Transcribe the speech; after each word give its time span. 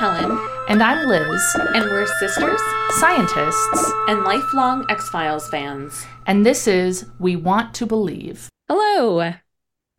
Helen, 0.00 0.38
And 0.68 0.82
I'm 0.82 1.06
Liz, 1.06 1.42
and 1.74 1.84
we're 1.84 2.06
sisters 2.18 2.58
scientists, 2.98 3.92
and 4.08 4.22
lifelong 4.24 4.86
X 4.88 5.10
Files 5.10 5.46
fans. 5.50 6.06
and 6.26 6.44
this 6.46 6.66
is 6.66 7.04
We 7.18 7.36
Want 7.36 7.74
to 7.74 7.84
Believe. 7.86 8.48
Hello. 8.66 9.32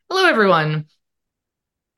Hello, 0.10 0.26
everyone. 0.26 0.88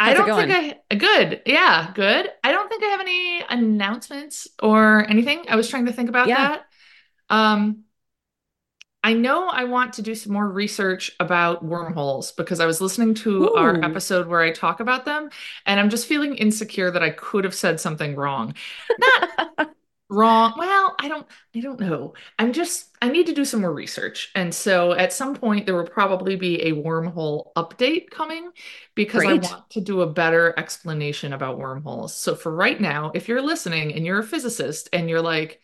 I 0.02 0.10
How's 0.10 0.20
it 0.20 0.26
don't 0.28 0.50
think 0.50 0.78
I 0.92 0.96
good. 0.96 1.42
Yeah, 1.46 1.92
good. 1.96 2.30
I 2.44 2.52
don't 2.52 2.68
think 2.68 2.84
I 2.84 2.88
have 2.88 3.00
any 3.00 3.42
announcements 3.50 4.50
or 4.62 5.10
anything. 5.10 5.46
I 5.48 5.56
was 5.56 5.70
trying 5.70 5.86
to 5.86 5.94
think 5.94 6.10
about 6.10 6.28
Yeah. 6.28 6.58
that. 6.58 6.66
Um, 7.30 7.84
I 9.04 9.14
know 9.14 9.50
I 9.50 9.66
want 9.66 9.94
to 9.94 10.02
do 10.02 10.16
some 10.16 10.32
more 10.32 10.48
research 10.48 11.12
about 11.20 11.64
wormholes 11.64 12.32
because 12.32 12.60
I 12.62 12.66
was 12.66 12.80
listening 12.80 13.14
to 13.16 13.54
our 13.54 13.84
episode 13.84 14.28
where 14.28 14.42
I 14.42 14.52
talk 14.52 14.80
about 14.80 15.04
them, 15.06 15.30
and 15.66 15.80
I'm 15.80 15.90
just 15.90 16.08
feeling 16.08 16.36
insecure 16.36 16.90
that 16.90 17.04
I 17.04 17.10
could 17.10 17.44
have 17.44 17.54
said 17.56 17.80
something 17.82 18.16
wrong. 18.16 18.56
Not 18.98 19.76
wrong. 20.10 20.54
Well, 20.58 20.96
I 21.00 21.08
don't 21.08 21.26
I 21.56 21.60
don't 21.60 21.80
know. 21.80 22.14
I'm 22.40 22.54
just 22.54 22.96
I 23.02 23.10
need 23.10 23.26
to 23.28 23.34
do 23.34 23.46
some 23.46 23.62
more 23.62 23.74
research. 23.74 24.32
And 24.36 24.54
so 24.54 24.94
at 24.94 25.12
some 25.12 25.36
point 25.36 25.66
there 25.66 25.76
will 25.76 25.88
probably 25.88 26.36
be 26.36 26.62
a 26.64 26.74
wormhole 26.74 27.52
update 27.56 28.10
coming 28.10 28.52
because 28.96 29.24
Great. 29.24 29.44
I 29.44 29.48
want 29.48 29.70
to 29.72 29.82
do 29.82 30.02
a 30.02 30.08
better 30.12 30.54
explanation 30.58 31.34
about 31.34 31.58
wormholes. 31.58 32.16
So 32.16 32.36
for 32.36 32.54
right 32.54 32.80
now, 32.80 33.12
if 33.14 33.28
you're 33.28 33.42
listening 33.42 33.94
and 33.94 34.06
you're 34.06 34.20
a 34.20 34.24
physicist 34.24 34.90
and 34.94 35.10
you're 35.10 35.22
like 35.22 35.62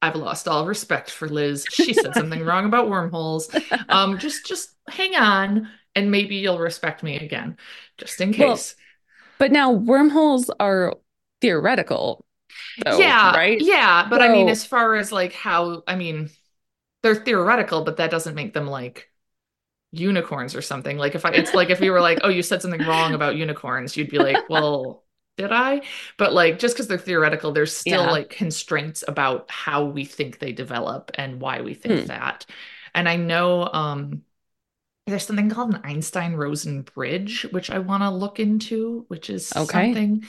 I've 0.00 0.14
lost 0.16 0.46
all 0.48 0.66
respect 0.66 1.10
for 1.10 1.28
Liz. 1.28 1.68
She 1.70 1.92
said 1.92 2.14
something 2.14 2.44
wrong 2.44 2.64
about 2.66 2.88
wormholes. 2.88 3.50
Um 3.88 4.18
just 4.18 4.46
just 4.46 4.70
hang 4.88 5.16
on 5.16 5.68
and 5.94 6.10
maybe 6.10 6.36
you'll 6.36 6.58
respect 6.58 7.02
me 7.02 7.18
again 7.18 7.56
just 7.98 8.20
in 8.20 8.32
Well, 8.36 8.66
case. 8.66 8.76
But 9.38 9.52
now 9.52 9.72
wormholes 9.72 10.50
are 10.60 10.94
theoretical, 11.42 12.26
though, 12.84 13.18
yeah, 13.18 13.32
right? 13.32 13.58
Yeah, 13.58 14.06
but 14.08 14.22
I 14.22 14.28
mean, 14.28 14.48
as 14.48 14.64
far 14.64 14.94
as 14.96 15.12
like 15.12 15.32
how, 15.32 15.82
I 15.86 15.96
mean, 15.96 16.30
they're 17.02 17.14
theoretical, 17.16 17.84
but 17.84 17.98
that 17.98 18.10
doesn't 18.10 18.34
make 18.34 18.54
them 18.54 18.66
like 18.68 19.10
unicorns 19.92 20.54
or 20.56 20.62
something. 20.62 20.98
Like 20.98 21.14
if 21.16 21.24
I, 21.26 21.30
it's 21.32 21.54
like 21.54 21.70
if 21.70 21.80
you 21.82 21.92
were 21.92 22.00
like, 22.02 22.20
oh, 22.24 22.30
you 22.30 22.42
said 22.42 22.62
something 22.62 22.84
wrong 22.84 23.14
about 23.14 23.36
unicorns, 23.36 23.96
you'd 23.96 24.10
be 24.10 24.20
like, 24.20 24.48
well, 24.48 25.04
did 25.38 25.52
I? 25.52 25.82
But 26.18 26.34
like, 26.34 26.58
just 26.58 26.74
because 26.76 26.88
they're 26.88 26.98
theoretical, 26.98 27.52
there's 27.52 27.74
still 27.76 28.06
Yeah. 28.06 28.10
like 28.10 28.30
constraints 28.30 29.04
about 29.08 29.50
how 29.50 29.84
we 29.86 30.04
think 30.04 30.38
they 30.38 30.52
develop 30.52 31.10
and 31.14 31.40
why 31.40 31.62
we 31.62 31.74
think 31.74 32.04
Hmm. 32.04 32.08
that. 32.08 32.46
And 32.94 33.08
I 33.08 33.16
know, 33.16 33.68
um, 33.72 34.22
there's 35.06 35.26
something 35.26 35.50
called 35.50 35.74
an 35.74 35.80
Einstein-Rosen 35.84 36.82
bridge, 36.82 37.46
which 37.50 37.70
I 37.70 37.78
want 37.78 38.02
to 38.02 38.10
look 38.10 38.40
into, 38.40 39.04
which 39.08 39.30
is 39.30 39.46
Okay. 39.56 40.00
something. 40.00 40.24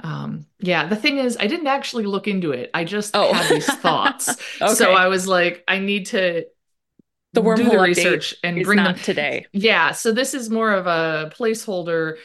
Um, 0.00 0.46
yeah, 0.58 0.86
the 0.88 0.96
thing 0.96 1.18
is, 1.18 1.36
I 1.38 1.46
didn't 1.46 1.68
actually 1.68 2.04
look 2.06 2.28
into 2.28 2.52
it. 2.52 2.70
I 2.74 2.84
just 2.84 3.14
Oh. 3.14 3.32
had 3.32 3.48
these 3.48 3.74
thoughts. 3.76 4.36
Okay. 4.60 4.66
So 4.66 4.94
I 4.94 5.08
was 5.08 5.28
like, 5.28 5.62
I 5.68 5.78
need 5.78 6.06
to 6.06 6.46
The 7.34 7.42
do 7.42 7.68
wormhole 7.68 7.78
the 7.78 7.80
research 7.80 8.34
and 8.42 8.62
bring 8.62 8.82
not 8.82 8.96
them. 8.96 9.00
today. 9.02 9.46
Yeah, 9.52 9.92
so 9.92 10.12
this 10.12 10.34
is 10.34 10.50
more 10.50 10.72
of 10.72 10.86
a 10.86 11.30
placeholder. 11.36 12.16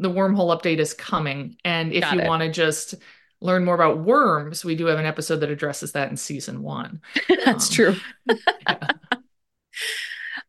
The 0.00 0.10
wormhole 0.10 0.56
update 0.56 0.78
is 0.78 0.94
coming. 0.94 1.56
And 1.64 1.92
if 1.92 2.02
Got 2.02 2.14
you 2.16 2.22
want 2.22 2.42
to 2.42 2.50
just 2.50 2.94
learn 3.40 3.64
more 3.64 3.74
about 3.74 3.98
worms, 4.00 4.64
we 4.64 4.74
do 4.76 4.86
have 4.86 4.98
an 4.98 5.06
episode 5.06 5.36
that 5.36 5.50
addresses 5.50 5.92
that 5.92 6.10
in 6.10 6.16
season 6.16 6.62
one. 6.62 7.00
That's 7.44 7.68
Um, 7.70 7.74
true. 7.74 7.96
yeah. 8.68 8.76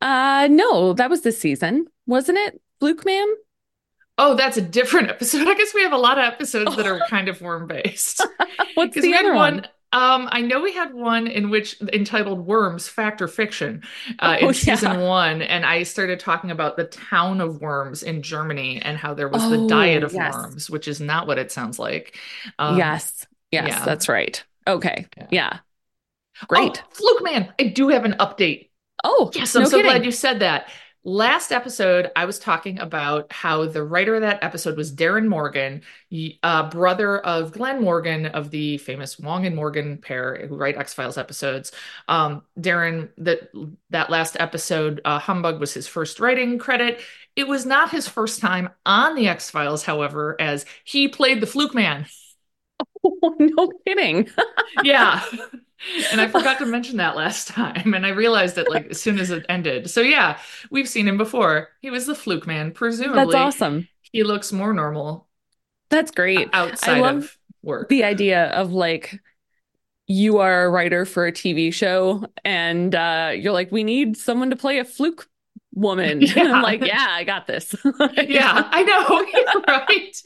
Uh 0.01 0.47
no, 0.49 0.93
that 0.93 1.09
was 1.09 1.21
this 1.21 1.37
season, 1.39 1.85
wasn't 2.07 2.37
it? 2.39 2.61
Fluke 2.79 3.05
Man? 3.05 3.27
Oh, 4.17 4.35
that's 4.35 4.57
a 4.57 4.61
different 4.61 5.09
episode. 5.09 5.47
I 5.47 5.55
guess 5.55 5.73
we 5.73 5.83
have 5.83 5.93
a 5.93 5.97
lot 5.97 6.17
of 6.19 6.25
episodes 6.25 6.75
that 6.75 6.85
are 6.87 6.99
kind 7.09 7.27
of 7.29 7.41
worm 7.41 7.67
based. 7.67 8.25
What's 8.75 8.99
the 8.99 9.15
other 9.15 9.33
one. 9.33 9.55
one? 9.55 9.67
Um, 9.93 10.29
I 10.31 10.41
know 10.41 10.61
we 10.61 10.73
had 10.73 10.93
one 10.93 11.27
in 11.27 11.49
which 11.49 11.79
entitled 11.93 12.45
"Worms: 12.45 12.87
Fact 12.87 13.21
or 13.21 13.27
Fiction" 13.27 13.83
uh, 14.19 14.37
Oh, 14.41 14.47
in 14.47 14.53
season 14.53 14.91
yeah. 14.91 15.07
one, 15.07 15.41
and 15.41 15.65
I 15.65 15.83
started 15.83 16.19
talking 16.19 16.49
about 16.51 16.77
the 16.77 16.85
town 16.85 17.41
of 17.41 17.61
worms 17.61 18.01
in 18.03 18.21
Germany 18.21 18.81
and 18.81 18.97
how 18.97 19.13
there 19.13 19.27
was 19.27 19.41
the 19.49 19.57
Oh, 19.57 19.67
diet 19.67 20.03
of 20.03 20.13
yes. 20.13 20.33
worms, 20.33 20.69
which 20.69 20.87
is 20.87 21.01
not 21.01 21.27
what 21.27 21.37
it 21.39 21.51
sounds 21.51 21.77
like. 21.77 22.17
Um, 22.57 22.77
yes. 22.77 23.25
Yes, 23.51 23.67
yeah. 23.67 23.85
that's 23.85 24.07
right. 24.07 24.41
Okay. 24.65 25.07
Yeah. 25.17 25.27
Yeah. 25.31 25.59
Oh, 26.41 26.45
Great. 26.47 26.83
Fluke 26.91 27.23
Man, 27.23 27.53
I 27.59 27.63
do 27.65 27.89
have 27.89 28.05
an 28.05 28.13
update. 28.13 28.69
Oh, 29.03 29.31
Yes, 29.33 29.55
I'm 29.55 29.63
no 29.63 29.69
so 29.69 29.77
kidding. 29.77 29.91
glad 29.91 30.05
you 30.05 30.11
said 30.11 30.39
that. 30.39 30.69
Last 31.03 31.51
episode, 31.51 32.11
I 32.15 32.25
was 32.25 32.37
talking 32.37 32.77
about 32.77 33.33
how 33.33 33.65
the 33.65 33.83
writer 33.83 34.13
of 34.13 34.21
that 34.21 34.43
episode 34.43 34.77
was 34.77 34.93
Darren 34.93 35.27
Morgan, 35.27 35.81
uh, 36.43 36.69
brother 36.69 37.17
of 37.17 37.53
Glen 37.53 37.81
Morgan 37.81 38.27
of 38.27 38.51
the 38.51 38.77
famous 38.77 39.17
Wong 39.17 39.47
and 39.47 39.55
Morgan 39.55 39.97
pair 39.97 40.45
who 40.45 40.55
write 40.55 40.77
X 40.77 40.93
Files 40.93 41.17
episodes. 41.17 41.71
Um, 42.07 42.43
Darren, 42.59 43.09
that 43.17 43.49
that 43.89 44.11
last 44.11 44.37
episode, 44.39 45.01
uh, 45.03 45.17
Humbug 45.17 45.59
was 45.59 45.73
his 45.73 45.87
first 45.87 46.19
writing 46.19 46.59
credit. 46.59 47.01
It 47.35 47.47
was 47.47 47.65
not 47.65 47.89
his 47.89 48.07
first 48.07 48.39
time 48.39 48.69
on 48.85 49.15
the 49.15 49.27
X 49.27 49.49
Files, 49.49 49.83
however, 49.83 50.39
as 50.39 50.65
he 50.83 51.07
played 51.07 51.41
the 51.41 51.47
Fluke 51.47 51.73
Man. 51.73 52.05
Oh, 53.03 53.35
no 53.39 53.71
kidding. 53.87 54.29
Yeah. 54.83 55.21
And 56.11 56.21
I 56.21 56.27
forgot 56.27 56.59
to 56.59 56.65
mention 56.65 56.97
that 56.97 57.15
last 57.15 57.47
time. 57.47 57.93
And 57.93 58.05
I 58.05 58.09
realized 58.09 58.57
it 58.57 58.69
like 58.69 58.87
as 58.87 59.01
soon 59.01 59.19
as 59.19 59.31
it 59.31 59.45
ended. 59.49 59.89
So 59.89 60.01
yeah, 60.01 60.39
we've 60.69 60.87
seen 60.87 61.07
him 61.07 61.17
before. 61.17 61.69
He 61.81 61.89
was 61.89 62.05
the 62.05 62.15
fluke 62.15 62.45
man. 62.47 62.71
Presumably 62.71 63.33
That's 63.33 63.35
awesome. 63.35 63.87
he 64.01 64.23
looks 64.23 64.51
more 64.51 64.73
normal 64.73 65.27
That's 65.89 66.11
great. 66.11 66.49
outside 66.53 66.99
love 66.99 67.17
of 67.17 67.37
work. 67.63 67.89
the 67.89 68.03
idea 68.03 68.45
of 68.51 68.71
like 68.73 69.19
you 70.07 70.39
are 70.39 70.65
a 70.65 70.69
writer 70.69 71.05
for 71.05 71.25
a 71.27 71.31
TV 71.31 71.73
show 71.73 72.25
and 72.43 72.93
uh 72.95 73.31
you're 73.35 73.53
like 73.53 73.71
we 73.71 73.83
need 73.83 74.17
someone 74.17 74.49
to 74.49 74.55
play 74.55 74.79
a 74.79 74.85
fluke 74.85 75.27
woman 75.73 76.21
Yeah. 76.35 76.53
I'm 76.53 76.61
like 76.61 76.83
yeah 76.83 77.07
I 77.09 77.23
got 77.23 77.47
this 77.47 77.73
yeah, 78.17 78.67
I 78.71 78.83
know. 78.83 79.63
right. 79.67 80.21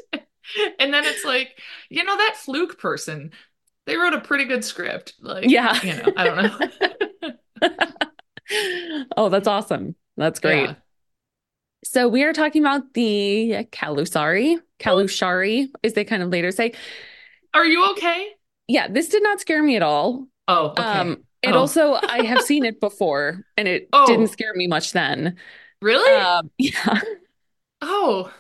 And 0.80 0.94
then 0.94 1.04
it's 1.06 1.26
like, 1.26 1.60
you 1.90 2.04
know, 2.04 2.16
that 2.18 2.36
fluke 2.38 2.78
person, 2.80 3.32
they 3.86 3.98
wrote 3.98 4.14
a 4.14 4.22
pretty 4.22 4.46
good 4.46 4.64
script. 4.66 5.14
Like, 5.22 5.50
Yeah. 5.50 5.80
you 5.84 5.94
know, 5.96 6.14
I 6.18 6.24
don't 6.24 7.62
know. 7.62 7.70
oh 9.18 9.30
that's 9.30 9.48
awesome 9.48 9.96
that's 10.18 10.40
great 10.40 10.70
Yeah. 10.70 10.76
so 11.84 12.08
we 12.08 12.24
are 12.24 12.34
talking 12.34 12.62
about 12.62 12.94
the 12.94 13.66
Calusari 13.72 14.60
Kalushari 14.80 15.68
as 15.84 15.94
they 15.94 16.04
kind 16.04 16.22
of 16.24 16.30
later 16.30 16.52
say 16.52 16.74
Are 17.54 17.66
you 17.66 17.90
okay? 17.92 18.28
yeah 18.68 18.88
this 18.88 19.10
did 19.10 19.24
not 19.24 19.42
scare 19.42 19.64
me 19.64 19.76
at 19.76 19.82
all 19.84 20.28
Oh, 20.48 20.68
okay. 20.70 20.84
um 20.84 21.24
it 21.42 21.56
Oh. 21.56 21.60
also 21.60 21.94
I 21.94 22.24
have 22.26 22.42
seen 22.42 22.66
it 22.66 22.80
before 22.80 23.44
and 23.58 23.68
it 23.68 23.90
Oh. 23.94 24.06
didn't 24.06 24.28
scare 24.28 24.54
me 24.54 24.68
much 24.68 24.92
then 24.92 25.38
really? 25.82 26.12
um 26.12 26.52
yeah 26.58 27.02
oh, 27.82 28.32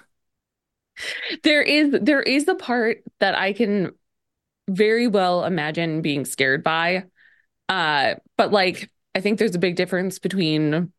there 1.43 1.61
is 1.61 1.95
there 2.01 2.21
is 2.21 2.47
a 2.47 2.55
part 2.55 2.99
that 3.19 3.35
I 3.35 3.53
can 3.53 3.91
very 4.69 5.07
well 5.07 5.45
imagine 5.45 6.01
being 6.01 6.25
scared 6.25 6.63
by. 6.63 7.05
Uh, 7.69 8.15
but 8.37 8.51
like 8.51 8.91
I 9.15 9.21
think 9.21 9.39
there's 9.39 9.55
a 9.55 9.59
big 9.59 9.75
difference 9.75 10.19
between 10.19 10.93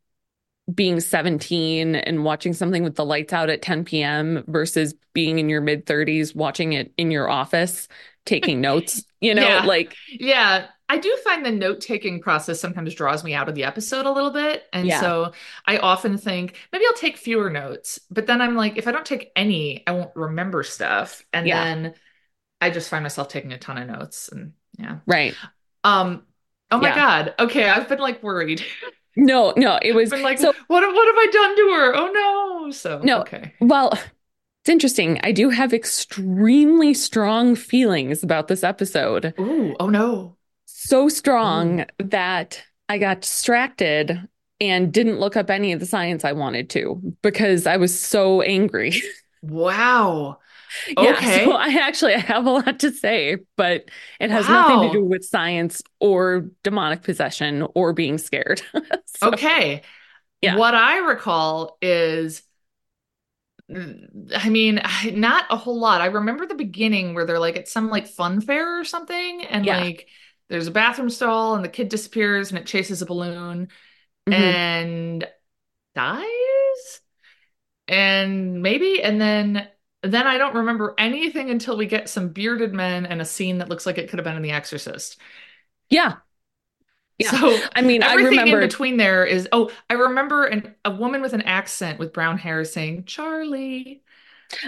being 0.74 1.00
17 1.00 1.96
and 1.96 2.24
watching 2.24 2.52
something 2.54 2.82
with 2.84 2.96
the 2.96 3.04
lights 3.04 3.32
out 3.32 3.50
at 3.50 3.62
10 3.62 4.02
p.m. 4.02 4.44
versus 4.48 4.94
being 5.14 5.38
in 5.38 5.48
your 5.48 5.60
mid 5.60 5.86
30s 5.86 6.34
watching 6.34 6.72
it 6.74 6.92
in 6.98 7.10
your 7.10 7.28
office 7.30 7.88
taking 8.26 8.60
notes. 8.60 9.04
You 9.20 9.34
know, 9.34 9.58
Yeah. 9.58 9.64
like 9.64 9.98
Yeah, 10.08 10.68
I 10.88 10.98
do 10.98 11.14
find 11.24 11.44
the 11.44 11.50
note 11.50 11.80
taking 11.80 12.20
process 12.20 12.60
sometimes 12.60 12.94
draws 12.94 13.24
me 13.24 13.34
out 13.34 13.48
of 13.48 13.54
the 13.54 13.64
episode 13.64 14.06
a 14.06 14.10
little 14.12 14.30
bit. 14.30 14.64
And 14.72 14.92
Yeah. 14.92 14.94
so 14.94 15.32
I 15.66 15.78
often 15.78 16.16
think 16.16 16.56
maybe 16.72 16.84
I'll 16.86 16.94
take 16.94 17.16
fewer 17.18 17.50
notes, 17.50 17.98
but 18.10 18.26
then 18.26 18.40
I'm 18.40 18.54
like, 18.54 18.78
if 18.78 18.86
I 18.86 18.92
don't 18.92 19.04
take 19.04 19.32
any, 19.36 19.84
I 19.86 19.92
won't 19.92 20.14
remember 20.16 20.62
stuff. 20.62 21.24
And 21.32 21.52
Yeah. 21.52 21.52
then 21.52 21.94
I 22.60 22.70
just 22.70 22.88
find 22.88 23.02
myself 23.02 23.28
taking 23.28 23.52
a 23.52 23.58
ton 23.58 23.78
of 23.78 23.88
notes. 23.88 24.28
And 24.28 24.52
yeah. 24.78 24.98
right. 25.06 25.34
Um, 25.84 26.24
oh 26.70 26.78
my 26.78 26.88
Yeah. 26.88 26.94
God. 26.94 27.34
Okay. 27.38 27.68
I've 27.68 27.88
been 27.88 27.98
like 27.98 28.22
worried. 28.22 28.62
No, 29.18 29.54
no, 29.56 29.78
it 29.80 29.94
was 29.94 30.12
like, 30.12 30.36
so 30.38 30.52
what, 30.66 30.82
what 30.82 30.82
have 30.82 31.16
I 31.16 31.26
done 31.32 31.56
to 31.56 31.72
her? 31.72 31.94
Oh 31.96 32.12
no. 32.66 32.70
So, 32.70 33.00
No. 33.02 33.20
okay. 33.22 33.54
Well, 33.62 33.92
it's 33.92 34.68
interesting. 34.68 35.20
I 35.22 35.32
do 35.32 35.48
have 35.48 35.72
extremely 35.72 36.92
strong 36.92 37.56
feelings 37.56 38.22
about 38.22 38.48
this 38.48 38.62
episode. 38.62 39.32
Ooh, 39.40 39.74
oh 39.80 39.88
no. 39.88 40.36
So 40.66 41.08
strong 41.08 41.86
that 41.98 42.62
I 42.90 42.98
got 42.98 43.22
distracted 43.22 44.28
and 44.60 44.92
didn't 44.92 45.18
look 45.18 45.36
up 45.36 45.48
any 45.48 45.72
of 45.72 45.80
the 45.80 45.86
science 45.86 46.24
I 46.24 46.32
wanted 46.32 46.68
to 46.70 47.00
because 47.22 47.66
I 47.66 47.78
was 47.78 47.98
so 47.98 48.42
angry. 48.42 49.00
Wow. 49.42 50.38
Yeah, 50.96 51.20
Okay. 51.20 51.22
so 51.22 51.52
I 51.52 51.68
actually 51.80 52.14
I 52.14 52.18
have 52.18 52.46
a 52.46 52.50
lot 52.50 52.80
to 52.80 52.92
say, 52.92 53.38
but 53.56 53.90
it 54.20 54.30
has 54.30 54.48
nothing 54.48 54.80
to 54.82 54.88
do 54.88 55.04
with 55.04 55.24
science 55.24 55.82
or 56.00 56.46
demonic 56.62 57.02
possession 57.02 57.66
or 57.74 57.92
being 57.92 58.18
scared. 58.18 58.62
So, 59.06 59.30
Okay. 59.32 59.82
Yeah. 60.42 60.58
What 60.58 60.74
I 60.74 60.98
recall 60.98 61.78
is 61.82 62.42
I 64.34 64.48
mean, 64.48 64.80
not 65.14 65.44
a 65.50 65.56
whole 65.56 65.78
lot. 65.78 66.00
I 66.00 66.06
remember 66.06 66.46
the 66.46 66.54
beginning 66.54 67.14
where 67.14 67.24
they're 67.26 67.38
like 67.38 67.56
at 67.56 67.68
some 67.68 67.88
like 67.90 68.06
fun 68.06 68.40
fair 68.40 68.80
or 68.80 68.84
something, 68.84 69.44
and 69.44 69.66
Yeah. 69.66 69.66
like 69.66 70.08
there's 70.48 70.66
a 70.66 70.70
bathroom 70.72 71.10
stall, 71.10 71.54
and 71.54 71.64
the 71.64 71.68
kid 71.68 71.88
disappears, 71.88 72.50
and 72.50 72.58
it 72.58 72.66
chases 72.66 73.02
a 73.02 73.06
balloon 73.06 73.68
Mhm. 74.26 74.60
and 74.70 75.26
dies, 75.94 77.00
and 77.88 78.62
maybe, 78.62 79.02
and 79.02 79.20
then 79.20 79.68
then 80.06 80.26
I 80.26 80.38
don't 80.38 80.54
remember 80.54 80.94
anything 80.98 81.50
until 81.50 81.76
we 81.76 81.86
get 81.86 82.08
some 82.08 82.28
bearded 82.28 82.72
men 82.72 83.06
and 83.06 83.20
a 83.20 83.24
scene 83.24 83.58
that 83.58 83.68
looks 83.68 83.86
like 83.86 83.98
it 83.98 84.08
could 84.08 84.18
have 84.18 84.24
been 84.24 84.36
in 84.36 84.42
The 84.42 84.50
Exorcist. 84.50 85.18
Yeah. 85.88 86.16
Yeah. 87.18 87.30
So 87.30 87.58
I 87.74 87.82
mean, 87.82 88.02
I 88.02 88.12
everything 88.12 88.30
remember 88.30 88.60
in 88.60 88.68
between 88.68 88.96
there 88.98 89.24
is 89.24 89.48
oh, 89.52 89.70
I 89.88 89.94
remember 89.94 90.44
an, 90.44 90.74
a 90.84 90.90
woman 90.90 91.22
with 91.22 91.32
an 91.32 91.42
accent 91.42 91.98
with 91.98 92.12
brown 92.12 92.36
hair 92.38 92.64
saying 92.64 93.04
Charlie. 93.04 94.02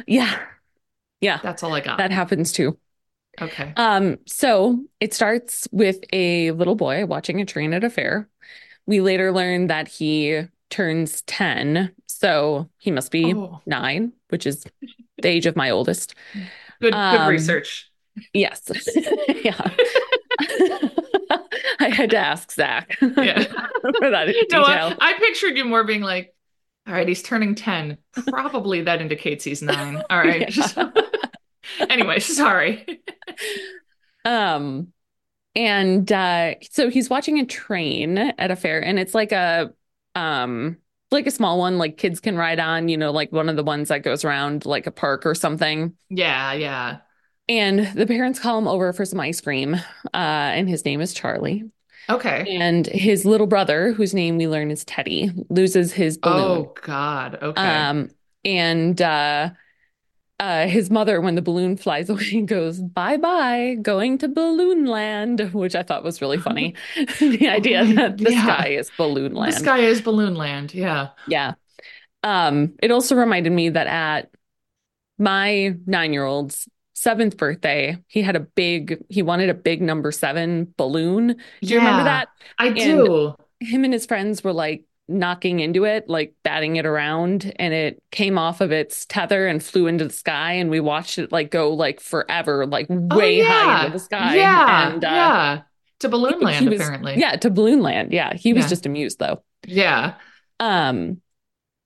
yeah. 0.07 0.39
Yeah. 1.21 1.41
That's 1.43 1.63
all 1.63 1.75
I 1.75 1.81
got. 1.81 1.99
That 1.99 2.11
happens 2.11 2.53
too. 2.53 2.79
Okay. 3.41 3.73
Um, 3.77 4.19
so 4.27 4.85
it 5.01 5.15
starts 5.15 5.69
with 5.71 5.99
a 6.13 6.51
little 6.53 6.75
boy 6.75 7.07
watching 7.07 7.41
a 7.41 7.45
train 7.45 7.73
at 7.73 7.85
a 7.85 7.91
fair. 7.91 8.29
We 8.87 9.01
later 9.01 9.33
learn 9.33 9.67
that 9.69 9.89
he 9.89 10.43
turns 10.71 11.23
10, 11.23 11.93
so 12.07 12.69
he 12.79 12.91
must 12.91 13.11
be 13.11 13.35
nine, 13.67 14.13
which 14.29 14.47
is 14.47 14.65
the 15.23 15.29
age 15.29 15.47
of 15.47 15.57
my 15.57 15.71
oldest. 15.71 16.15
good 16.81 16.93
good 16.93 16.95
um, 16.95 17.29
research. 17.29 17.91
Yes. 18.33 18.71
Yeah. 19.45 19.71
I 21.81 21.89
had 21.89 22.11
to 22.11 22.17
ask 22.17 22.51
Zach 22.53 22.97
Yeah. 23.01 23.45
for 23.45 24.11
that 24.11 24.27
No, 24.51 24.65
detail. 24.65 24.65
I, 24.65 24.97
I 25.01 25.19
pictured 25.19 25.57
you 25.57 25.65
more 25.65 25.85
being 25.85 26.01
like, 26.01 26.35
all 26.87 26.95
right, 26.95 27.07
he's 27.07 27.23
turning 27.23 27.55
10. 27.55 27.99
Probably 28.29 28.83
that 28.83 29.01
indicates 29.01 29.45
he's 29.45 29.63
nine. 29.63 30.03
All 30.11 30.19
right. 30.19 30.53
Anyway, 31.91 32.19
sorry. 32.19 33.03
Um, 34.25 34.93
and 35.55 36.11
uh, 36.13 36.55
so 36.71 36.91
he's 36.91 37.11
watching 37.11 37.39
a 37.41 37.47
train 37.47 38.19
at 38.19 38.51
a 38.51 38.57
fair, 38.57 38.83
and 38.83 38.99
it's 38.99 39.15
like 39.15 39.33
a 39.33 39.73
um 40.15 40.79
like 41.11 41.27
a 41.27 41.31
small 41.31 41.59
one, 41.59 41.79
like 41.79 41.97
kids 41.97 42.21
can 42.21 42.37
ride 42.37 42.61
on, 42.61 42.89
you 42.89 42.97
know, 42.97 43.11
like 43.11 43.33
one 43.33 43.49
of 43.49 43.57
the 43.57 43.65
ones 43.65 43.89
that 43.89 44.03
goes 44.03 44.25
around 44.25 44.67
like 44.67 44.87
a 44.87 44.91
park 44.91 45.25
or 45.27 45.35
something. 45.35 45.95
Yeah, 46.11 46.53
yeah. 46.53 46.99
And 47.49 47.87
the 47.95 48.07
parents 48.07 48.39
call 48.39 48.59
him 48.59 48.69
over 48.69 48.93
for 48.93 49.07
some 49.07 49.21
ice 49.21 49.41
cream, 49.41 49.75
uh, 49.75 49.81
and 50.13 50.69
his 50.69 50.85
name 50.85 51.01
is 51.01 51.15
Charlie. 51.15 51.65
Okay. 52.11 52.57
And 52.57 52.87
his 52.87 53.25
little 53.25 53.47
brother, 53.47 53.93
whose 53.93 54.15
name 54.15 54.37
we 54.37 54.49
learn 54.49 54.71
is 54.71 54.85
Teddy, 54.85 55.31
loses 55.51 55.93
his 55.93 56.19
balloon. 56.19 56.67
Oh 56.67 56.75
God. 56.83 57.39
Okay. 57.41 57.61
Um, 57.61 58.11
and 58.45 59.01
uh, 59.01 59.51
uh, 60.41 60.67
his 60.69 60.91
mother, 60.91 61.21
when 61.21 61.35
the 61.35 61.43
balloon 61.43 61.77
flies 61.77 62.09
away, 62.11 62.43
goes, 62.43 62.81
Bye 62.81 63.17
bye, 63.17 63.77
going 63.83 64.19
to 64.19 64.29
Balloon 64.29 64.87
Land, 64.87 65.53
which 65.53 65.75
I 65.75 65.83
thought 65.83 66.05
was 66.05 66.21
really 66.21 66.39
funny. 66.39 66.75
the 67.21 67.49
idea 67.49 67.85
that 67.95 68.19
the 68.19 68.33
Yeah. 68.33 68.43
sky 68.45 68.69
is 68.69 68.91
Balloon 68.97 69.35
land. 69.35 69.53
the 69.53 69.57
sky 69.59 69.79
is 69.81 70.01
balloon 70.01 70.35
land. 70.35 70.75
Yeah. 70.75 71.09
Yeah. 71.27 71.55
Um, 72.23 72.75
it 72.83 72.91
also 72.91 73.15
reminded 73.17 73.53
me 73.53 73.71
that 73.71 73.87
at 73.87 74.31
my 75.19 75.77
nine 75.87 76.13
year 76.13 76.25
old's 76.25 76.69
seventh 76.95 77.37
birthday, 77.37 77.99
he 78.09 78.23
had 78.23 78.37
a 78.37 78.41
big, 78.41 79.05
he 79.09 79.23
wanted 79.23 79.51
a 79.51 79.55
big 79.55 79.83
number 79.83 80.13
seven 80.13 80.75
balloon. 80.77 81.37
Do 81.63 81.69
you 81.75 81.79
remember 81.79 82.05
that? 82.05 82.29
I 82.59 82.71
do. 82.71 83.37
him 83.61 83.85
and 83.85 83.93
his 83.93 84.07
friends 84.07 84.45
were 84.45 84.53
like 84.53 84.85
knocking 85.09 85.61
into 85.61 85.85
it, 85.85 86.09
like 86.09 86.35
batting 86.43 86.77
it 86.77 86.85
around, 86.87 87.53
and 87.57 87.73
it 87.73 88.03
came 88.11 88.37
off 88.39 88.61
of 88.61 88.71
its 88.73 89.07
tether 89.07 89.47
and 89.47 89.63
flew 89.63 89.87
into 89.87 90.05
the 90.05 90.13
sky. 90.13 90.53
And 90.53 90.71
we 90.71 90.81
watched 90.81 91.19
it 91.19 91.33
like 91.33 91.51
go 91.51 91.73
like 91.73 92.01
forever, 92.01 92.67
like 92.67 92.87
Oh, 92.91 93.17
way 93.17 93.41
high 93.41 93.65
yeah. 93.65 93.81
into 93.87 93.93
the 93.93 93.99
sky. 94.05 94.37
Yeah. 94.37 94.93
and 94.93 95.05
uh, 95.05 95.09
yeah. 95.09 95.61
To 96.01 96.09
balloon 96.09 96.41
land, 96.41 96.69
was- 96.69 96.81
apparently. 96.81 97.19
yeah, 97.19 97.37
to 97.37 97.51
balloon 97.51 97.83
land. 97.83 98.13
Yeah, 98.13 98.35
he 98.35 98.53
was 98.53 98.65
Yeah. 98.65 98.69
just 98.69 98.87
amused 98.87 99.19
though. 99.19 99.43
Yeah. 99.67 100.15
Um, 100.61 101.21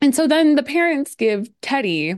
and 0.00 0.14
so 0.14 0.26
then 0.26 0.56
the 0.56 0.62
parents 0.62 1.14
give 1.14 1.48
Teddy, 1.62 2.16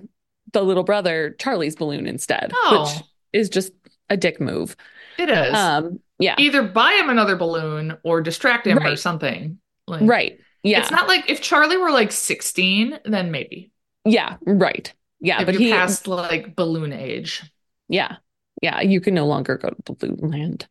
the 0.52 0.62
little 0.62 0.84
brother, 0.84 1.36
Charlie's 1.38 1.76
balloon 1.76 2.06
instead, 2.06 2.50
Oh. 2.54 2.82
which 2.92 3.04
is 3.32 3.48
just 3.48 3.72
a 4.10 4.16
dick 4.16 4.40
move. 4.40 4.74
It 5.18 5.28
is. 5.28 5.54
Um, 5.54 6.00
yeah, 6.18 6.34
Either 6.38 6.62
buy 6.62 6.92
him 7.00 7.10
another 7.10 7.36
balloon 7.36 7.96
or 8.04 8.20
distract 8.20 8.66
him 8.66 8.78
or 8.78 8.96
something. 8.96 9.58
Like, 9.86 10.00
right. 10.08 10.38
Yeah, 10.64 10.80
It's 10.80 10.90
not 10.90 11.08
like 11.08 11.30
if 11.30 11.40
Charlie 11.40 11.76
were 11.76 11.90
like 11.90 12.12
16, 12.12 13.00
then 13.04 13.30
maybe. 13.30 13.72
yeah, 14.04 14.36
right. 14.46 14.92
Yeah, 15.20 15.42
if 15.42 15.44
but 15.44 15.54
he, 15.54 15.68
past 15.68 16.06
like 16.08 16.56
balloon 16.56 16.92
age. 16.92 17.42
yeah, 17.88 18.16
yeah, 18.62 18.80
you 18.80 19.00
can 19.00 19.14
no 19.14 19.26
longer 19.26 19.56
go 19.58 19.70
to 19.70 19.92
Balloon 19.94 20.30
Land. 20.30 20.66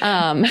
Um, 0.00 0.46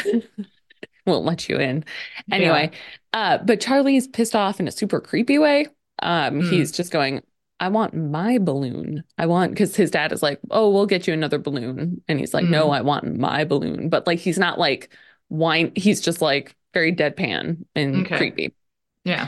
won't 1.05 1.25
let 1.25 1.49
you 1.49 1.57
in. 1.57 1.83
Anyway, 2.31 2.71
uh, 3.13 3.37
but 3.39 3.61
Charlie's 3.61 4.07
pissed 4.07 4.35
off 4.35 4.59
in 4.59 4.67
a 4.67 4.71
super 4.71 4.99
creepy 5.01 5.37
way. 5.37 5.67
Um, 6.01 6.41
Mm. 6.41 6.41
he's 6.41 6.71
just 6.71 6.91
going, 6.91 7.21
I 7.59 7.69
want 7.69 7.93
my 7.93 8.37
balloon. 8.39 9.03
I 9.17 9.27
want 9.27 9.51
because 9.51 9.75
his 9.75 9.91
dad 9.91 10.11
is 10.11 10.23
like, 10.23 10.39
Oh, 10.51 10.69
we'll 10.71 10.85
get 10.87 11.07
you 11.07 11.13
another 11.13 11.39
balloon. 11.39 12.03
And 12.07 12.19
he's 12.19 12.33
like, 12.33 12.49
No, 12.49 12.69
Mm. 12.69 12.71
I 12.71 12.81
want 12.81 13.17
my 13.17 13.45
balloon. 13.45 13.89
But 13.89 14.07
like 14.07 14.19
he's 14.19 14.39
not 14.39 14.59
like 14.59 14.93
whine, 15.29 15.71
he's 15.75 16.01
just 16.01 16.21
like 16.21 16.55
very 16.73 16.93
deadpan 16.95 17.65
and 17.75 18.11
Okay. 18.11 18.11
creepy. 18.11 18.55
Yeah. 19.03 19.27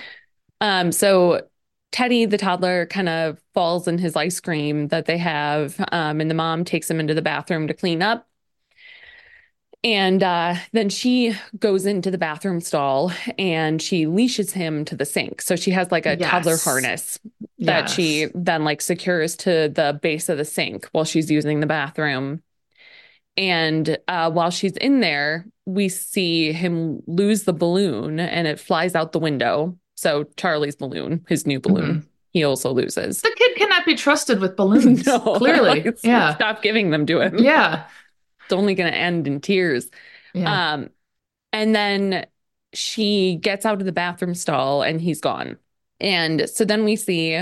Um, 0.62 0.92
so 0.92 1.42
Teddy, 1.92 2.26
the 2.26 2.38
toddler, 2.38 2.86
kind 2.88 3.10
of 3.10 3.40
falls 3.54 3.88
in 3.88 3.98
his 3.98 4.16
ice 4.16 4.40
cream 4.40 4.90
that 4.90 5.06
they 5.06 5.18
have, 5.18 5.80
um, 5.92 6.20
and 6.22 6.30
the 6.30 6.36
mom 6.36 6.66
takes 6.66 6.90
him 6.90 7.00
into 7.00 7.14
the 7.14 7.22
bathroom 7.22 7.68
to 7.68 7.74
clean 7.74 8.02
up. 8.02 8.28
And 9.84 10.24
uh, 10.24 10.56
then 10.72 10.90
she 10.90 11.36
goes 11.60 11.86
into 11.86 12.10
the 12.10 12.18
bathroom 12.18 12.60
stall 12.60 13.12
and 13.38 13.80
she 13.80 14.08
leashes 14.08 14.52
him 14.52 14.84
to 14.86 14.96
the 14.96 15.06
sink. 15.06 15.44
So 15.44 15.56
she 15.56 15.70
has 15.72 15.92
like 15.92 16.08
a 16.08 16.18
toddler 16.18 16.58
harness 16.58 17.20
that 17.60 17.90
she 17.90 18.28
then 18.34 18.64
like 18.64 18.82
secures 18.82 19.36
to 19.38 19.70
the 19.70 20.00
base 20.02 20.28
of 20.28 20.40
the 20.40 20.46
sink 20.46 20.88
while 20.92 21.06
she's 21.06 21.30
using 21.30 21.60
the 21.60 21.68
bathroom. 21.68 22.42
And 23.38 23.98
uh, 24.08 24.32
while 24.32 24.50
she's 24.50 24.76
in 24.78 25.02
there, 25.02 25.46
we 25.66 25.90
see 25.90 26.52
him 26.52 27.02
lose 27.08 27.44
the 27.44 27.54
balloon 27.54 28.20
and 28.20 28.48
it 28.48 28.60
flies 28.60 28.96
out 28.96 29.12
the 29.12 29.20
window. 29.20 29.78
So 29.96 30.26
Charlie's 30.38 30.76
balloon, 30.76 31.26
his 31.28 31.46
new 31.48 31.60
balloon, 31.60 32.02
Mhm. 32.02 32.08
he 32.32 32.44
also 32.44 32.72
loses. 32.74 33.22
The 33.22 33.34
kid 33.36 33.56
cannot 33.58 33.86
be 33.86 33.96
trusted 33.96 34.40
with 34.40 34.56
balloons. 34.58 35.06
No, 35.06 35.20
Clearly. 35.20 35.82
like, 35.84 35.98
yeah. 36.04 36.36
Stop 36.36 36.62
giving 36.62 36.90
them 36.92 37.06
to 37.08 37.20
him. 37.22 37.38
Yeah. 37.40 37.86
It's 38.44 38.54
only 38.54 38.76
going 38.76 38.92
to 38.92 38.98
end 38.98 39.26
in 39.28 39.42
tears. 39.42 39.90
Yeah. 40.34 40.74
Um, 40.74 40.90
and 41.52 41.74
then 41.74 42.26
she 42.74 43.38
gets 43.38 43.66
out 43.66 43.80
of 43.80 43.86
the 43.86 43.92
bathroom 43.92 44.36
stall 44.36 44.84
and 44.84 45.00
he's 45.02 45.22
gone. 45.22 45.58
And 46.00 46.48
so 46.50 46.66
then 46.66 46.84
we 46.84 46.98
see, 46.98 47.42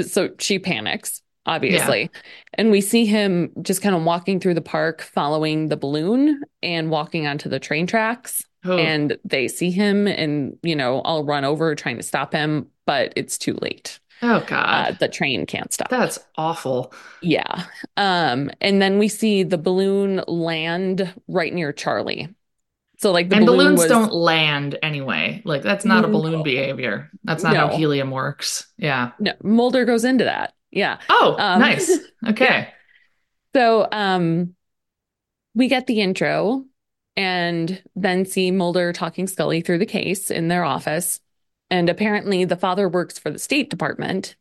so 0.00 0.30
she 0.38 0.58
panics, 0.58 1.20
obviously. 1.46 2.10
And 2.54 2.70
we 2.70 2.80
see 2.80 3.04
him 3.06 3.50
just 3.62 3.82
kind 3.82 3.94
of 3.94 4.02
walking 4.02 4.40
through 4.40 4.54
the 4.54 4.60
park, 4.62 5.02
following 5.02 5.68
the 5.68 5.76
balloon 5.76 6.42
and 6.62 6.90
walking 6.90 7.26
onto 7.26 7.48
the 7.48 7.60
train 7.60 7.86
tracks. 7.86 8.44
Oh, 8.64 8.78
And 8.78 9.18
they 9.24 9.48
see 9.48 9.70
him 9.70 10.06
and, 10.06 10.56
you 10.62 10.74
know, 10.74 11.00
all 11.02 11.24
run 11.24 11.44
over 11.44 11.74
trying 11.74 11.98
to 11.98 12.02
stop 12.02 12.32
him, 12.32 12.68
but 12.86 13.12
it's 13.14 13.36
too 13.36 13.58
late. 13.60 14.00
oh 14.22 14.36
Uh, 14.36 14.40
God. 14.46 14.98
the 15.00 15.08
train 15.08 15.44
can't 15.44 15.70
stop. 15.72 15.88
That's 15.90 16.18
awful. 16.36 16.94
Yeah. 17.20 17.64
Um, 17.98 18.50
and 18.62 18.80
then 18.80 18.98
we 18.98 19.08
see 19.08 19.42
the 19.42 19.58
balloon 19.58 20.22
land 20.26 21.12
right 21.28 21.52
near 21.52 21.72
Charlie. 21.72 22.28
So 22.98 23.12
like 23.12 23.28
the 23.28 23.36
and 23.36 23.44
balloon 23.44 23.74
balloons 23.74 23.80
was 23.80 23.88
don't 23.88 24.12
land 24.14 24.78
anyway. 24.82 25.42
Like 25.44 25.60
that's 25.62 25.84
not 25.84 26.04
a 26.04 26.08
balloon 26.08 26.32
No. 26.38 26.42
behavior. 26.42 27.10
That's 27.24 27.42
not 27.42 27.54
how 27.56 27.68
helium 27.68 28.10
works. 28.10 28.66
Yeah. 28.78 29.10
no 29.18 29.32
Mulder 29.42 29.84
goes 29.84 30.04
into 30.04 30.24
that. 30.24 30.54
Yeah. 30.74 30.98
Oh, 31.08 31.36
Um, 31.38 31.60
nice. 31.60 31.98
Okay. 32.28 32.68
So 33.54 33.86
um 33.92 34.54
we 35.54 35.68
get 35.68 35.86
the 35.86 36.00
intro 36.00 36.64
and 37.16 37.82
then 37.94 38.24
see 38.26 38.50
Mulder 38.50 38.92
talking 38.92 39.26
Scully 39.26 39.60
through 39.60 39.78
the 39.78 39.86
case 39.86 40.30
in 40.30 40.48
their 40.48 40.64
office. 40.64 41.20
And 41.70 41.88
apparently 41.88 42.44
the 42.44 42.56
father 42.56 42.88
works 42.88 43.18
for 43.18 43.30
the 43.30 43.38
State 43.38 43.70
Department, 43.70 44.36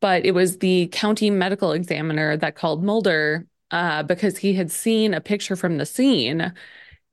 but 0.00 0.24
it 0.24 0.32
was 0.32 0.58
the 0.58 0.88
county 0.92 1.30
medical 1.30 1.72
examiner 1.72 2.36
that 2.38 2.56
called 2.56 2.84
Mulder 2.84 3.46
uh, 3.70 4.02
because 4.04 4.38
he 4.38 4.54
had 4.54 4.70
seen 4.70 5.14
a 5.14 5.20
picture 5.20 5.56
from 5.56 5.78
the 5.78 5.86
scene 5.86 6.52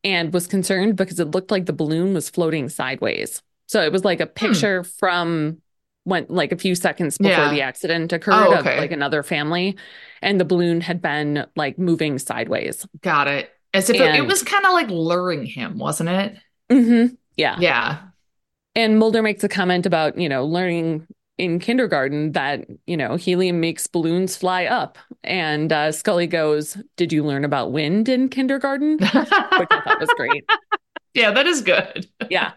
and 0.03 0.33
was 0.33 0.47
concerned 0.47 0.95
because 0.97 1.19
it 1.19 1.31
looked 1.31 1.51
like 1.51 1.65
the 1.65 1.73
balloon 1.73 2.13
was 2.13 2.29
floating 2.29 2.69
sideways. 2.69 3.41
So 3.67 3.81
it 3.81 3.91
was 3.91 4.05
like 4.05 4.21
a 4.21 4.27
picture 4.27 4.83
from 4.83 5.61
when 6.05 6.25
like 6.29 6.51
a 6.51 6.57
few 6.57 6.75
seconds 6.75 7.17
before 7.17 7.31
Yeah. 7.31 7.51
the 7.51 7.61
accident 7.61 8.11
occurred 8.13 8.33
Oh, 8.47 8.53
of 8.53 8.59
okay. 8.59 8.77
like 8.79 8.91
another 8.91 9.23
family 9.23 9.77
and 10.21 10.39
the 10.39 10.45
balloon 10.45 10.81
had 10.81 11.01
been 11.01 11.45
like 11.55 11.77
moving 11.77 12.19
sideways. 12.19 12.85
Got 13.01 13.27
it. 13.27 13.49
As 13.73 13.89
if 13.89 13.95
it, 13.95 14.15
it 14.15 14.27
was 14.27 14.43
kind 14.43 14.65
of 14.65 14.73
like 14.73 14.89
luring 14.89 15.45
him, 15.45 15.77
wasn't 15.77 16.09
it? 16.09 16.37
hmm 16.69 17.05
Yeah. 17.37 17.57
Yeah. 17.59 17.99
And 18.75 18.97
Mulder 18.99 19.21
makes 19.21 19.43
a 19.43 19.49
comment 19.49 19.85
about, 19.85 20.17
you 20.17 20.27
know, 20.27 20.45
learning 20.45 21.07
in 21.37 21.59
kindergarten 21.59 22.31
that, 22.33 22.65
you 22.87 22.97
know, 22.97 23.15
helium 23.15 23.59
makes 23.59 23.87
balloons 23.87 24.35
fly 24.35 24.65
up. 24.65 24.97
And 25.23 25.71
uh, 25.71 25.91
Scully 25.91 26.27
goes, 26.27 26.77
Did 26.97 27.13
you 27.13 27.23
learn 27.23 27.45
about 27.45 27.71
wind 27.71 28.09
in 28.09 28.29
kindergarten? 28.29 28.97
Which 28.99 29.13
I 29.13 29.81
thought 29.83 29.99
was 29.99 30.09
great. 30.17 30.43
yeah, 31.13 31.31
that 31.31 31.47
is 31.47 31.61
good. 31.61 32.07
Yeah. 32.29 32.53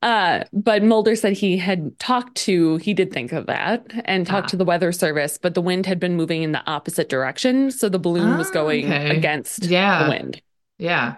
Uh, 0.00 0.44
but 0.52 0.82
Mulder 0.84 1.16
said 1.16 1.32
he 1.32 1.56
had 1.56 1.98
talked 1.98 2.36
to, 2.36 2.76
he 2.76 2.94
did 2.94 3.12
think 3.12 3.32
of 3.32 3.46
that 3.46 3.84
and 4.04 4.26
talked 4.26 4.46
Ah. 4.46 4.50
to 4.50 4.56
the 4.56 4.64
weather 4.64 4.92
service, 4.92 5.38
but 5.38 5.54
the 5.54 5.60
wind 5.60 5.86
had 5.86 5.98
been 5.98 6.14
moving 6.14 6.42
in 6.44 6.52
the 6.52 6.62
opposite 6.70 7.08
direction. 7.08 7.70
So 7.72 7.88
the 7.88 7.98
balloon 7.98 8.38
was 8.38 8.48
Ah, 8.50 8.52
going 8.52 8.84
okay. 8.84 9.16
against 9.16 9.64
Yeah. 9.64 10.04
the 10.04 10.10
wind. 10.10 10.40
Yeah. 10.78 11.16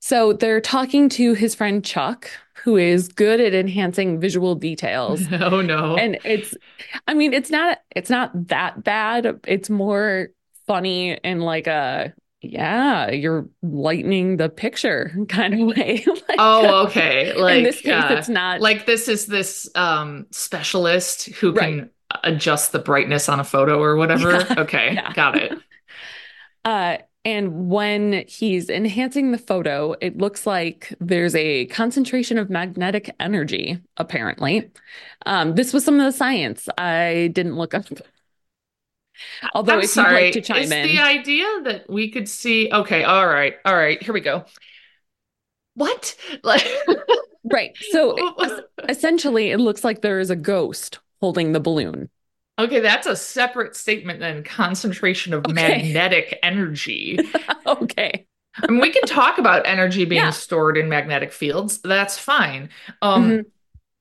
So 0.00 0.32
they're 0.32 0.60
talking 0.62 1.08
to 1.10 1.34
his 1.34 1.54
friend 1.54 1.84
Chuck, 1.84 2.30
who 2.64 2.76
is 2.76 3.08
good 3.08 3.40
at 3.40 3.52
enhancing 3.54 4.18
visual 4.20 4.54
details. 4.54 5.20
Oh 5.32 5.60
no. 5.60 5.96
And 5.96 6.18
it's, 6.24 6.54
I 7.06 7.14
mean, 7.14 7.32
it's 7.34 7.50
not, 7.50 7.78
it's 7.94 8.08
not 8.10 8.48
that 8.48 8.82
bad. 8.82 9.40
It's 9.46 9.68
more 9.68 10.28
funny 10.66 11.12
in 11.12 11.40
like 11.40 11.66
a, 11.66 12.14
yeah, 12.42 13.10
you're 13.10 13.48
lightening 13.62 14.36
the 14.38 14.48
picture 14.48 15.14
kind 15.28 15.54
of 15.54 15.76
way. 15.76 16.04
Like, 16.28 16.38
oh, 16.38 16.86
okay. 16.86 17.34
Like 17.34 17.58
in 17.58 17.62
this 17.64 17.80
case, 17.80 18.04
uh, 18.04 18.08
it's 18.10 18.28
not 18.28 18.60
like 18.60 18.86
this 18.86 19.08
is 19.08 19.26
this 19.26 19.68
um 19.74 20.26
specialist 20.30 21.26
who 21.26 21.52
Right. 21.52 21.76
can 21.76 21.90
adjust 22.24 22.72
the 22.72 22.78
brightness 22.78 23.28
on 23.28 23.40
a 23.40 23.44
photo 23.44 23.80
or 23.80 23.96
whatever. 23.96 24.30
Yeah. 24.32 24.54
Okay, 24.58 24.94
Yeah. 24.94 25.12
got 25.12 25.36
it. 25.36 25.52
Uh, 26.64 26.98
and 27.24 27.68
when 27.68 28.24
he's 28.26 28.70
enhancing 28.70 29.30
the 29.30 29.38
photo, 29.38 29.94
it 30.00 30.16
looks 30.16 30.46
like 30.46 30.94
there's 31.00 31.34
a 31.34 31.66
concentration 31.66 32.38
of 32.38 32.48
magnetic 32.48 33.14
energy, 33.20 33.78
apparently. 33.98 34.70
Um, 35.26 35.54
this 35.54 35.72
was 35.74 35.84
some 35.84 36.00
of 36.00 36.06
the 36.06 36.16
science 36.16 36.68
I 36.78 37.30
didn't 37.34 37.56
look 37.56 37.74
up. 37.74 37.84
Although, 39.54 39.78
I'm 39.78 39.80
if 39.80 39.96
you'd 39.96 40.10
sorry. 40.10 40.10
like 40.10 40.32
to 40.32 40.40
chime 40.40 40.72
is 40.72 40.72
in, 40.72 40.82
the 40.82 40.98
idea 41.00 41.46
that 41.64 41.88
we 41.88 42.10
could 42.10 42.28
see? 42.28 42.70
Okay, 42.72 43.04
all 43.04 43.26
right, 43.26 43.54
all 43.64 43.74
right. 43.76 44.02
Here 44.02 44.14
we 44.14 44.20
go. 44.20 44.44
What? 45.74 46.16
Like, 46.42 46.66
right. 47.44 47.76
So 47.80 48.30
essentially, 48.88 49.50
it 49.50 49.58
looks 49.58 49.84
like 49.84 50.02
there 50.02 50.20
is 50.20 50.30
a 50.30 50.36
ghost 50.36 50.98
holding 51.20 51.52
the 51.52 51.60
balloon. 51.60 52.08
okay, 52.58 52.80
that's 52.80 53.06
a 53.06 53.16
separate 53.16 53.74
statement 53.74 54.20
than 54.20 54.42
concentration 54.44 55.32
of 55.32 55.46
Okay. 55.46 55.46
magnetic 55.46 56.38
energy. 56.42 57.24
okay. 57.66 58.26
I 58.68 58.72
mean, 58.72 58.80
we 58.80 58.90
can 58.92 59.06
talk 59.06 59.38
about 59.38 59.66
energy 59.66 60.04
being 60.04 60.30
Yeah. 60.30 60.32
stored 60.32 60.76
in 60.76 60.88
magnetic 60.88 61.32
fields. 61.32 61.78
That's 61.78 62.18
fine. 62.18 62.70
Um, 63.00 63.38
Mhm. 63.38 63.50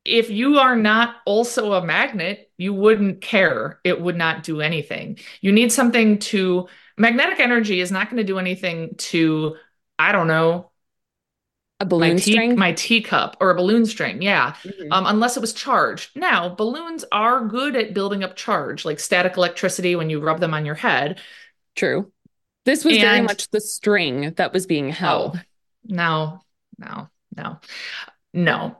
if 0.05 0.29
you 0.29 0.59
are 0.59 0.75
not 0.75 1.17
also 1.25 1.73
a 1.73 1.85
magnet, 1.85 2.48
you 2.59 2.73
wouldn't 2.75 3.21
care. 3.21 3.79
It 3.83 3.99
would 3.99 4.17
not 4.17 4.43
do 4.43 4.61
anything. 4.61 5.17
You 5.41 5.51
need 5.51 5.71
something 5.71 6.19
to, 6.19 6.67
magnetic 6.97 7.39
energy 7.39 7.79
is 7.79 7.91
not 7.91 8.11
going 8.11 8.17
to 8.17 8.23
do 8.23 8.37
anything 8.37 8.95
to, 9.09 9.55
I 9.97 10.11
don't 10.11 10.27
know, 10.27 10.69
A 11.79 11.85
my 11.85 11.89
balloon 11.89 12.17
tea, 12.17 12.33
string. 12.33 12.55
my 12.57 12.73
teacup 12.73 13.37
or 13.39 13.51
a 13.51 13.55
balloon 13.55 13.85
string. 13.85 14.21
Yeah. 14.21 14.53
Mhm. 14.63 14.89
Um, 14.91 15.05
unless 15.07 15.37
it 15.37 15.39
was 15.39 15.53
charged. 15.53 16.15
Now, 16.15 16.49
balloons 16.49 17.05
are 17.11 17.45
good 17.47 17.75
at 17.77 17.93
building 17.93 18.23
up 18.23 18.35
charge, 18.35 18.83
like 18.85 18.99
static 18.99 19.37
electricity 19.37 19.95
when 19.95 20.09
you 20.09 20.19
rub 20.19 20.41
them 20.41 20.53
on 20.53 20.65
your 20.65 20.75
head. 20.75 21.21
True. 21.75 22.11
This 22.65 22.83
was 22.83 22.97
very 22.97 23.21
much 23.21 23.49
the 23.49 23.61
string 23.61 24.33
that 24.33 24.51
was 24.53 24.67
being 24.67 24.89
held. 24.89 25.37
Oh, 25.37 25.41
no, 25.85 26.41
no, 26.77 27.09
no, 27.35 27.59
no, 28.33 28.77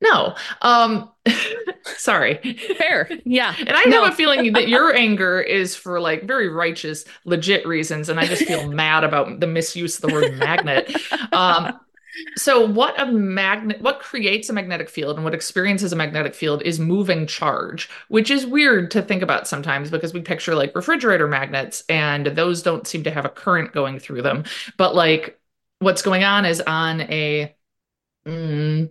no. 0.00 0.34
Um, 0.62 1.10
sorry. 1.96 2.58
Fair. 2.78 3.10
Yeah. 3.24 3.56
And 3.66 3.76
I 3.76 3.82
No. 3.84 4.02
have 4.02 4.12
a 4.12 4.12
feeling 4.12 4.54
that 4.54 4.68
your 4.68 4.94
anger 4.94 5.40
is 5.40 5.74
for 5.74 6.00
like 6.00 6.24
very 6.24 6.48
righteous, 6.48 7.04
legit 7.24 7.66
reasons, 7.66 8.08
and 8.08 8.20
I 8.20 8.26
just 8.26 8.44
feel 8.46 8.62
mad 8.62 9.04
about 9.04 9.40
the 9.40 9.46
misuse 9.46 9.96
of 9.96 10.02
the 10.02 10.08
word 10.10 10.30
magnet. 10.30 10.90
Um, 11.32 11.72
so 12.36 12.66
what 12.66 13.00
a 13.00 13.06
magnet, 13.06 13.80
what 13.82 14.00
creates 14.00 14.48
a 14.50 14.52
magnetic 14.54 14.88
field 14.90 15.16
and 15.16 15.24
what 15.24 15.34
experiences 15.34 15.92
a 15.92 15.96
magnetic 15.96 16.34
field 16.34 16.62
is 16.62 16.80
moving 16.80 17.26
charge, 17.26 17.88
which 18.08 18.30
is 18.30 18.46
weird 18.46 18.90
to 18.92 19.02
think 19.02 19.22
about 19.22 19.48
sometimes 19.48 19.90
because 19.90 20.14
we 20.14 20.20
picture 20.22 20.54
like 20.54 20.74
refrigerator 20.76 21.28
magnets 21.28 21.84
and 21.88 22.26
those 22.28 22.62
don't 22.62 22.86
seem 22.86 23.04
to 23.04 23.10
have 23.10 23.24
a 23.26 23.30
current 23.30 23.72
going 23.72 23.98
through 23.98 24.22
them. 24.22 24.44
But 24.78 24.94
like 24.94 25.40
what's 25.80 26.02
going 26.02 26.24
on 26.24 26.44
is 26.46 26.60
on 26.62 27.02
a 27.02 27.54
mm, 28.26 28.90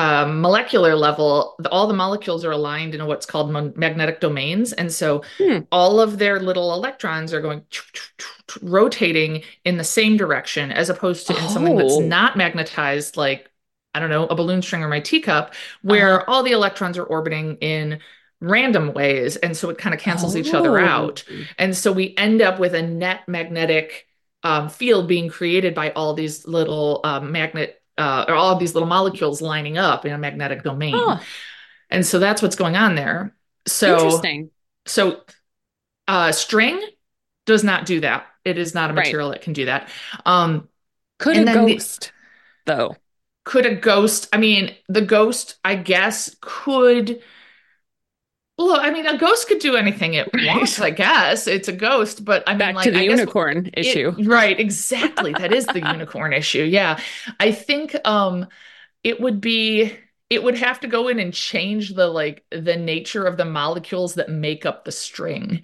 uh, 0.00 0.26
molecular 0.26 0.94
level, 0.94 1.56
all 1.70 1.86
the 1.86 1.94
molecules 2.04 2.44
are 2.44 2.52
aligned 2.60 2.94
in 2.94 3.06
what's 3.06 3.24
called 3.32 3.50
mon- 3.50 3.72
magnetic 3.76 4.20
domains. 4.20 4.72
And 4.80 4.92
so 4.92 5.08
Hmm. 5.38 5.60
all 5.72 6.00
of 6.00 6.18
their 6.18 6.38
little 6.48 6.68
electrons 6.78 7.32
are 7.32 7.40
going 7.40 7.62
rotating 8.62 9.42
in 9.64 9.76
the 9.76 9.84
same 9.84 10.16
direction 10.16 10.70
as 10.70 10.90
opposed 10.90 11.26
to 11.26 11.32
in 11.36 11.48
something 11.48 11.76
that's 11.76 11.94
Oh. 11.94 12.00
not 12.00 12.36
magnetized, 12.36 13.16
like, 13.16 13.50
I 13.94 14.00
don't 14.00 14.10
know, 14.10 14.26
a 14.26 14.34
balloon 14.34 14.60
string 14.62 14.82
or 14.82 14.88
my 14.88 15.00
teacup, 15.00 15.54
where 15.82 16.20
Uh-huh. 16.20 16.24
all 16.30 16.42
the 16.42 16.52
electrons 16.52 16.98
are 16.98 17.04
orbiting 17.04 17.56
in 17.60 18.00
random 18.40 18.92
ways. 18.92 19.36
And 19.36 19.56
so 19.56 19.70
it 19.70 19.78
kind 19.78 19.94
of 19.94 20.00
cancels 20.00 20.36
each 20.36 20.52
other 20.52 20.78
Oh. 20.78 20.84
out. 20.84 21.24
And 21.58 21.74
so 21.76 21.90
we 21.92 22.14
end 22.18 22.42
up 22.42 22.58
with 22.58 22.74
a 22.74 22.82
net 22.82 23.20
magnetic 23.26 24.06
um, 24.42 24.68
field 24.68 25.08
being 25.08 25.28
created 25.28 25.74
by 25.74 25.90
all 25.90 26.12
these 26.14 26.46
little 26.46 27.00
um, 27.02 27.32
magnet, 27.32 27.82
uh, 27.98 28.24
or 28.28 28.34
all 28.34 28.52
of 28.52 28.58
these 28.58 28.74
little 28.74 28.88
molecules 28.88 29.40
lining 29.40 29.78
up 29.78 30.04
in 30.04 30.12
a 30.12 30.18
magnetic 30.18 30.62
domain. 30.62 30.94
Huh. 30.96 31.18
And 31.90 32.04
so 32.04 32.18
that's 32.18 32.42
what's 32.42 32.56
going 32.56 32.76
on 32.76 32.94
there. 32.94 33.34
So, 33.66 33.94
Interesting. 33.96 34.50
so 34.86 35.20
uh, 36.08 36.32
string 36.32 36.80
does 37.46 37.64
not 37.64 37.86
do 37.86 38.00
that. 38.00 38.26
It 38.44 38.58
is 38.58 38.74
not 38.74 38.90
a 38.90 38.94
Right. 38.94 39.04
material 39.06 39.30
that 39.30 39.42
can 39.42 39.52
do 39.52 39.66
that. 39.66 39.88
Um, 40.24 40.68
Could 41.18 41.36
a 41.38 41.44
then 41.44 41.64
the- 41.66 41.72
ghost, 41.74 42.12
though? 42.66 42.96
could 43.44 43.64
a 43.66 43.76
ghost, 43.76 44.28
I 44.32 44.38
mean, 44.38 44.74
the 44.88 45.00
ghost, 45.02 45.56
I 45.64 45.76
guess, 45.76 46.34
could. 46.40 47.22
Well, 48.58 48.80
I 48.80 48.90
mean, 48.90 49.06
a 49.06 49.18
ghost 49.18 49.48
could 49.48 49.58
do 49.58 49.76
anything 49.76 50.14
it 50.14 50.30
wants, 50.32 50.80
I 50.80 50.90
guess. 50.90 51.46
It's 51.46 51.68
a 51.68 51.72
ghost, 51.72 52.24
but 52.24 52.42
I 52.46 52.56
mean, 52.56 52.58
Back 52.58 52.74
like, 52.76 52.84
to 52.84 52.90
the 52.90 53.00
I 53.00 53.02
unicorn 53.02 53.70
It- 53.74 53.86
issue. 53.86 54.12
right, 54.24 54.58
exactly. 54.58 55.34
That 55.34 55.52
is 55.52 55.66
the 55.66 55.80
unicorn 55.92 56.32
issue. 56.32 56.62
Yeah. 56.62 56.98
I 57.38 57.52
think 57.52 57.94
um 58.06 58.46
it 59.04 59.20
would 59.20 59.40
be 59.40 59.92
it 60.30 60.42
would 60.42 60.58
have 60.58 60.80
to 60.80 60.88
go 60.88 61.08
in 61.08 61.18
and 61.20 61.34
change 61.34 61.94
the 61.94 62.08
like 62.08 62.44
the 62.50 62.76
nature 62.76 63.26
of 63.26 63.36
the 63.36 63.44
molecules 63.44 64.14
that 64.14 64.30
make 64.30 64.66
up 64.66 64.84
the 64.84 64.92
string. 64.92 65.62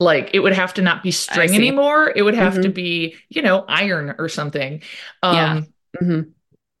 Like 0.00 0.30
it 0.34 0.40
would 0.40 0.54
have 0.54 0.74
to 0.74 0.82
not 0.82 1.02
be 1.02 1.10
string 1.12 1.54
anymore. 1.54 2.12
It 2.16 2.22
would 2.22 2.34
have 2.34 2.60
to 2.62 2.70
Mhm. 2.70 2.74
be, 2.74 3.16
you 3.28 3.42
know, 3.42 3.64
iron 3.68 4.14
or 4.18 4.28
something. 4.30 4.82
Um 5.22 5.34
Yeah. 5.36 5.62
Mhm. 6.02 6.32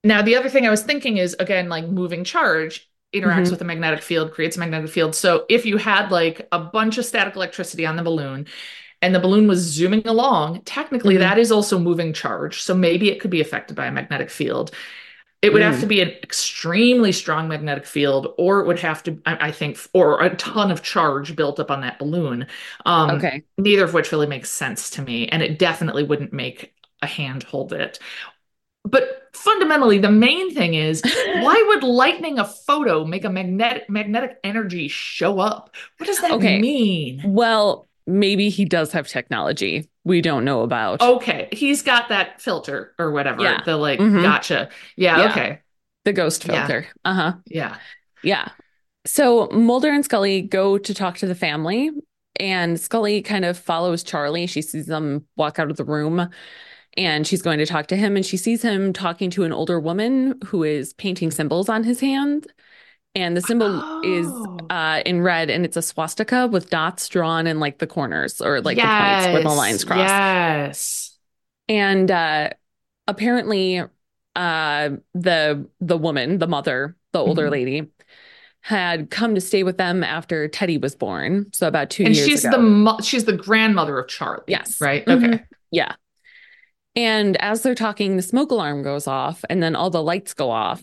now 0.04 0.22
the 0.22 0.36
other 0.36 0.48
thing 0.48 0.66
I 0.66 0.70
was 0.70 0.82
thinking 0.82 1.18
is 1.18 1.36
again 1.38 1.68
like 1.68 1.86
moving 1.86 2.24
charge 2.24 2.89
interacts 3.14 3.50
Mhm. 3.50 3.50
with 3.50 3.60
a 3.62 3.64
magnetic 3.64 4.02
field, 4.02 4.32
creates 4.32 4.56
a 4.56 4.60
magnetic 4.60 4.90
field. 4.90 5.14
So 5.14 5.44
if 5.48 5.66
you 5.66 5.76
had 5.78 6.10
like 6.10 6.46
a 6.52 6.58
bunch 6.60 6.98
of 6.98 7.04
static 7.04 7.36
electricity 7.36 7.84
on 7.86 7.96
the 7.96 8.02
balloon 8.02 8.46
and 9.02 9.14
the 9.14 9.20
balloon 9.20 9.48
was 9.48 9.60
zooming 9.60 10.06
along, 10.08 10.62
technically 10.64 11.16
Mhm. 11.16 11.18
that 11.18 11.38
is 11.38 11.52
also 11.52 11.78
moving 11.78 12.12
charge. 12.12 12.62
So 12.62 12.74
maybe 12.74 13.10
it 13.10 13.20
could 13.20 13.30
be 13.30 13.40
affected 13.40 13.76
by 13.76 13.86
a 13.86 13.92
magnetic 13.92 14.30
field. 14.30 14.72
It 15.42 15.52
would 15.54 15.62
have 15.62 15.78
Mm. 15.78 15.80
to 15.80 15.86
be 15.86 16.02
an 16.02 16.10
extremely 16.22 17.12
strong 17.12 17.48
magnetic 17.48 17.86
field, 17.86 18.34
or 18.36 18.60
it 18.60 18.66
would 18.66 18.78
have 18.80 19.02
to, 19.04 19.18
I 19.24 19.48
I 19.48 19.52
think, 19.52 19.78
or 19.94 20.22
a 20.22 20.34
ton 20.36 20.70
of 20.70 20.82
charge 20.82 21.34
built 21.34 21.58
up 21.58 21.70
on 21.70 21.80
that 21.80 21.98
balloon. 21.98 22.46
Um, 22.84 23.10
Okay. 23.16 23.44
neither 23.56 23.84
of 23.84 23.94
which 23.94 24.12
really 24.12 24.26
makes 24.26 24.50
sense 24.50 24.90
to 24.90 25.02
me. 25.02 25.28
And 25.28 25.42
it 25.42 25.58
definitely 25.58 26.02
wouldn't 26.04 26.32
make 26.34 26.74
a 27.02 27.06
hand 27.06 27.42
hold 27.44 27.72
it. 27.72 27.98
But 28.84 29.28
fundamentally, 29.34 29.98
the 29.98 30.10
main 30.10 30.54
thing 30.54 30.74
is 30.74 31.02
why 31.26 31.62
would 31.68 31.82
lightning 31.82 32.38
a 32.38 32.44
photo 32.44 33.04
make 33.04 33.24
a 33.24 33.30
magnetic 33.30 33.88
magnetic 33.90 34.38
energy 34.42 34.88
show 34.88 35.38
up? 35.38 35.74
What 35.98 36.06
does 36.06 36.20
that 36.20 36.32
Okay. 36.32 36.58
mean? 36.60 37.22
Well, 37.24 37.88
maybe 38.06 38.48
he 38.48 38.64
does 38.64 38.92
have 38.92 39.06
technology 39.06 39.88
we 40.04 40.22
don't 40.22 40.46
know 40.46 40.62
about. 40.62 41.02
Okay, 41.02 41.48
he's 41.52 41.82
got 41.82 42.08
that 42.08 42.40
filter 42.40 42.94
or 42.98 43.10
whatever. 43.10 43.42
Yeah. 43.42 43.60
The 43.64 43.76
like, 43.76 44.00
Mhm. 44.00 44.22
gotcha. 44.22 44.70
Yeah, 44.96 45.18
Yeah. 45.18 45.30
okay. 45.30 45.58
The 46.06 46.14
ghost 46.14 46.46
Yeah. 46.46 46.66
filter. 46.66 46.86
Uh-huh. 47.04 47.34
Yeah. 47.46 47.76
Yeah. 48.22 48.48
So 49.06 49.48
Mulder 49.48 49.90
and 49.90 50.04
Scully 50.04 50.40
go 50.40 50.78
to 50.78 50.94
talk 50.94 51.18
to 51.18 51.26
the 51.26 51.34
family, 51.34 51.90
and 52.38 52.80
Scully 52.80 53.20
kind 53.20 53.44
of 53.44 53.58
follows 53.58 54.02
Charlie. 54.02 54.46
She 54.46 54.62
sees 54.62 54.86
them 54.86 55.26
walk 55.36 55.58
out 55.58 55.70
of 55.70 55.76
the 55.76 55.84
room, 55.84 56.30
and 57.00 57.26
she's 57.26 57.42
going 57.42 57.58
to 57.58 57.66
talk 57.66 57.86
to 57.88 57.96
him. 57.96 58.14
And 58.16 58.24
she 58.24 58.36
sees 58.36 58.62
him 58.62 58.92
talking 58.92 59.30
to 59.30 59.44
an 59.44 59.52
older 59.52 59.80
woman 59.80 60.38
who 60.44 60.62
is 60.62 60.92
painting 60.92 61.30
symbols 61.30 61.68
on 61.68 61.82
his 61.84 62.00
hand. 62.00 62.46
And 63.14 63.36
the 63.36 63.40
symbol 63.40 63.80
is 64.04 64.26
Oh. 64.28 64.58
uh, 64.70 65.02
in 65.04 65.20
red, 65.22 65.50
and 65.50 65.64
it's 65.64 65.76
a 65.76 65.82
swastika 65.82 66.46
with 66.46 66.70
dots 66.70 67.08
drawn 67.08 67.46
in 67.48 67.58
like 67.58 67.78
the 67.78 67.86
corners 67.88 68.40
or 68.40 68.60
like 68.60 68.76
the 68.76 68.82
points 68.82 69.26
where 69.32 69.42
the 69.42 69.48
lines 69.48 69.84
cross. 69.84 69.98
Yes. 69.98 71.18
And 71.68 72.10
uh 72.10 72.50
apparently 73.08 73.82
uh 74.36 74.90
the 75.14 75.66
the 75.80 75.96
woman, 75.98 76.38
the 76.38 76.46
mother, 76.46 76.96
the 77.12 77.18
older 77.18 77.48
Mhm. 77.48 77.50
lady, 77.50 77.86
had 78.60 79.10
come 79.10 79.34
to 79.34 79.40
stay 79.40 79.62
with 79.64 79.76
them 79.76 80.04
after 80.04 80.46
Teddy 80.46 80.78
was 80.78 80.94
born. 80.94 81.46
So 81.52 81.66
about 81.66 81.90
two 81.90 82.04
And 82.04 82.14
years 82.14 82.26
And 82.28 82.30
she's 82.30 82.44
ago. 82.44 82.56
the 82.58 82.62
mo- 82.62 82.98
she's 83.02 83.24
the 83.24 83.32
grandmother 83.36 83.98
of 83.98 84.06
Charlie. 84.06 84.44
Yes. 84.46 84.80
Right. 84.80 85.04
Mhm. 85.06 85.24
Okay. 85.34 85.44
Yeah. 85.72 85.94
And 86.96 87.36
as 87.40 87.62
they're 87.62 87.74
talking, 87.74 88.16
the 88.16 88.22
smoke 88.22 88.50
alarm 88.50 88.82
goes 88.82 89.06
off, 89.06 89.44
and 89.48 89.62
then 89.62 89.76
all 89.76 89.90
the 89.90 90.02
lights 90.02 90.34
go 90.34 90.50
off. 90.50 90.82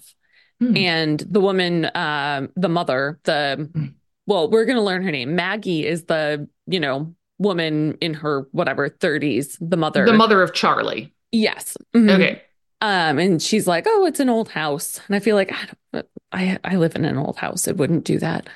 Hmm. 0.60 0.76
And 0.78 1.20
the 1.20 1.40
woman, 1.42 1.90
um, 1.94 2.50
the 2.56 2.70
mother, 2.70 3.20
the 3.24 3.70
Hmm. 3.74 3.86
well, 4.26 4.50
we're 4.50 4.66
gonna 4.66 4.84
learn 4.84 5.04
her 5.04 5.12
name. 5.12 5.36
Maggie 5.36 5.86
is 5.86 6.06
the, 6.06 6.48
you 6.66 6.80
know, 6.80 7.14
woman 7.38 7.98
in 8.02 8.16
her 8.16 8.48
whatever 8.52 8.90
30s, 8.90 9.58
the 9.62 9.78
mother. 9.78 10.06
The 10.06 10.14
mother 10.14 10.42
of 10.42 10.54
Charlie. 10.54 11.14
Yes. 11.32 11.78
Mhm. 11.96 12.10
Okay. 12.12 12.42
Um, 12.82 13.20
and 13.20 13.42
she's 13.42 13.68
like, 13.68 13.86
"Oh, 13.88 14.06
it's 14.06 14.20
an 14.20 14.30
old 14.30 14.50
house," 14.50 15.00
and 15.08 15.16
I 15.16 15.20
feel 15.20 15.36
like 15.36 15.52
I 15.52 15.68
don't, 15.94 16.06
I 16.32 16.60
I 16.64 16.76
live 16.78 16.96
in 16.96 17.06
an 17.06 17.18
old 17.18 17.38
house. 17.38 17.68
It 17.68 17.78
wouldn't 17.78 18.06
do 18.06 18.18
that. 18.20 18.48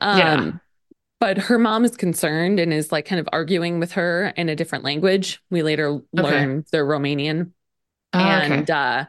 Um, 0.00 0.18
Yeah. 0.18 0.52
But 1.20 1.38
her 1.38 1.58
mom 1.58 1.84
is 1.84 1.96
concerned 1.96 2.60
and 2.60 2.72
is 2.72 2.92
like 2.92 3.06
kind 3.06 3.20
of 3.20 3.28
arguing 3.32 3.80
with 3.80 3.92
her 3.92 4.28
in 4.36 4.48
a 4.48 4.56
different 4.56 4.84
language. 4.84 5.42
We 5.50 5.62
later 5.62 6.00
learn 6.12 6.64
they're 6.72 6.86
Romanian. 6.86 7.52
Oh, 8.12 8.18
okay. 8.20 8.54
and 8.54 8.70
uh, 8.70 9.06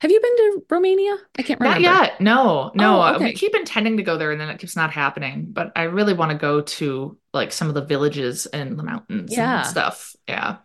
have 0.00 0.10
you 0.10 0.20
been 0.20 0.36
to 0.36 0.64
Romania? 0.70 1.16
I 1.38 1.42
can't 1.42 1.60
remember. 1.60 1.80
Not 1.80 2.00
yet. 2.02 2.20
No, 2.20 2.70
no. 2.74 2.98
Oh, 2.98 3.02
Uh, 3.02 3.12
okay. 3.16 3.24
We 3.26 3.32
keep 3.32 3.54
intending 3.54 3.96
to 3.96 4.02
go 4.02 4.16
there 4.16 4.30
and 4.30 4.40
then 4.40 4.48
it 4.48 4.58
keeps 4.58 4.76
not 4.76 4.90
happening. 4.92 5.46
But 5.50 5.72
I 5.76 5.84
really 5.84 6.14
want 6.14 6.30
to 6.32 6.38
go 6.38 6.60
to 6.62 7.18
like 7.34 7.52
some 7.52 7.68
of 7.68 7.74
the 7.74 7.84
villages 7.84 8.46
and 8.46 8.78
the 8.78 8.82
mountains 8.84 9.32
Yeah. 9.32 9.58
and 9.58 9.66
stuff. 9.66 10.14
Yeah. 10.28 10.58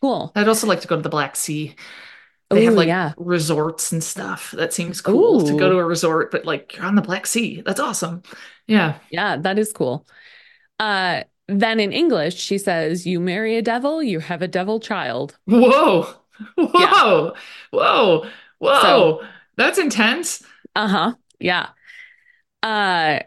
Cool. 0.00 0.32
I'd 0.36 0.48
also 0.48 0.66
like 0.66 0.80
to 0.82 0.88
go 0.88 0.96
to 0.96 1.02
the 1.02 1.08
Black 1.08 1.36
Sea. 1.36 1.74
They 2.50 2.64
have 2.66 2.74
like 2.74 2.86
yeah. 2.86 3.12
resorts 3.16 3.90
and 3.90 4.04
stuff. 4.04 4.52
That 4.52 4.72
seems 4.72 5.00
cool 5.00 5.42
to 5.46 5.56
go 5.58 5.68
to 5.68 5.78
a 5.78 5.84
resort, 5.84 6.30
but 6.30 6.44
like 6.44 6.76
you're 6.76 6.84
on 6.86 6.94
the 6.94 7.02
Black 7.02 7.26
Sea. 7.26 7.62
That's 7.66 7.80
awesome. 7.80 8.22
Yeah. 8.68 8.98
Yeah, 9.10 9.36
that 9.38 9.58
is 9.58 9.72
cool. 9.72 10.06
Uh, 10.78 11.22
then 11.48 11.78
in 11.80 11.92
English, 11.92 12.36
she 12.36 12.58
says, 12.58 13.06
"You 13.06 13.20
marry 13.20 13.56
a 13.56 13.62
devil, 13.62 14.02
you 14.02 14.20
have 14.20 14.42
a 14.42 14.48
devil 14.48 14.80
child." 14.80 15.38
Whoa. 15.46 16.06
Whoa. 16.56 17.34
Whoa. 17.70 18.26
Whoa. 18.58 18.82
So- 18.82 19.20
That's 19.56 19.78
intense. 19.78 20.42
Uh-huh. 20.74 21.14
Yeah. 21.40 21.68
Uh, 22.62 23.20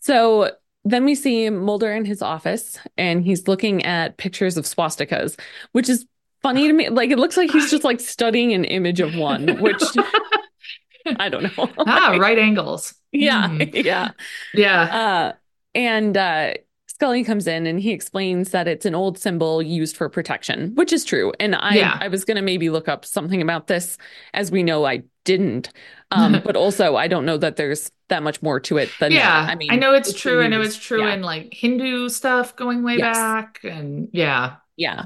so 0.00 0.50
then 0.84 1.04
we 1.04 1.14
see 1.14 1.50
Mulder 1.50 1.92
in 1.92 2.04
his 2.04 2.22
office 2.22 2.78
and 2.96 3.22
he's 3.24 3.48
looking 3.48 3.84
at 3.84 4.16
pictures 4.16 4.56
of 4.56 4.64
swastikas, 4.64 5.38
which 5.72 5.88
is 5.88 6.06
funny 6.42 6.66
to 6.68 6.72
me. 6.72 6.88
Like 6.88 7.10
it 7.10 7.18
looks 7.18 7.36
like 7.36 7.50
he's 7.50 7.70
just 7.70 7.84
like 7.84 8.00
studying 8.00 8.52
an 8.54 8.64
image 8.64 9.00
of 9.00 9.14
one, 9.16 9.48
which 9.60 9.82
I 11.18 11.28
don't 11.28 11.42
know. 11.44 11.68
ah, 11.78 12.08
Like, 12.12 12.20
right 12.20 12.38
angles. 12.38 12.94
Yeah. 13.12 13.48
Hmm. 13.48 13.62
Yeah. 13.74 14.10
Yeah. 14.54 14.82
Uh, 14.82 15.32
and 15.74 16.16
uh, 16.16 16.54
Scully 16.96 17.24
comes 17.24 17.46
in 17.46 17.66
and 17.66 17.78
he 17.78 17.90
explains 17.90 18.52
that 18.52 18.66
it's 18.66 18.86
an 18.86 18.94
old 18.94 19.18
symbol 19.18 19.60
used 19.62 19.98
for 19.98 20.08
protection, 20.08 20.74
which 20.76 20.94
is 20.94 21.04
true. 21.04 21.30
And 21.38 21.54
I, 21.54 21.74
Yeah. 21.74 21.98
I 22.00 22.08
was 22.08 22.24
going 22.24 22.36
to 22.36 22.42
maybe 22.42 22.70
look 22.70 22.88
up 22.88 23.04
something 23.04 23.42
about 23.42 23.66
this, 23.66 23.98
as 24.32 24.50
we 24.50 24.62
know 24.62 24.86
I 24.86 25.02
didn't. 25.24 25.68
Um, 26.10 26.40
but 26.44 26.56
also, 26.56 26.96
I 26.96 27.06
don't 27.06 27.26
know 27.26 27.36
that 27.36 27.56
there's 27.56 27.90
that 28.08 28.22
much 28.22 28.40
more 28.40 28.60
to 28.60 28.78
it 28.78 28.88
than 28.98 29.12
Yeah, 29.12 29.44
that. 29.44 29.50
I 29.52 29.56
mean, 29.56 29.70
I 29.70 29.76
know 29.76 29.92
it's 29.92 30.14
true. 30.14 30.42
I 30.42 30.48
know 30.48 30.62
it's 30.62 30.78
true 30.78 31.06
Yeah. 31.06 31.12
in 31.12 31.20
like 31.20 31.52
Hindu 31.52 32.08
stuff 32.08 32.56
going 32.56 32.82
way 32.82 32.96
Yes. 32.96 33.14
back, 33.14 33.60
and 33.62 34.08
yeah. 34.12 34.56
Yeah. 34.78 35.04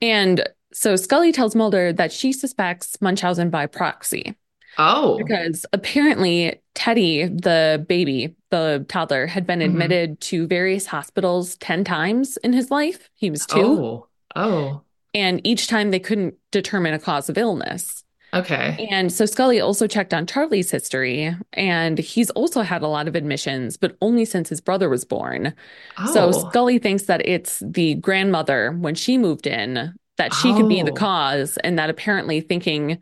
And 0.00 0.42
so 0.72 0.96
Scully 0.96 1.30
tells 1.30 1.54
Mulder 1.54 1.92
that 1.92 2.10
she 2.10 2.32
suspects 2.32 3.00
Munchausen 3.00 3.50
by 3.50 3.66
proxy 3.66 4.34
Oh, 4.78 5.18
because 5.18 5.66
apparently 5.72 6.60
Teddy, 6.74 7.26
the 7.26 7.84
baby, 7.88 8.34
the 8.50 8.84
toddler, 8.88 9.26
had 9.26 9.46
been 9.46 9.58
Mhm. 9.60 9.64
admitted 9.66 10.20
to 10.22 10.46
various 10.46 10.86
hospitals 10.86 11.56
10 11.56 11.84
times 11.84 12.36
in 12.38 12.52
his 12.52 12.70
life. 12.70 13.10
He 13.14 13.30
was 13.30 13.44
two. 13.46 13.60
oh, 13.60 14.06
oh. 14.36 14.82
And 15.14 15.40
each 15.46 15.66
time 15.66 15.90
they 15.90 16.00
couldn't 16.00 16.34
determine 16.52 16.94
a 16.94 16.98
cause 16.98 17.28
of 17.28 17.36
illness. 17.36 18.02
Okay. 18.34 18.88
And 18.90 19.12
so 19.12 19.26
Scully 19.26 19.60
also 19.60 19.86
checked 19.86 20.14
on 20.14 20.26
Charlie's 20.26 20.70
history, 20.70 21.36
and 21.52 21.98
he's 21.98 22.30
also 22.30 22.62
had 22.62 22.80
a 22.80 22.88
lot 22.88 23.06
of 23.08 23.14
admissions, 23.14 23.76
but 23.76 23.94
only 24.00 24.24
since 24.24 24.48
his 24.48 24.62
brother 24.62 24.88
was 24.88 25.04
born. 25.04 25.52
Oh. 25.98 26.14
So 26.14 26.28
Oh, 26.28 26.48
Scully 26.48 26.78
thinks 26.78 27.02
that 27.04 27.28
it's 27.28 27.62
the 27.62 27.96
grandmother 27.96 28.72
when 28.72 28.94
she 28.94 29.18
moved 29.18 29.46
in 29.46 29.92
that 30.16 30.32
she 30.32 30.54
could 30.54 30.66
be 30.68 30.80
the 30.82 30.92
Oh. 30.92 30.94
cause, 30.94 31.58
and 31.62 31.78
that 31.78 31.90
apparently 31.90 32.40
thinking 32.40 32.96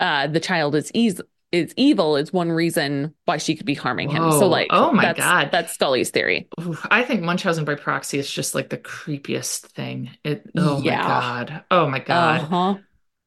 uh, 0.00 0.26
the 0.26 0.40
child 0.40 0.74
is 0.74 0.90
eas 0.94 1.20
is 1.52 1.72
evil 1.76 2.16
is 2.16 2.32
one 2.32 2.50
reason 2.50 3.14
why 3.26 3.36
she 3.36 3.54
could 3.54 3.64
be 3.66 3.74
harming 3.74 4.08
him. 4.10 4.32
So 4.32 4.48
like, 4.48 4.66
Oh 4.70 4.90
my 4.90 5.04
that's, 5.04 5.18
God. 5.20 5.50
that's 5.52 5.72
Scully's 5.72 6.10
theory. 6.10 6.48
Oof, 6.60 6.84
I 6.90 7.04
think 7.04 7.22
Munchausen 7.22 7.64
by 7.64 7.76
proxy 7.76 8.18
is 8.18 8.28
just 8.28 8.56
like 8.56 8.70
the 8.70 8.78
creepiest 8.78 9.60
thing. 9.68 10.10
It. 10.24 10.50
Oh 10.56 10.80
Yeah. 10.82 10.96
my 11.02 11.04
god. 11.08 11.64
Oh 11.70 11.88
my 11.88 11.98
god. 12.00 12.40
Uh-huh. 12.40 12.74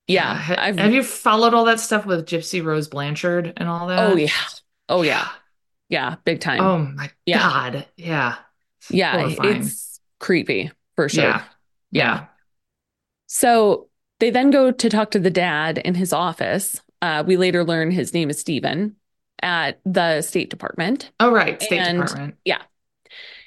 Yeah, 0.08 0.34
Ha- 0.36 0.56
I've- 0.58 0.94
you 0.94 1.04
followed 1.04 1.54
all 1.54 1.66
that 1.66 1.80
stuff 1.80 2.06
with 2.06 2.26
Gypsy 2.26 2.64
Rose 2.64 2.88
Blanchard 2.90 3.54
and 3.58 3.70
all 3.70 3.88
that? 3.88 4.00
Oh 4.12 4.16
yeah. 4.18 4.30
Oh 4.90 5.02
yeah. 5.04 5.28
Yeah, 5.90 6.16
big 6.26 6.42
time. 6.42 6.60
Oh 6.60 6.80
my 6.80 7.10
Yeah. 7.26 7.38
god. 7.40 7.86
Yeah. 7.96 8.36
yeah, 8.90 9.20
horrifying. 9.22 9.62
it's 9.62 10.02
creepy 10.20 10.70
for 10.98 11.08
sure. 11.08 11.24
Yeah. 11.24 11.44
Yeah. 11.92 12.26
So 13.28 13.90
they 14.20 14.30
then 14.30 14.50
go 14.52 14.72
to 14.72 14.90
talk 14.90 15.12
to 15.12 15.20
the 15.20 15.30
dad 15.30 15.78
in 15.80 15.96
his 15.96 16.14
office. 16.14 16.82
Uh, 17.02 17.24
we 17.26 17.38
later 17.38 17.64
learn 17.64 17.92
his 17.92 18.14
name 18.14 18.30
is 18.30 18.40
Stephen 18.40 18.96
at 19.42 19.80
the 19.86 20.22
State 20.22 20.50
Department. 20.50 21.12
Oh 21.20 21.32
right. 21.32 21.62
State 21.62 21.80
And- 21.80 22.00
Department. 22.00 22.36
Yeah. 22.46 22.62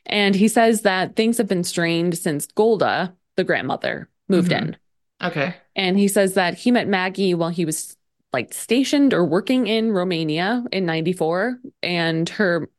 And 0.06 0.34
he 0.34 0.48
says 0.48 0.82
that 0.82 1.14
things 1.16 1.38
have 1.38 1.48
been 1.48 1.64
strained 1.64 2.16
since 2.16 2.46
Golda, 2.46 3.14
the 3.36 3.44
grandmother, 3.44 4.08
moved 4.28 4.50
Mhm. 4.52 4.58
in. 4.60 4.76
Okay. 5.22 5.54
And 5.76 5.98
he 5.98 6.08
says 6.08 6.34
that 6.34 6.54
he 6.54 6.70
met 6.70 6.88
Maggie 6.88 7.34
while 7.34 7.50
he 7.50 7.64
was 7.64 7.96
like 8.32 8.54
stationed 8.54 9.12
or 9.12 9.24
working 9.24 9.66
in 9.66 9.90
Romania 9.92 10.64
in 10.72 10.86
94. 10.86 11.58
And 11.82 12.28
her, 12.30 12.70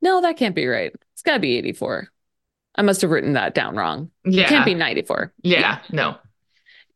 no, 0.00 0.20
that 0.22 0.36
can't 0.36 0.54
be 0.54 0.66
right. 0.66 0.92
It's 1.12 1.22
got 1.22 1.34
to 1.34 1.40
be 1.40 1.56
84. 1.58 2.08
I 2.76 2.82
must 2.82 3.02
have 3.02 3.10
written 3.10 3.34
that 3.34 3.54
down 3.54 3.76
wrong. 3.76 4.10
Yeah. 4.24 4.44
It 4.44 4.48
can't 4.48 4.64
be 4.64 4.74
94. 4.74 5.32
Yeah. 5.42 5.80
No. 5.92 6.16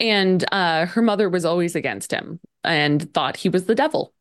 And 0.00 0.44
uh, 0.52 0.86
her 0.86 1.02
mother 1.02 1.28
was 1.28 1.44
always 1.44 1.74
against 1.74 2.12
him 2.12 2.40
and 2.62 3.12
thought 3.14 3.36
he 3.36 3.48
was 3.48 3.66
the 3.66 3.74
devil. 3.74 4.12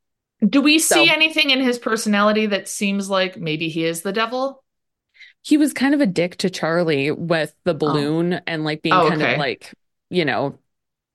Do 0.47 0.61
we 0.61 0.79
see 0.79 1.07
So- 1.07 1.13
anything 1.13 1.49
in 1.49 1.59
his 1.61 1.77
personality 1.79 2.45
that 2.47 2.67
seems 2.67 3.09
like 3.09 3.37
maybe 3.37 3.69
he 3.69 3.85
is 3.85 4.01
the 4.01 4.13
devil? 4.13 4.63
He 5.43 5.57
was 5.57 5.73
kind 5.73 5.93
of 5.93 6.01
a 6.01 6.05
dick 6.05 6.37
to 6.37 6.49
Charlie 6.49 7.11
with 7.11 7.53
the 7.63 7.73
balloon 7.73 8.33
and 8.45 8.63
like 8.63 8.81
being 8.81 8.93
Oh, 8.95 9.07
kind 9.09 9.21
okay. 9.21 9.33
of 9.33 9.39
like, 9.39 9.73
you 10.09 10.25
know, 10.25 10.59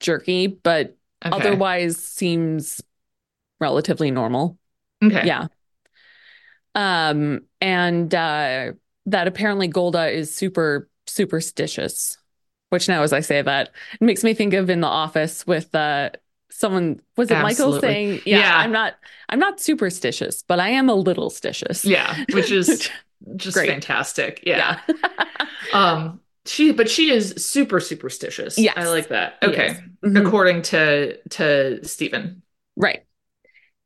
jerky, 0.01 0.46
but 0.46 0.96
Okay. 1.25 1.37
otherwise 1.37 1.96
seems 1.98 2.81
relatively 3.61 4.11
normal. 4.11 4.59
Okay. 5.05 5.27
Yeah. 5.27 5.46
Um, 6.75 7.42
and 7.61 8.12
uh 8.14 8.72
that 9.07 9.27
apparently 9.29 9.66
Golda 9.68 10.09
is 10.09 10.35
super 10.35 10.88
superstitious, 11.07 12.16
which 12.73 12.89
now 12.89 13.03
as 13.03 13.13
I 13.13 13.21
say 13.21 13.43
that, 13.43 13.71
it 13.95 14.01
makes 14.05 14.25
me 14.25 14.35
think 14.35 14.55
of 14.55 14.71
in 14.71 14.81
the 14.81 14.87
office 14.89 15.47
with 15.47 15.75
uh 15.75 16.11
someone 16.51 17.01
was 17.17 17.31
it 17.31 17.39
Michael 17.43 17.81
saying, 17.81 18.23
yeah, 18.27 18.39
Yeah. 18.39 18.57
I'm 18.59 18.73
not 18.73 18.95
I'm 19.29 19.39
not 19.39 19.61
superstitious, 19.61 20.43
but 20.43 20.59
I 20.61 20.71
am 20.71 20.89
a 20.89 20.95
little 20.95 21.31
stitious. 21.31 21.85
Yeah, 21.85 22.25
which 22.33 22.51
is 22.51 22.91
just 23.37 23.55
Great. 23.57 23.69
fantastic. 23.71 24.43
Yeah. 24.47 24.81
yeah. 24.89 24.97
Um 25.73 26.21
she 26.45 26.73
but 26.73 26.91
she 26.91 27.11
is 27.11 27.35
super 27.37 27.79
superstitious. 27.79 28.59
Yes. 28.59 28.75
I 28.77 28.89
like 28.89 29.09
that. 29.09 29.35
Okay. 29.43 29.77
Mhm. 30.05 30.27
According 30.27 30.63
to 30.63 31.17
to 31.31 31.85
Stephen. 31.87 32.43
Right. 32.77 33.05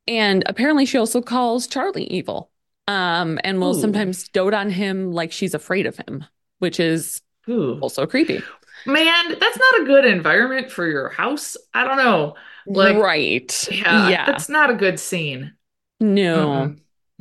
And 0.08 0.42
apparently 0.46 0.86
she 0.86 0.98
also 0.98 1.20
calls 1.20 1.66
Charlie 1.66 2.04
evil. 2.06 2.50
Um, 2.88 3.40
and 3.42 3.60
will 3.60 3.76
Ooh. 3.76 3.80
sometimes 3.80 4.28
dote 4.28 4.54
on 4.54 4.70
him 4.70 5.10
like 5.12 5.32
she's 5.32 5.54
afraid 5.54 5.86
of 5.86 5.96
him, 5.96 6.24
which 6.60 6.78
is 6.78 7.20
Ooh. 7.48 7.78
also 7.80 8.06
creepy. 8.06 8.40
Man, 8.86 9.38
that's 9.38 9.58
not 9.58 9.80
a 9.82 9.84
good 9.84 10.04
environment 10.04 10.70
for 10.70 10.86
your 10.86 11.08
house. 11.08 11.56
I 11.74 11.84
don't 11.84 11.96
know. 11.98 12.34
Like- 12.66 12.96
right. 12.96 13.68
Yeah. 13.70 14.08
Yeah. 14.08 14.26
That's 14.26 14.48
not 14.48 14.70
a 14.70 14.74
good 14.74 14.98
scene. 14.98 15.52
No. 16.00 16.74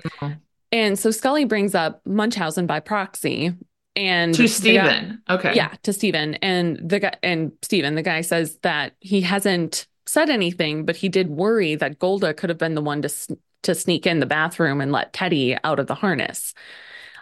Mm-mm. 0.04 0.39
And 0.71 0.99
so 0.99 1.12
Scully 1.12 1.45
brings 1.45 1.73
up 1.75 2.01
Munchausen 2.06 2.65
by 2.67 2.80
proxy 2.80 3.54
and 3.95 4.34
To 4.34 4.41
the 4.41 4.47
guy- 4.47 4.54
Stephen. 4.54 5.21
Okay. 5.30 5.54
yeah, 5.56 5.73
to 5.84 5.93
Stephen. 5.93 6.36
And 6.36 6.78
the 6.89 6.99
guy 6.99 7.15
and 7.23 7.51
Stephen, 7.62 7.95
the 7.95 8.01
guy 8.01 8.21
says 8.21 8.58
that 8.63 8.93
he 8.99 9.21
hasn't 9.21 9.88
said 10.06 10.30
anything, 10.30 10.86
but 10.86 10.95
he 10.97 11.08
did 11.10 11.30
worry 11.30 11.75
that 11.75 11.99
Golda 11.99 12.34
could 12.34 12.49
have 12.49 12.60
been 12.60 12.75
the 12.75 12.82
one 12.82 13.01
to 13.04 13.38
to 13.63 13.73
sneak 13.73 14.06
in 14.06 14.19
the 14.19 14.25
bathroom 14.28 14.80
and 14.82 14.91
let 14.91 15.12
Teddy 15.13 15.58
out 15.63 15.80
of 15.80 15.88
the 15.88 15.95
harness. 15.95 16.54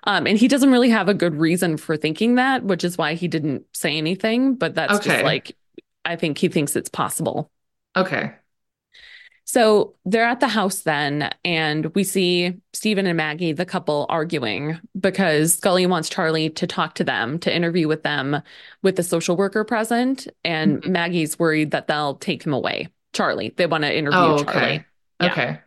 Um, 0.05 0.27
and 0.27 0.37
he 0.37 0.47
doesn't 0.47 0.71
really 0.71 0.89
have 0.89 1.07
a 1.09 1.13
good 1.13 1.35
reason 1.35 1.77
for 1.77 1.95
thinking 1.95 2.35
that, 2.35 2.63
which 2.63 2.83
is 2.83 2.97
why 2.97 3.13
he 3.13 3.27
didn't 3.27 3.65
say 3.73 3.97
anything. 3.97 4.55
But 4.55 4.75
that's 4.75 4.95
Okay. 4.95 5.09
just 5.09 5.23
like 5.23 5.55
I 6.05 6.17
think 6.17 6.37
he 6.37 6.49
thinks 6.49 6.75
it's 6.75 6.89
possible. 6.89 7.49
Okay. 7.95 8.33
So 9.45 9.95
they're 10.05 10.25
at 10.25 10.39
the 10.39 10.47
house 10.47 10.81
then, 10.81 11.29
and 11.45 11.93
we 11.95 12.03
see 12.03 12.53
Stephen 12.73 13.05
and 13.05 13.17
Maggie, 13.17 13.51
the 13.51 13.65
couple, 13.65 14.05
arguing 14.09 14.79
because 14.99 15.55
Scully 15.55 15.85
wants 15.85 16.09
Charlie 16.09 16.49
to 16.51 16.65
talk 16.65 16.95
to 16.95 17.03
them, 17.03 17.39
to 17.39 17.53
interview 17.53 17.87
with 17.87 18.03
them 18.03 18.41
with 18.81 18.95
the 18.95 19.03
social 19.03 19.35
worker 19.37 19.63
present. 19.63 20.27
And 20.43 20.81
Mhm. 20.81 20.89
Maggie's 20.89 21.37
worried 21.37 21.71
that 21.71 21.87
they'll 21.87 22.15
take 22.15 22.43
him 22.45 22.53
away. 22.53 22.87
Charlie, 23.13 23.53
they 23.57 23.65
want 23.67 23.83
to 23.83 23.95
interview 23.95 24.19
Oh, 24.19 24.43
Charlie. 24.43 24.61
okay. 24.61 24.85
Yeah. 25.21 25.31
Okay. 25.31 25.59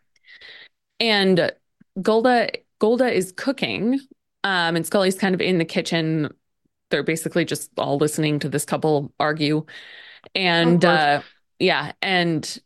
And 1.00 1.52
Golda 2.00 2.50
Golda 2.78 3.10
is 3.10 3.32
cooking, 3.32 3.98
um, 4.46 4.76
and 4.76 4.86
Scully's 4.86 5.16
kind 5.18 5.34
of 5.34 5.40
in 5.40 5.58
the 5.58 5.64
kitchen. 5.64 6.32
They're 6.90 7.02
basically 7.02 7.44
just 7.44 7.70
all 7.78 7.98
listening 7.98 8.38
to 8.40 8.48
this 8.48 8.64
couple 8.64 9.12
argue. 9.18 9.66
And 10.34 10.84
Oh, 10.84 10.88
uh, 10.90 11.22
yeah, 11.58 11.92
and 12.00 12.58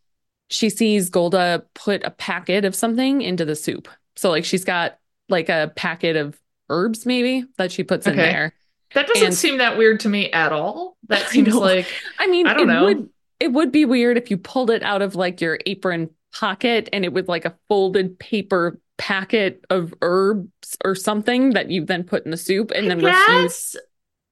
she 0.51 0.69
sees 0.69 1.09
Golda 1.11 1.65
put 1.75 2.03
a 2.05 2.11
packet 2.11 2.65
of 2.65 2.75
something 2.75 3.23
into 3.23 3.45
the 3.45 3.57
soup. 3.57 3.89
So 4.17 4.31
like 4.31 4.45
she's 4.45 4.65
got 4.65 4.99
like 5.29 5.49
a 5.49 5.73
packet 5.77 6.17
of 6.17 6.39
herbs 6.69 7.07
maybe 7.07 7.45
that 7.57 7.73
she 7.73 7.83
puts 7.85 8.07
in 8.07 8.17
there. 8.17 8.53
That 8.95 9.07
doesn't 9.07 9.27
And- 9.27 9.35
seem 9.35 9.59
that 9.59 9.79
weird 9.79 10.01
to 10.01 10.09
me 10.09 10.31
at 10.33 10.53
all. 10.53 10.97
That 11.09 11.29
seems 11.31 11.49
know. 11.55 11.61
like 11.61 11.87
I 12.19 12.27
mean, 12.27 12.47
I 12.47 12.55
don't 12.55 12.69
it 12.69 12.73
know. 12.73 12.85
would 12.87 13.09
it 13.39 13.53
would 13.53 13.73
be 13.73 13.85
weird 13.87 14.19
if 14.19 14.31
you 14.31 14.37
pulled 14.37 14.71
it 14.71 14.83
out 14.83 15.01
of 15.03 15.15
like 15.15 15.41
your 15.41 15.59
apron 15.65 16.11
pocket 16.35 16.89
and 16.93 17.05
it 17.05 17.13
was 17.13 17.27
like 17.29 17.45
a 17.47 17.57
folded 17.69 18.19
paper 18.19 18.79
packet 19.01 19.65
of 19.71 19.95
herbs 20.03 20.77
or 20.85 20.95
something 20.95 21.51
that 21.51 21.71
you 21.71 21.85
then 21.87 22.05
put 22.05 22.25
in 22.27 22.31
the 22.31 22.37
soup 22.37 22.71
and 22.71 22.85
I 22.85 22.89
then 22.91 23.01
refuse. 23.03 23.77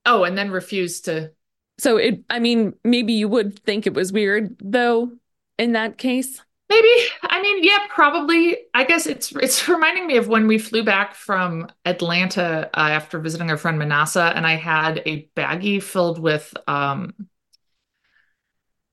Oh, 0.04 0.24
and 0.24 0.36
then 0.36 0.50
refuse 0.50 1.00
to. 1.02 1.32
So 1.78 1.96
it 1.96 2.22
I 2.28 2.38
mean, 2.38 2.74
maybe 2.84 3.14
you 3.14 3.28
would 3.28 3.58
think 3.60 3.86
it 3.86 3.94
was 3.94 4.12
weird 4.12 4.56
though 4.60 5.12
in 5.58 5.72
that 5.72 5.96
case. 5.96 6.42
Maybe. 6.68 6.88
I 7.22 7.40
mean, 7.40 7.64
yeah, 7.64 7.78
probably. 7.88 8.58
I 8.74 8.84
guess 8.84 9.06
it's 9.06 9.32
it's 9.32 9.66
reminding 9.70 10.06
me 10.06 10.18
of 10.18 10.28
when 10.28 10.46
we 10.46 10.58
flew 10.58 10.84
back 10.84 11.14
from 11.14 11.68
Atlanta 11.86 12.68
uh, 12.74 12.90
after 12.90 13.18
visiting 13.20 13.50
our 13.50 13.56
friend 13.56 13.78
Manasa, 13.78 14.32
and 14.36 14.46
I 14.46 14.56
had 14.56 15.02
a 15.06 15.28
baggie 15.34 15.82
filled 15.82 16.18
with 16.18 16.52
um 16.66 17.14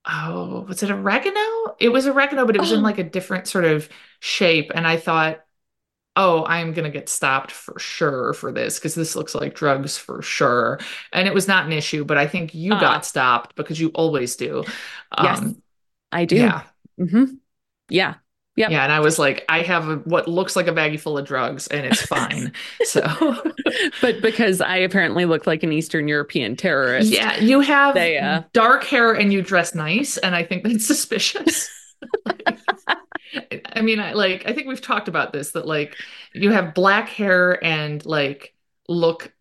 oh, 0.05 0.61
was 0.67 0.83
it 0.83 0.91
oregano? 0.91 1.75
It 1.79 1.89
was 1.89 2.07
oregano, 2.07 2.45
but 2.45 2.55
it 2.55 2.59
was 2.59 2.71
in 2.71 2.79
Oh. 2.79 2.83
like 2.83 2.97
a 2.97 3.03
different 3.03 3.47
sort 3.47 3.65
of 3.65 3.89
shape, 4.19 4.71
and 4.73 4.87
I 4.87 4.97
thought, 4.97 5.44
oh, 6.15 6.45
I'm 6.45 6.73
gonna 6.73 6.89
get 6.89 7.09
stopped 7.09 7.51
for 7.51 7.77
sure 7.79 8.33
for 8.33 8.51
this 8.51 8.79
because 8.79 8.95
this 8.95 9.15
looks 9.15 9.35
like 9.35 9.55
drugs 9.55 9.97
for 9.97 10.21
sure. 10.21 10.79
And 11.11 11.27
it 11.27 11.33
was 11.33 11.47
not 11.47 11.65
an 11.65 11.71
issue, 11.73 12.05
but 12.05 12.17
I 12.17 12.27
think 12.27 12.53
you 12.55 12.73
Ah. 12.73 12.79
got 12.79 13.05
stopped 13.05 13.55
because 13.55 13.79
you 13.79 13.89
always 13.89 14.35
do. 14.35 14.63
Yes. 15.21 15.39
Um, 15.39 15.61
I 16.11 16.25
do. 16.25 16.37
yeah. 16.37 16.63
hmm 16.97 17.25
Yeah. 17.89 18.15
Yep. 18.57 18.71
Yeah, 18.71 18.83
and 18.83 18.91
I 18.93 19.01
was 19.01 19.19
like, 19.19 19.43
I 19.49 19.63
have 19.63 19.89
a, 19.89 19.95
what 19.97 20.29
looks 20.29 20.55
like 20.55 20.67
a 20.67 20.71
baggie 20.71 20.97
full 20.97 21.17
of 21.17 21.25
drugs, 21.27 21.67
and 21.67 21.85
it's 21.85 22.01
fine. 22.01 22.53
so, 22.83 23.01
But 24.01 24.21
because 24.21 24.61
I 24.61 24.77
apparently 24.77 25.25
look 25.25 25.45
like 25.45 25.63
an 25.63 25.73
Eastern 25.73 26.07
European 26.07 26.55
terrorist. 26.55 27.11
yeah, 27.11 27.37
you 27.37 27.59
have 27.59 27.95
They, 27.95 28.17
uh, 28.17 28.43
dark 28.53 28.85
hair 28.85 29.11
and 29.11 29.33
you 29.33 29.41
dress 29.41 29.75
nice, 29.75 30.17
and 30.17 30.33
I 30.33 30.43
think 30.43 30.63
that's 30.63 30.85
suspicious. 30.87 31.69
I 33.65 33.81
mean, 33.81 33.99
I 33.99 34.13
like, 34.13 34.43
I 34.47 34.53
think 34.53 34.67
we've 34.67 34.81
talked 34.81 35.07
about 35.07 35.33
this 35.33 35.51
that 35.51 35.67
like 35.67 35.97
you 36.33 36.51
have 36.51 36.73
black 36.73 37.09
hair 37.09 37.63
and 37.63 38.03
like 38.05 38.53
look 38.87 39.33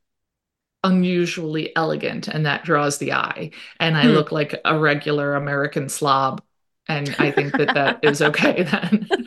unusually 0.85 1.75
elegant, 1.77 2.29
and 2.29 2.47
that 2.47 2.65
draws 2.65 2.99
the 2.99 3.13
eye. 3.15 3.51
And 3.81 3.97
I 3.97 4.03
Hmm. 4.05 4.09
look 4.09 4.33
like 4.33 4.61
a 4.65 4.79
regular 4.79 5.35
American 5.35 5.89
slob, 5.89 6.43
and 6.89 7.15
I 7.19 7.31
think 7.33 7.57
that 7.57 7.75
that 7.75 7.99
is 8.03 8.21
okay 8.23 8.63
then. 8.65 9.11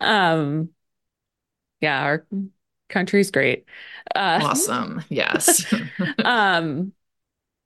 um 0.00 0.70
yeah 1.80 2.02
our 2.02 2.26
country's 2.88 3.30
great 3.30 3.64
uh 4.14 4.40
awesome. 4.40 5.02
Yes. 5.08 5.66
um 6.24 6.92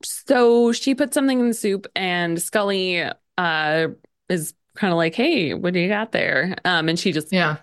so 0.05 0.73
she 0.73 0.95
put 0.95 1.15
something 1.15 1.41
in 1.41 1.49
the 1.49 1.55
soup 1.55 1.87
and 1.97 2.41
scully 2.43 3.03
uh 3.39 3.89
is 4.29 4.55
kind 4.75 4.93
of 4.93 4.97
like 4.97 5.15
hey 5.15 5.55
what 5.55 5.73
do 5.73 5.81
you 5.81 5.89
got 5.89 6.13
there 6.13 6.57
um 6.65 6.89
and 6.89 6.99
she 6.99 7.13
just 7.13 7.33
yeah. 7.33 7.59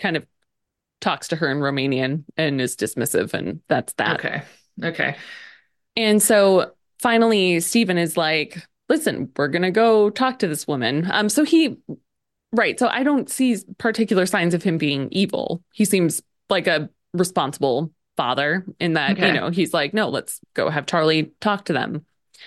kind 0.00 0.16
of 0.16 0.26
talks 1.00 1.28
to 1.28 1.36
her 1.36 1.50
in 1.50 1.58
romanian 1.58 2.24
and 2.36 2.60
is 2.60 2.76
dismissive 2.76 3.34
and 3.34 3.60
that's 3.68 3.92
that 3.94 4.16
Okay. 4.16 4.42
Okay. 4.82 5.16
And 5.96 6.22
so 6.22 6.72
finally, 7.00 7.60
Stephen 7.60 7.98
is 7.98 8.16
like, 8.16 8.62
listen, 8.88 9.30
we're 9.36 9.48
going 9.48 9.62
to 9.62 9.70
go 9.70 10.10
talk 10.10 10.38
to 10.40 10.48
this 10.48 10.66
woman. 10.66 11.08
Um, 11.10 11.28
so 11.28 11.44
he, 11.44 11.78
right. 12.52 12.78
So 12.78 12.88
I 12.88 13.02
don't 13.02 13.30
see 13.30 13.56
particular 13.78 14.26
signs 14.26 14.54
of 14.54 14.62
him 14.62 14.78
being 14.78 15.08
evil. 15.10 15.62
He 15.72 15.84
seems 15.84 16.22
like 16.50 16.66
a 16.66 16.90
responsible 17.14 17.90
father 18.16 18.66
in 18.78 18.94
that, 18.94 19.12
Okay. 19.12 19.28
you 19.28 19.32
know, 19.32 19.48
he's 19.50 19.72
like, 19.72 19.94
no, 19.94 20.08
let's 20.08 20.40
go 20.54 20.68
have 20.68 20.86
Charlie 20.86 21.32
talk 21.40 21.64
to 21.66 21.72
them. 21.72 22.04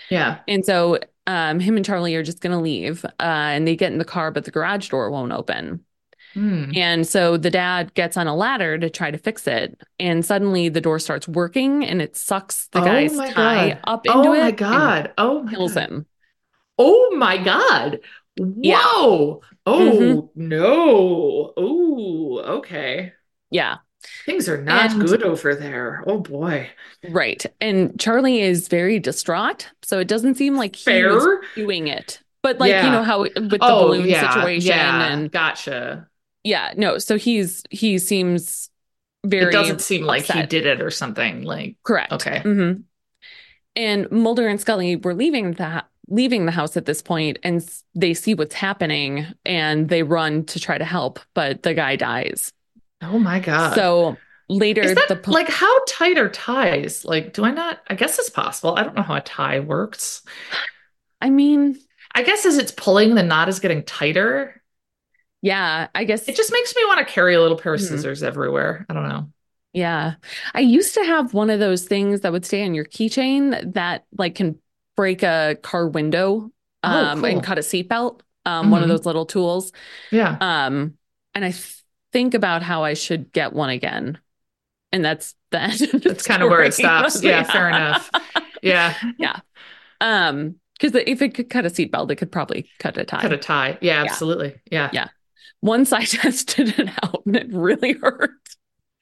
Yeah. 0.10 0.40
And 0.48 0.64
so 0.64 1.00
um, 1.30 1.60
him 1.60 1.78
and 1.78 1.86
Charlie 1.86 2.16
are 2.16 2.24
just 2.24 2.42
going 2.42 2.54
to 2.54 2.60
leave 2.64 3.06
uh, 3.06 3.10
and 3.20 3.68
they 3.68 3.76
get 3.76 3.92
in 3.92 4.00
the 4.00 4.06
car, 4.06 4.32
but 4.32 4.46
the 4.46 4.52
garage 4.52 4.90
door 4.90 5.12
won't 5.12 5.32
open. 5.34 5.86
Hmm. 6.34 6.72
And 6.76 7.08
so 7.08 7.38
the 7.38 7.50
dad 7.52 7.94
gets 7.96 8.18
on 8.18 8.28
a 8.28 8.36
ladder 8.36 8.78
to 8.78 8.90
try 8.90 9.12
to 9.12 9.18
fix 9.18 9.48
it. 9.48 9.80
And 10.00 10.26
suddenly 10.26 10.70
the 10.70 10.82
door 10.82 11.00
starts 11.00 11.28
working 11.28 11.86
and 11.86 12.02
it 12.02 12.16
sucks 12.18 12.68
the 12.70 12.80
Oh 12.80 12.84
guy's 12.84 13.22
tie 13.22 13.74
God. 13.74 13.82
up 13.86 14.06
into 14.08 14.34
it. 14.34 14.38
Oh 14.38 14.40
it. 14.40 14.40
my 14.40 14.52
God. 14.52 15.14
Oh 15.18 15.44
my 15.44 15.52
kills 15.52 15.74
God. 15.74 15.84
him. 15.84 16.08
Oh 16.78 17.16
my 17.16 17.38
God. 17.38 18.02
Yeah. 18.62 18.88
Whoa. 18.98 19.42
Oh 19.66 19.92
Mhm. 19.92 20.30
no. 20.36 21.54
Oh, 21.58 22.40
okay. 22.60 23.14
Yeah, 23.52 23.78
Things 24.26 24.48
are 24.48 24.62
not 24.62 24.92
And- 24.92 25.06
good 25.08 25.24
over 25.24 25.54
there. 25.56 26.04
Oh 26.08 26.20
boy. 26.20 26.70
right. 27.10 27.46
And 27.60 28.00
Charlie 28.00 28.42
is 28.42 28.68
very 28.68 29.00
distraught. 29.00 29.68
So 29.84 30.00
it 30.00 30.08
doesn't 30.08 30.36
seem 30.36 30.56
like 30.56 30.76
he's 30.76 31.26
doing 31.56 31.88
it. 31.88 32.22
But 32.42 32.60
like, 32.60 32.72
you 32.84 32.90
know 32.90 33.04
how 33.04 33.22
with 33.22 33.34
the 33.36 33.58
Oh 33.62 33.88
balloon 33.88 34.08
yeah. 34.08 34.34
situation 34.34 34.70
Yeah. 34.70 35.08
and 35.14 35.32
Gotcha. 35.32 36.08
yeah, 36.44 36.74
no. 36.78 36.98
So 36.98 37.18
he's 37.18 37.64
he 37.70 37.98
seems 38.00 38.70
very 39.26 39.50
It 39.50 39.52
doesn't 39.52 39.82
seem 39.82 40.06
like 40.06 40.24
he 40.26 40.44
did 40.46 40.66
it 40.66 40.82
or 40.82 40.90
something. 40.92 41.44
Like, 41.44 41.76
correct. 41.84 42.14
okay. 42.14 42.40
hmm 42.40 42.72
And 43.76 44.10
Mulder 44.12 44.48
and 44.48 44.60
Scully 44.62 44.96
were 44.96 45.14
leaving 45.14 45.54
the 45.54 45.84
leaving 46.08 46.46
the 46.48 46.52
house 46.52 46.76
at 46.76 46.86
this 46.86 47.02
point, 47.04 47.38
and 47.44 47.64
they 47.94 48.14
see 48.16 48.34
what's 48.34 48.56
happening, 48.56 49.28
and 49.46 49.90
they 49.90 50.02
run 50.02 50.44
to 50.46 50.60
try 50.60 50.76
to 50.78 50.86
help, 50.86 51.20
but 51.36 51.62
the 51.62 51.74
guy 51.76 51.96
dies. 51.96 52.52
Oh 53.02 53.20
my 53.20 53.40
God. 53.40 53.76
So 53.76 54.18
later, 54.50 54.82
Is 54.82 54.96
that 54.96 55.08
the 55.08 55.16
po- 55.16 55.32
like 55.32 55.48
how 55.50 55.84
tight 55.86 56.18
are 56.18 56.30
ties? 56.30 57.06
Like, 57.06 57.34
do 57.34 57.44
I 57.46 57.52
not? 57.52 57.80
I 57.88 57.96
guess 57.96 58.20
it's 58.20 58.30
possible. 58.30 58.76
I 58.78 58.84
don't 58.84 58.96
know 58.96 59.02
how 59.04 59.16
a 59.16 59.22
tie 59.22 59.60
works. 59.60 60.22
I 61.22 61.30
mean, 61.30 61.78
I 62.14 62.24
guess 62.24 62.46
as 62.46 62.58
it's 62.58 62.72
pulling, 62.72 63.16
the 63.16 63.24
knot 63.24 63.50
is 63.50 63.60
getting 63.60 63.84
tighter. 63.84 64.56
yeah, 65.42 65.88
I 65.96 66.04
guess 66.04 66.28
It 66.28 66.36
just 66.36 66.52
makes 66.52 66.76
me 66.76 66.84
want 66.86 67.00
to 67.00 67.06
carry 67.14 67.34
a 67.34 67.42
little 67.42 67.58
pair 67.58 67.74
of 67.74 67.80
Mhm. 67.80 67.88
scissors 67.88 68.24
everywhere. 68.24 68.86
I 68.90 68.94
don't 68.94 69.08
know. 69.08 69.32
Yeah. 69.72 70.16
I 70.54 70.60
used 70.60 70.96
to 70.96 71.04
have 71.06 71.34
one 71.34 71.50
of 71.50 71.60
those 71.62 71.86
things 71.86 72.22
that 72.22 72.32
would 72.34 72.46
stay 72.46 72.66
on 72.66 72.74
your 72.74 72.84
keychain 72.86 73.74
that 73.76 74.04
like 74.18 74.36
can 74.36 74.60
break 74.98 75.24
a 75.24 75.58
car 75.62 75.88
window 75.88 76.52
Oh, 76.84 76.90
um 76.90 77.20
cool. 77.22 77.30
and 77.30 77.44
cut 77.44 77.58
a 77.58 77.62
seatbelt. 77.62 78.20
Um 78.46 78.70
one 78.72 78.82
of 78.84 78.88
Mhm. 78.90 78.92
those 78.94 79.06
little 79.06 79.26
tools. 79.26 79.72
Yeah. 80.12 80.36
Um 80.42 80.98
and 81.34 81.46
I 81.46 81.52
th- 81.52 81.79
think 82.12 82.34
about 82.34 82.64
how 82.64 82.84
I 82.84 82.94
should 82.94 83.32
get 83.34 83.54
one 83.54 83.70
again. 83.70 84.20
And 84.92 85.06
that's 85.06 85.36
the 85.52 85.62
end 85.62 85.82
of 85.82 85.92
the 85.92 86.10
That's 86.10 86.26
kind 86.26 86.42
of 86.44 86.50
where 86.50 86.64
it 86.64 86.74
stops. 86.76 87.24
Yeah, 87.24 87.44
fair 87.44 87.70
enough. 87.70 88.10
Yeah. 88.62 88.96
Yeah. 89.18 89.40
Um 90.02 90.56
because 90.80 90.96
if 91.06 91.22
it 91.22 91.34
could 91.34 91.50
cut 91.50 91.66
a 91.66 91.70
seatbelt, 91.70 92.10
it 92.10 92.16
could 92.16 92.32
probably 92.32 92.70
cut 92.80 92.98
a 92.98 93.04
tie. 93.04 93.22
Cut 93.22 93.34
a 93.34 93.38
tie. 93.38 93.78
Yeah, 93.82 94.02
absolutely. 94.02 94.56
Yeah. 94.72 94.90
Yeah. 94.94 95.10
Once 95.62 95.92
I 95.92 96.04
tested 96.06 96.80
it 96.80 96.90
out 97.04 97.24
and 97.26 97.36
it 97.36 97.48
really 97.52 97.94
hurt. 97.94 98.32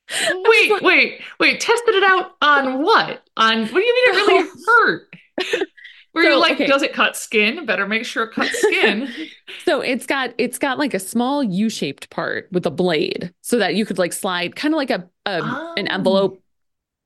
Wait, 0.31 0.81
wait, 0.81 1.21
wait. 1.37 1.59
Tested 1.59 1.93
it 1.93 2.03
out 2.03 2.31
on 2.41 2.81
what? 2.81 3.23
On 3.35 3.59
what 3.59 3.73
do 3.73 3.81
you 3.81 3.93
mean 3.93 4.15
it 4.15 4.17
really 4.17 4.49
hurt? 4.65 5.13
Were 6.17 6.23
you 6.23 6.31
So, 6.33 6.39
like, 6.39 6.53
okay. 6.53 6.67
does 6.67 6.81
it 6.81 6.93
cut 6.93 7.15
skin? 7.15 7.65
Better 7.65 7.87
make 7.87 8.05
sure 8.05 8.23
it 8.25 8.33
cuts 8.33 8.59
skin. 8.61 9.09
So 9.63 9.79
it's 9.81 10.05
got 10.05 10.33
it's 10.37 10.57
got 10.57 10.77
like 10.77 10.93
a 10.93 10.99
small 10.99 11.41
U-shaped 11.43 12.09
part 12.09 12.47
with 12.51 12.65
a 12.65 12.71
blade 12.71 13.33
so 13.41 13.57
that 13.59 13.75
you 13.75 13.85
could 13.85 13.97
like 13.97 14.11
slide 14.13 14.55
kind 14.55 14.73
of 14.73 14.77
like 14.77 14.89
a, 14.89 15.09
a 15.25 15.41
an 15.77 15.87
Oh. 15.89 15.93
envelope. 15.93 16.41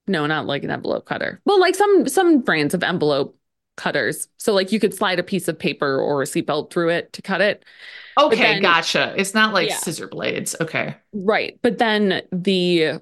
No, 0.08 0.26
not 0.26 0.45
like 0.47 0.63
an 0.63 0.71
envelope 0.71 1.06
cutter. 1.06 1.39
Well, 1.45 1.60
like 1.60 1.76
some 1.76 2.08
some 2.08 2.41
brands 2.41 2.74
of 2.74 2.82
envelope 2.84 3.38
cutters. 3.78 4.28
So 4.38 4.54
like 4.54 4.71
you 4.71 4.80
could 4.80 4.93
slide 4.93 5.19
a 5.19 5.24
piece 5.24 5.47
of 5.47 5.58
paper 5.58 6.00
or 6.00 6.21
a 6.21 6.26
seatbelt 6.26 6.71
through 6.71 6.89
it 6.89 7.13
to 7.13 7.21
cut 7.21 7.41
it. 7.41 7.63
Okay, 8.19 8.36
then- 8.36 8.62
gotcha. 8.62 9.13
It's 9.17 9.34
not 9.34 9.54
like 9.54 9.69
Yeah. 9.69 9.78
scissor 9.78 10.08
blades. 10.08 10.56
Okay. 10.60 10.95
Right. 11.13 11.60
But 11.62 11.78
then 11.78 12.21
the 12.32 13.00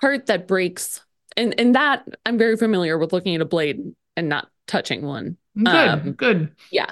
part 0.00 0.26
that 0.26 0.46
breaks 0.48 1.00
and 1.36 1.58
and 1.60 1.74
that 1.74 2.06
I'm 2.24 2.38
very 2.38 2.56
familiar 2.56 2.98
with 2.98 3.12
looking 3.12 3.34
at 3.34 3.40
a 3.40 3.44
blade 3.46 3.94
and 4.16 4.28
not 4.28 4.48
touching 4.66 5.02
one. 5.02 5.36
Good. 5.56 5.66
Um, 5.66 6.12
good. 6.12 6.54
Yeah. 6.70 6.90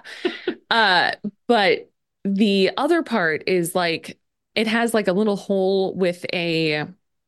uh, 0.70 1.12
but 1.46 1.90
the 2.24 2.70
other 2.76 3.02
part 3.02 3.44
is 3.46 3.74
like 3.74 4.18
it 4.54 4.66
has 4.66 4.94
like 4.94 5.08
a 5.08 5.12
little 5.12 5.36
hole 5.36 5.94
with 5.94 6.24
a 6.32 6.86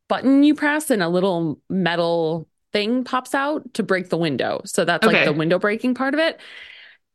button 0.09 0.43
you 0.43 0.55
press 0.55 0.91
and 0.91 1.03
a 1.03 1.09
little 1.09 1.61
metal 1.69 2.49
thing 2.73 3.05
pops 3.05 3.35
out 3.35 3.75
to 3.75 3.83
break 3.83 4.09
the 4.09 4.17
window. 4.17 4.61
So 4.65 4.85
that's 4.85 5.07
like 5.07 5.25
the 5.25 5.33
window 5.33 5.59
breaking 5.59 5.95
part 5.95 6.15
of 6.15 6.21
it. 6.21 6.41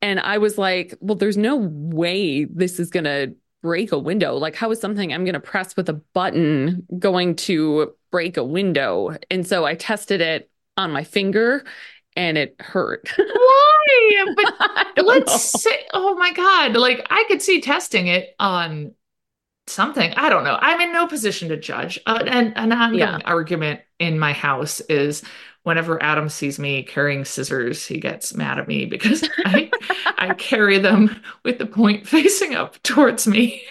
And 0.01 0.19
I 0.19 0.39
was 0.39 0.57
like, 0.57 0.95
well, 0.99 1.15
there's 1.15 1.37
no 1.37 1.57
way 1.57 2.45
this 2.45 2.79
is 2.79 2.89
going 2.89 3.03
to 3.03 3.35
break 3.61 3.91
a 3.91 3.99
window. 3.99 4.35
Like, 4.35 4.55
how 4.55 4.71
is 4.71 4.79
something 4.79 5.13
I'm 5.13 5.23
going 5.23 5.33
to 5.33 5.39
press 5.39 5.75
with 5.75 5.87
a 5.89 5.93
button 5.93 6.87
going 6.97 7.35
to 7.37 7.93
break 8.11 8.37
a 8.37 8.43
window? 8.43 9.15
And 9.29 9.45
so 9.45 9.65
I 9.65 9.75
tested 9.75 10.19
it 10.19 10.49
on 10.77 10.91
my 10.91 11.03
finger 11.03 11.63
and 12.15 12.37
it 12.37 12.55
hurt. 12.59 13.09
Why? 13.33 14.25
But 14.35 15.05
let's 15.05 15.33
know. 15.53 15.61
say, 15.61 15.85
oh 15.93 16.15
my 16.15 16.33
God, 16.33 16.75
like 16.75 17.05
I 17.09 17.25
could 17.27 17.41
see 17.41 17.61
testing 17.61 18.07
it 18.07 18.35
on 18.39 18.93
something. 19.67 20.13
I 20.15 20.29
don't 20.29 20.43
know. 20.43 20.57
I'm 20.61 20.81
in 20.81 20.93
no 20.93 21.07
position 21.07 21.49
to 21.49 21.57
judge. 21.57 21.99
Uh, 22.07 22.23
and 22.27 22.53
an 22.57 22.71
ongoing 22.73 23.21
Yeah. 23.21 23.21
argument 23.25 23.81
in 23.99 24.19
my 24.19 24.33
house 24.33 24.81
is 24.81 25.23
whenever 25.63 26.01
Adam 26.03 26.29
sees 26.29 26.59
me 26.59 26.83
carrying 26.83 27.25
scissors, 27.25 27.85
he 27.85 27.99
gets 27.99 28.35
mad 28.35 28.59
at 28.59 28.67
me 28.67 28.85
because 28.85 29.25
I 29.45 29.73
I 30.17 30.33
carry 30.33 30.79
them 30.79 31.21
with 31.45 31.59
the 31.59 31.65
point 31.67 32.07
facing 32.07 32.55
up 32.55 32.81
towards 32.83 33.27
me. 33.27 33.63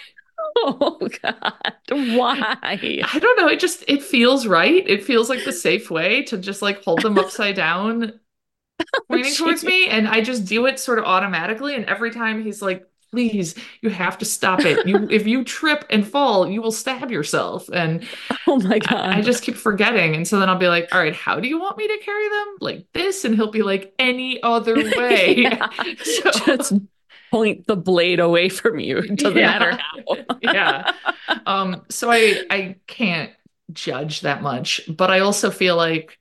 Oh 0.55 0.97
God, 1.21 1.73
why? 1.89 2.45
I 3.01 3.19
don't 3.19 3.37
know. 3.37 3.47
It 3.47 3.59
just 3.59 3.83
it 3.87 4.03
feels 4.03 4.47
right. 4.47 4.87
It 4.87 5.03
feels 5.03 5.29
like 5.29 5.43
the 5.43 5.51
safe 5.53 5.89
way 5.89 6.23
to 6.23 6.37
just 6.37 6.61
like 6.61 6.83
hold 6.83 7.03
them 7.03 7.17
upside 7.17 7.55
down, 7.55 8.19
pointing 9.09 9.35
towards 9.35 9.63
me, 9.63 9.87
and 9.87 10.07
I 10.07 10.21
just 10.21 10.45
do 10.45 10.65
it 10.65 10.79
sort 10.79 10.99
of 10.99 11.05
automatically. 11.05 11.75
And 11.75 11.85
every 11.85 12.11
time 12.11 12.43
he's 12.43 12.61
like, 12.61 12.85
"Please, 13.11 13.55
you 13.81 13.89
have 13.89 14.17
to 14.19 14.25
stop 14.25 14.65
it. 14.65 14.85
You 14.85 15.07
if 15.11 15.27
you 15.27 15.43
trip 15.43 15.85
and 15.89 16.07
fall, 16.07 16.47
you 16.49 16.61
will 16.61 16.71
stab 16.71 17.11
yourself." 17.11 17.69
And 17.73 18.05
Oh 18.47 18.59
my 18.59 18.79
God. 18.79 19.11
I, 19.11 19.19
I 19.19 19.21
just 19.21 19.43
keep 19.43 19.55
forgetting. 19.55 20.15
And 20.15 20.27
so 20.27 20.39
then 20.39 20.49
I'll 20.49 20.57
be 20.57 20.67
like, 20.67 20.89
"All 20.93 20.99
right, 20.99 21.15
how 21.15 21.39
do 21.39 21.47
you 21.47 21.59
want 21.59 21.77
me 21.77 21.87
to 21.87 21.97
carry 22.03 22.29
them? 22.29 22.47
Like 22.59 22.85
this?" 22.93 23.25
And 23.25 23.35
he'll 23.35 23.51
be 23.51 23.63
like, 23.63 23.93
"Any 23.99 24.41
other 24.43 24.75
way." 24.91 25.35
Yeah. 25.35 25.67
So 26.03 26.31
just 26.31 26.73
point 27.31 27.65
the 27.67 27.75
blade 27.77 28.19
away 28.19 28.49
from 28.49 28.79
you. 28.79 28.97
It 28.99 29.17
doesn't 29.17 29.43
Yeah. 29.43 29.45
matter 29.45 29.71
how. 29.73 30.17
yeah. 30.41 30.91
Um, 31.45 31.83
so 31.89 32.11
I 32.11 32.41
I 32.49 32.75
can't 32.87 33.31
judge 33.71 34.21
that 34.21 34.41
much, 34.41 34.81
but 34.89 35.11
I 35.11 35.19
also 35.19 35.49
feel 35.51 35.75
like, 35.77 36.19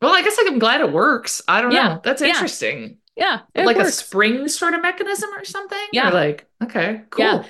well, 0.00 0.14
I 0.14 0.22
guess 0.22 0.36
I'm 0.38 0.58
glad 0.58 0.80
it 0.80 0.92
works. 0.92 1.42
I 1.46 1.60
don't 1.60 1.72
Yeah. 1.72 1.88
know. 1.88 2.00
That's 2.02 2.22
interesting. 2.22 2.98
Yeah, 3.16 3.40
it 3.54 3.66
like 3.66 3.76
a 3.76 3.90
spring 3.90 4.48
sort 4.48 4.72
of 4.74 4.80
mechanism 4.82 5.28
or 5.34 5.44
something. 5.44 5.78
Yeah. 5.92 6.08
Or 6.08 6.12
like, 6.12 6.46
okay, 6.62 7.02
cool. 7.10 7.24
Yeah. 7.24 7.44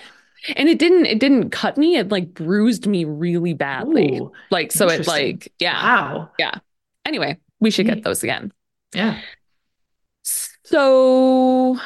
and 0.57 0.69
it 0.69 0.79
didn't. 0.79 1.07
It 1.07 1.21
didn't 1.21 1.51
cut 1.51 1.77
me. 1.77 1.97
It 1.97 2.09
like 2.09 2.35
bruised 2.35 2.87
me 2.87 3.05
really 3.05 3.55
badly. 3.55 4.19
Ooh, 4.19 4.33
like 4.51 4.73
so, 4.73 4.89
it 4.89 5.07
like 5.07 5.53
yeah. 5.59 5.81
wow. 5.83 6.31
Yeah. 6.39 6.55
Anyway, 7.07 7.39
we 7.61 7.71
should 7.71 7.87
get 7.87 8.03
those 8.03 8.23
again. 8.23 8.53
Yeah. 8.95 9.19
So. 10.23 11.79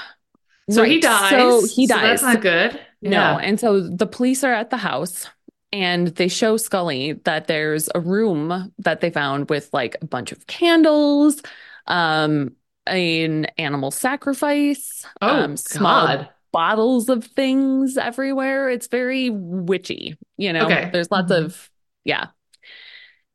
So 0.71 0.83
he 0.85 1.01
dies. 1.01 1.31
So 1.31 1.67
he 1.67 1.87
dies. 1.87 2.21
that's 2.21 2.23
not 2.23 2.41
good. 2.41 2.81
No. 3.03 3.11
Yeah. 3.11 3.37
And 3.37 3.61
so 3.61 3.81
the 3.87 4.07
police 4.07 4.43
are 4.45 4.53
at 4.55 4.71
the 4.71 4.79
house 4.79 5.27
and 5.75 6.07
they 6.09 6.29
show 6.29 6.57
Scully 6.57 7.15
that 7.25 7.49
there's 7.49 7.89
a 7.95 8.01
room 8.01 8.73
that 8.79 9.01
they 9.01 9.11
found 9.11 9.51
with 9.51 9.69
like 9.73 9.97
a 10.01 10.07
bunch 10.07 10.31
of 10.31 10.47
candles, 10.47 11.43
um, 11.89 12.53
an 12.87 13.47
animal 13.59 13.91
sacrifice, 13.91 15.05
Oh 15.21 15.43
um, 15.43 15.57
small 15.57 16.07
God. 16.07 16.29
bottles 16.53 17.09
of 17.09 17.25
things 17.25 17.97
everywhere. 17.97 18.71
It's 18.71 18.87
very 18.87 19.31
witchy, 19.31 20.17
you 20.37 20.53
know. 20.53 20.67
Okay. 20.67 20.91
There's 20.93 21.11
lots 21.11 21.33
Mhm. 21.33 21.45
of 21.47 21.71
yeah. 22.05 22.29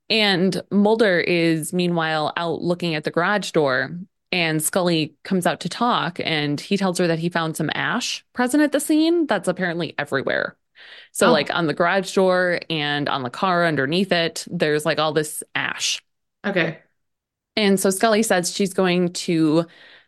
And 0.09 0.61
Mulder 0.71 1.19
is 1.19 1.73
meanwhile 1.73 2.31
out 2.37 2.61
looking 2.61 2.95
at 2.95 3.03
the 3.03 3.11
garage 3.11 3.51
door 3.51 3.99
and 4.31 4.61
Scully 4.63 5.15
comes 5.23 5.45
out 5.45 5.59
to 5.61 5.69
talk 5.69 6.19
and 6.23 6.59
he 6.61 6.77
tells 6.77 6.97
her 6.99 7.07
that 7.07 7.19
he 7.19 7.29
found 7.29 7.57
some 7.57 7.69
ash 7.73 8.23
present 8.33 8.63
at 8.63 8.71
the 8.71 8.79
scene 8.79 9.27
that's 9.27 9.47
apparently 9.47 9.93
everywhere. 9.97 10.55
So 11.11 11.27
Oh. 11.27 11.31
like 11.31 11.53
on 11.53 11.67
the 11.67 11.73
garage 11.73 12.13
door 12.13 12.59
and 12.69 13.09
on 13.09 13.23
the 13.23 13.29
car 13.29 13.65
underneath 13.65 14.11
it, 14.11 14.45
there's 14.49 14.85
like 14.85 14.99
all 14.99 15.13
this 15.13 15.43
ash. 15.55 16.01
Okay. 16.45 16.79
And 17.55 17.79
so 17.79 17.89
Scully 17.89 18.23
says 18.23 18.53
she's 18.53 18.73
going 18.73 19.11
to 19.13 19.65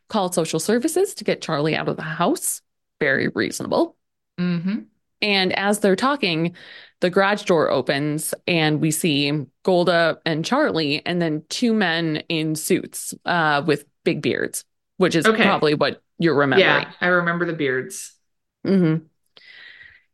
call 0.08 0.32
social 0.32 0.60
services 0.60 1.14
to 1.16 1.24
get 1.24 1.42
Charlie 1.42 1.76
out 1.76 1.90
of 1.90 1.98
the 1.98 2.02
house. 2.04 2.62
Very 3.00 3.30
reasonable. 3.30 3.98
Mm-hmm. 4.40 4.80
And 5.22 5.54
as 5.54 5.80
they're 5.80 5.96
talking, 5.96 6.56
the 7.00 7.10
garage 7.10 7.44
door 7.44 7.70
opens 7.70 8.34
and 8.48 8.82
we 8.82 8.90
see 8.92 9.46
Golda 9.64 10.20
and 10.26 10.44
Charlie, 10.44 11.06
and 11.06 11.22
then 11.22 11.44
two 11.50 11.74
men 11.74 12.24
in 12.30 12.56
suits 12.56 13.14
uh, 13.26 13.64
with 13.66 13.86
big 14.04 14.22
beards, 14.22 14.66
which 14.98 15.16
is 15.16 15.26
Okay. 15.26 15.44
probably 15.44 15.74
what 15.76 16.02
you're 16.18 16.36
remembering. 16.36 16.84
Yeah, 16.84 16.92
I 17.02 17.08
remember 17.08 17.46
the 17.46 17.54
beards. 17.54 18.14
hmm 18.64 18.98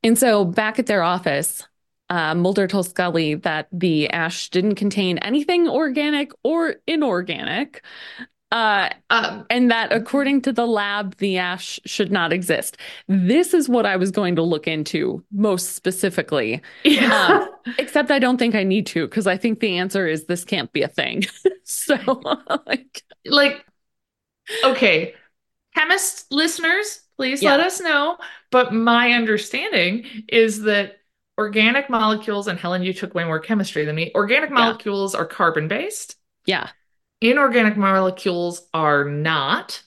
And 0.04 0.18
so 0.18 0.46
back 0.46 0.80
at 0.80 0.86
their 0.86 1.04
office, 1.04 1.64
uh, 2.10 2.34
Mulder 2.36 2.68
told 2.68 2.88
Scully 2.88 3.36
that 3.36 3.68
the 3.72 4.10
ash 4.10 4.50
didn't 4.50 4.76
contain 4.76 5.18
anything 5.20 5.68
organic 5.68 6.32
or 6.44 6.76
inorganic. 6.88 7.84
Uh, 8.50 8.90
Um, 9.10 9.46
and 9.50 9.70
that 9.72 9.92
according 9.92 10.42
to 10.44 10.54
the 10.54 10.66
lab, 10.66 11.18
the 11.18 11.38
ash 11.38 11.82
should 11.86 12.12
not 12.12 12.32
exist. 12.32 12.78
This 13.10 13.54
is 13.54 13.68
what 13.68 13.86
I 13.86 13.98
was 13.98 14.10
going 14.10 14.38
to 14.38 14.42
look 14.42 14.68
into 14.68 15.22
most 15.34 15.76
specifically, 15.76 16.62
yeah. 16.86 17.46
except 17.78 18.10
I 18.10 18.20
don't 18.20 18.38
think 18.38 18.56
I 18.56 18.64
need 18.64 18.86
to 18.88 19.06
because 19.06 19.28
I 19.28 19.36
think 19.36 19.60
the 19.60 19.78
answer 19.78 20.08
is 20.08 20.26
this 20.26 20.46
can't 20.46 20.72
be 20.72 20.82
a 20.82 20.88
thing. 20.88 21.24
so, 21.64 21.96
like, 22.66 23.04
like 23.26 23.66
okay 24.64 25.14
chemist 25.76 26.26
listeners 26.32 27.02
please 27.18 27.42
Yeah. 27.42 27.46
let 27.46 27.60
us 27.60 27.80
know 27.82 28.18
but 28.52 28.74
my 28.74 29.12
understanding 29.14 30.06
is 30.30 30.62
that 30.64 30.98
organic 31.38 31.90
molecules 31.90 32.48
and 32.48 32.60
helen 32.60 32.84
you 32.84 32.94
took 32.94 33.14
way 33.16 33.24
more 33.24 33.40
chemistry 33.40 33.86
than 33.86 33.96
me 33.96 34.12
organic 34.16 34.52
Yeah. 34.56 34.78
molecules 34.78 35.16
are 35.16 35.26
carbon 35.26 35.68
based 35.68 36.16
yeah, 36.46 36.70
inorganic 37.22 37.78
molecules 37.78 38.68
are 38.74 39.04
not 39.06 39.82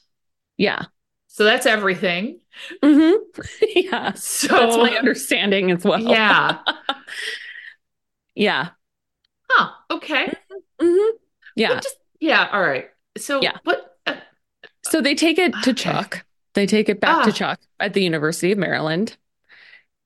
yeah, 0.57 0.87
so 1.29 1.45
that's 1.45 1.67
everything 1.67 2.41
hmm 2.83 3.13
yeah. 3.75 4.13
so 4.15 4.57
That's 4.57 4.77
my 4.77 4.91
understanding 4.99 5.71
as 5.71 5.85
well. 5.85 6.17
yeah 6.27 6.59
yeah, 8.35 8.71
huh 9.51 9.71
okay 9.91 10.35
hmm 10.81 11.17
yeah. 11.55 11.69
But 11.69 11.83
just 11.83 11.97
yeah 12.21 12.49
all 12.53 12.61
right 12.63 12.91
so 13.19 13.53
Yeah. 13.53 13.59
what 13.65 13.99
uh, 14.07 14.17
So 14.83 15.01
they 15.01 15.15
take 15.15 15.39
it 15.39 15.63
to 15.63 15.73
Okay. 15.73 15.75
Chuck. 15.75 16.25
They 16.55 16.67
take 16.67 16.89
it 16.89 17.01
back 17.01 17.25
to 17.25 17.31
Ah. 17.31 17.33
Chuck 17.33 17.61
at 17.79 17.95
the 17.95 18.03
University 18.03 18.53
of 18.53 18.59
Maryland. 18.59 19.17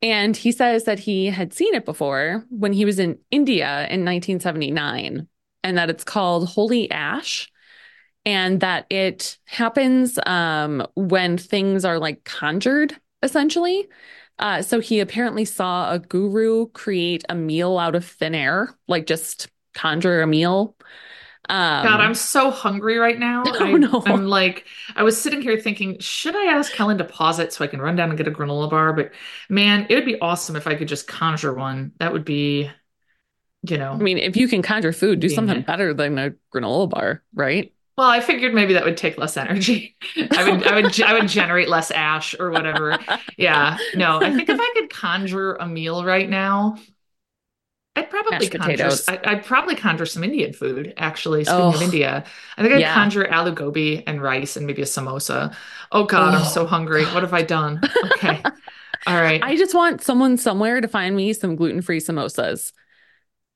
And 0.02 0.36
he 0.36 0.52
says 0.52 0.84
that 0.84 0.98
he 0.98 1.26
had 1.26 1.54
seen 1.54 1.74
it 1.74 1.84
before 1.84 2.44
when 2.50 2.72
he 2.72 2.84
was 2.84 2.98
in 2.98 3.18
India 3.30 3.86
in 3.88 4.04
1979 4.04 5.28
and 5.62 5.78
that 5.78 5.88
it's 5.88 6.04
called 6.04 6.48
Holy 6.48 6.90
Ash 6.90 7.50
and 8.26 8.60
that 8.60 8.86
it 8.90 9.38
happens 9.46 10.18
um, 10.26 10.86
when 10.94 11.38
things 11.38 11.84
are 11.84 11.98
like 11.98 12.24
conjured, 12.24 12.96
essentially. 13.22 13.88
Uh, 14.38 14.62
so 14.62 14.80
he 14.80 15.00
apparently 15.00 15.44
saw 15.44 15.92
a 15.92 15.98
guru 15.98 16.66
create 16.68 17.24
a 17.28 17.34
meal 17.34 17.78
out 17.78 17.94
of 17.94 18.04
thin 18.04 18.34
air, 18.34 18.76
like 18.88 19.06
just 19.06 19.48
conjure 19.74 20.22
a 20.22 20.26
meal. 20.26 20.76
Um, 21.48 21.84
God, 21.84 22.00
I'm 22.00 22.14
so 22.14 22.50
hungry 22.50 22.98
right 22.98 23.18
now. 23.18 23.44
Oh, 23.46 23.64
I, 23.64 23.72
no. 23.72 24.02
I'm 24.06 24.26
like, 24.26 24.66
I 24.96 25.02
was 25.02 25.20
sitting 25.20 25.42
here 25.42 25.58
thinking, 25.60 25.98
should 25.98 26.34
I 26.36 26.46
ask 26.46 26.72
Helen 26.72 26.98
to 26.98 27.04
pause 27.04 27.38
it 27.38 27.52
so 27.52 27.64
I 27.64 27.68
can 27.68 27.80
run 27.80 27.96
down 27.96 28.08
and 28.10 28.18
get 28.18 28.28
a 28.28 28.30
granola 28.30 28.70
bar? 28.70 28.92
But 28.92 29.12
man, 29.48 29.86
it 29.90 29.94
would 29.94 30.04
be 30.06 30.20
awesome 30.20 30.56
if 30.56 30.66
I 30.66 30.74
could 30.74 30.88
just 30.88 31.06
conjure 31.06 31.52
one. 31.52 31.92
That 31.98 32.12
would 32.12 32.24
be, 32.24 32.70
you 33.68 33.78
know. 33.78 33.92
I 33.92 33.98
mean, 33.98 34.18
if 34.18 34.36
you 34.36 34.48
can 34.48 34.62
conjure 34.62 34.92
food, 34.92 35.20
do 35.20 35.28
something 35.28 35.46
Convenient. 35.46 35.66
better 35.66 35.94
than 35.94 36.18
a 36.18 36.30
granola 36.54 36.88
bar, 36.88 37.22
right? 37.34 37.72
Well, 37.96 38.08
I 38.08 38.20
figured 38.20 38.54
maybe 38.54 38.74
that 38.74 38.84
would 38.84 38.96
take 38.96 39.18
less 39.18 39.36
energy. 39.36 39.96
I 40.16 40.50
would, 40.50 40.66
I 40.66 40.74
would, 40.74 41.00
I 41.00 41.12
would 41.12 41.28
generate 41.28 41.68
less 41.68 41.90
ash 41.92 42.34
or 42.38 42.50
whatever. 42.50 42.98
Yeah, 43.36 43.78
no, 43.94 44.20
I 44.20 44.32
think 44.32 44.48
if 44.48 44.58
I 44.60 44.70
could 44.74 44.90
conjure 44.90 45.54
a 45.56 45.66
meal 45.66 46.04
right 46.04 46.28
now, 46.28 46.76
I'd 47.96 48.10
probably 48.10 48.48
conjure. 48.48 48.90
I, 49.08 49.20
I'd 49.24 49.44
probably 49.44 49.76
conjure 49.76 50.06
some 50.06 50.24
Indian 50.24 50.52
food. 50.52 50.94
Actually, 50.96 51.44
speaking 51.44 51.60
Oh. 51.60 51.74
of 51.74 51.80
India, 51.82 52.24
I 52.58 52.62
think 52.62 52.74
I'd 52.74 52.80
Yeah. 52.80 52.92
conjure 52.94 53.24
aloo 53.24 53.54
gobi 53.54 54.04
and 54.06 54.20
rice 54.20 54.56
and 54.56 54.66
maybe 54.66 54.82
a 54.82 54.86
samosa. 54.86 55.54
Oh 55.92 56.04
God, 56.04 56.34
I'm 56.34 56.42
Oh, 56.42 56.44
so 56.44 56.66
hungry. 56.66 57.04
What 57.06 57.22
have 57.22 57.34
I 57.34 57.42
done? 57.42 57.80
Okay, 58.14 58.42
all 59.06 59.20
right. 59.20 59.40
I 59.44 59.56
just 59.56 59.74
want 59.74 60.02
someone 60.02 60.36
somewhere 60.38 60.80
to 60.80 60.88
find 60.88 61.14
me 61.14 61.32
some 61.32 61.54
gluten-free 61.54 62.00
samosas. 62.00 62.72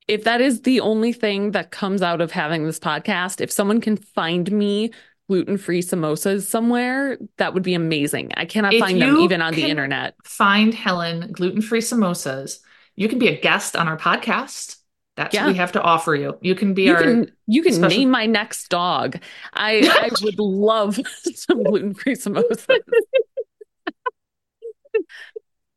If 0.07 0.24
that 0.24 0.40
is 0.40 0.62
the 0.62 0.81
only 0.81 1.12
thing 1.12 1.51
that 1.51 1.70
comes 1.70 2.01
out 2.01 2.20
of 2.20 2.31
having 2.31 2.64
this 2.64 2.79
podcast, 2.79 3.40
if 3.40 3.51
someone 3.51 3.81
can 3.81 3.96
find 3.96 4.51
me 4.53 4.92
gluten-free 5.29 5.83
samosas 5.83 6.42
somewhere, 6.42 7.18
that 7.38 7.53
would 7.55 7.62
be 7.64 7.74
amazing. 7.74 8.31
I 8.37 8.44
cannot 8.46 8.72
If 8.72 8.81
find 8.81 9.03
them 9.03 9.16
even 9.18 9.42
on 9.42 9.53
the 9.53 9.64
internet. 9.68 10.14
Find 10.24 10.72
Helen 10.72 11.31
gluten-free 11.33 11.81
samosas. 11.81 12.61
You 12.99 13.09
can 13.09 13.19
be 13.21 13.29
a 13.29 13.41
guest 13.41 13.77
on 13.77 13.87
our 13.87 13.97
podcast. 13.97 14.77
That's 15.17 15.33
Yeah. 15.35 15.45
what 15.47 15.53
we 15.53 15.59
have 15.59 15.73
to 15.73 15.81
offer 15.83 16.15
you. 16.17 16.37
You 16.43 16.55
can 16.57 16.75
be 16.75 16.85
You 16.85 16.95
our 16.95 17.03
can 17.03 17.33
you 17.47 17.63
can 17.63 17.73
special- 17.73 17.97
name 17.99 18.11
my 18.11 18.27
next 18.27 18.69
dog. 18.69 19.19
I 19.53 19.81
I 19.83 20.11
would 20.25 20.39
love 20.39 20.99
some 21.35 21.63
gluten-free 21.63 22.17
samosas. 22.17 22.67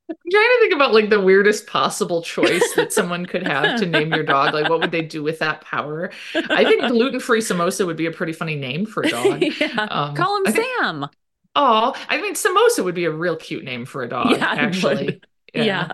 I'm 0.10 0.18
trying 0.32 0.44
to 0.44 0.58
think 0.60 0.74
about 0.74 0.94
like 0.94 1.10
the 1.10 1.22
weirdest 1.22 1.68
possible 1.68 2.22
choice 2.22 2.74
that 2.76 2.92
someone 2.92 3.26
could 3.26 3.46
have 3.48 3.80
to 3.80 3.86
name 3.86 4.14
your 4.14 4.24
dog. 4.24 4.54
Like, 4.54 4.68
what 4.70 4.80
would 4.82 4.92
they 4.92 5.04
do 5.04 5.24
with 5.24 5.40
that 5.40 5.62
power? 5.62 6.12
I 6.36 6.64
think 6.66 6.82
gluten-free 6.88 7.40
samosa 7.40 7.86
would 7.86 7.98
be 7.98 8.08
a 8.08 8.12
pretty 8.12 8.34
funny 8.34 8.56
name 8.56 8.86
for 8.86 9.04
a 9.04 9.10
dog. 9.18 9.42
yeah. 9.42 9.88
Um, 9.90 10.16
Call 10.16 10.38
him 10.38 10.44
I 10.48 10.52
think- 10.52 10.68
Sam. 10.82 11.08
Oh, 11.56 11.94
I 12.10 12.22
mean, 12.22 12.34
samosa 12.34 12.84
would 12.84 12.96
be 12.96 13.06
a 13.06 13.12
real 13.12 13.36
cute 13.36 13.64
name 13.64 13.86
for 13.86 14.04
a 14.04 14.10
dog, 14.10 14.32
Yeah, 14.32 14.46
actually. 14.50 15.22
Yeah. 15.54 15.92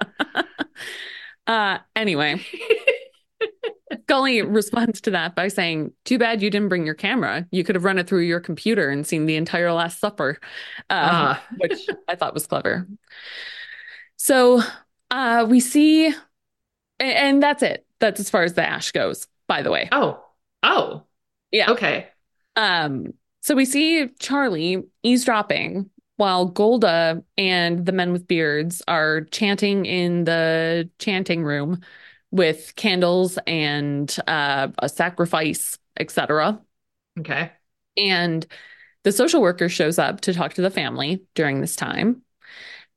Uh 1.48 1.80
anyway, 1.96 2.40
Scully 4.04 4.42
responds 4.42 5.02
to 5.02 5.12
that 5.12 5.36
by 5.36 5.48
saying, 5.48 5.92
Too 6.06 6.18
bad 6.18 6.42
you 6.42 6.50
didn't 6.50 6.70
bring 6.70 6.86
your 6.86 6.96
camera. 6.96 7.46
You 7.52 7.64
could 7.64 7.76
have 7.76 7.84
run 7.86 7.98
it 7.98 8.08
through 8.08 8.22
your 8.22 8.40
computer 8.40 8.90
and 8.90 9.06
seen 9.08 9.26
the 9.26 9.36
entire 9.36 9.72
Last 9.72 10.00
Supper. 10.00 10.40
Uh, 10.90 10.94
Ah. 11.40 11.44
which 11.58 11.88
I 12.08 12.16
thought 12.16 12.34
was 12.34 12.48
clever. 12.48 12.88
So 14.18 14.62
uh 15.12 15.46
we 15.50 15.60
see 15.60 16.14
and 17.00 17.42
that's 17.42 17.64
it. 17.64 17.86
That's 18.00 18.20
as 18.20 18.30
far 18.30 18.44
as 18.44 18.54
the 18.54 18.68
ash 18.68 18.92
goes, 18.92 19.28
by 19.48 19.62
the 19.62 19.72
way. 19.72 19.88
Oh, 19.92 20.24
oh, 20.64 21.04
Yeah. 21.52 21.72
okay. 21.72 22.08
Um, 22.56 23.14
so 23.42 23.56
we 23.56 23.66
see 23.66 24.08
Charlie 24.20 24.84
eavesdropping 25.04 25.90
while 26.18 26.46
Golda 26.46 27.24
and 27.38 27.86
the 27.86 27.92
men 27.92 28.12
with 28.12 28.28
beards 28.28 28.82
are 28.88 29.22
chanting 29.26 29.86
in 29.86 30.26
the 30.26 30.90
chanting 31.00 31.44
room 31.44 31.82
with 32.32 32.76
candles 32.76 33.40
and 33.48 34.16
uh, 34.28 34.68
a 34.80 34.90
sacrifice, 34.90 35.78
etc. 36.00 36.60
Okay. 37.20 37.52
And 37.96 38.46
the 39.04 39.12
social 39.12 39.42
worker 39.42 39.70
shows 39.70 39.98
up 39.98 40.22
to 40.22 40.34
talk 40.34 40.56
to 40.56 40.62
the 40.62 40.70
family 40.70 41.24
during 41.34 41.62
this 41.62 41.76
time. 41.76 42.24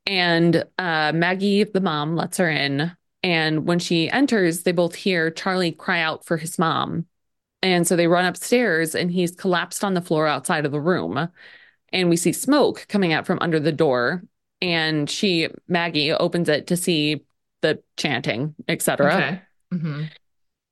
And 0.06 0.64
uh, 0.78 1.12
Maggie, 1.14 1.64
the 1.64 1.80
mom, 1.80 2.16
lets 2.16 2.38
her 2.38 2.48
in. 2.48 2.92
And 3.22 3.66
when 3.66 3.78
she 3.78 4.10
enters, 4.10 4.62
they 4.62 4.72
both 4.72 4.94
hear 4.94 5.30
Charlie 5.30 5.72
cry 5.72 6.00
out 6.00 6.24
for 6.24 6.36
his 6.36 6.58
mom. 6.58 7.06
And 7.62 7.86
so 7.86 7.94
they 7.94 8.06
run 8.06 8.24
upstairs, 8.24 8.94
and 8.94 9.10
he's 9.10 9.36
collapsed 9.36 9.84
on 9.84 9.92
the 9.92 10.00
floor 10.00 10.26
outside 10.26 10.64
of 10.64 10.72
the 10.72 10.80
room. 10.80 11.28
And 11.92 12.08
we 12.08 12.16
see 12.16 12.32
smoke 12.32 12.86
coming 12.88 13.12
out 13.12 13.26
from 13.26 13.38
under 13.40 13.58
the 13.60 13.72
door. 13.72 14.22
And 14.62 15.08
she, 15.08 15.48
Maggie, 15.68 16.12
opens 16.12 16.48
it 16.48 16.66
to 16.68 16.76
see 16.76 17.24
the 17.62 17.82
chanting, 17.96 18.54
etc. 18.68 19.14
Okay. 19.14 19.42
hmm 19.72 20.04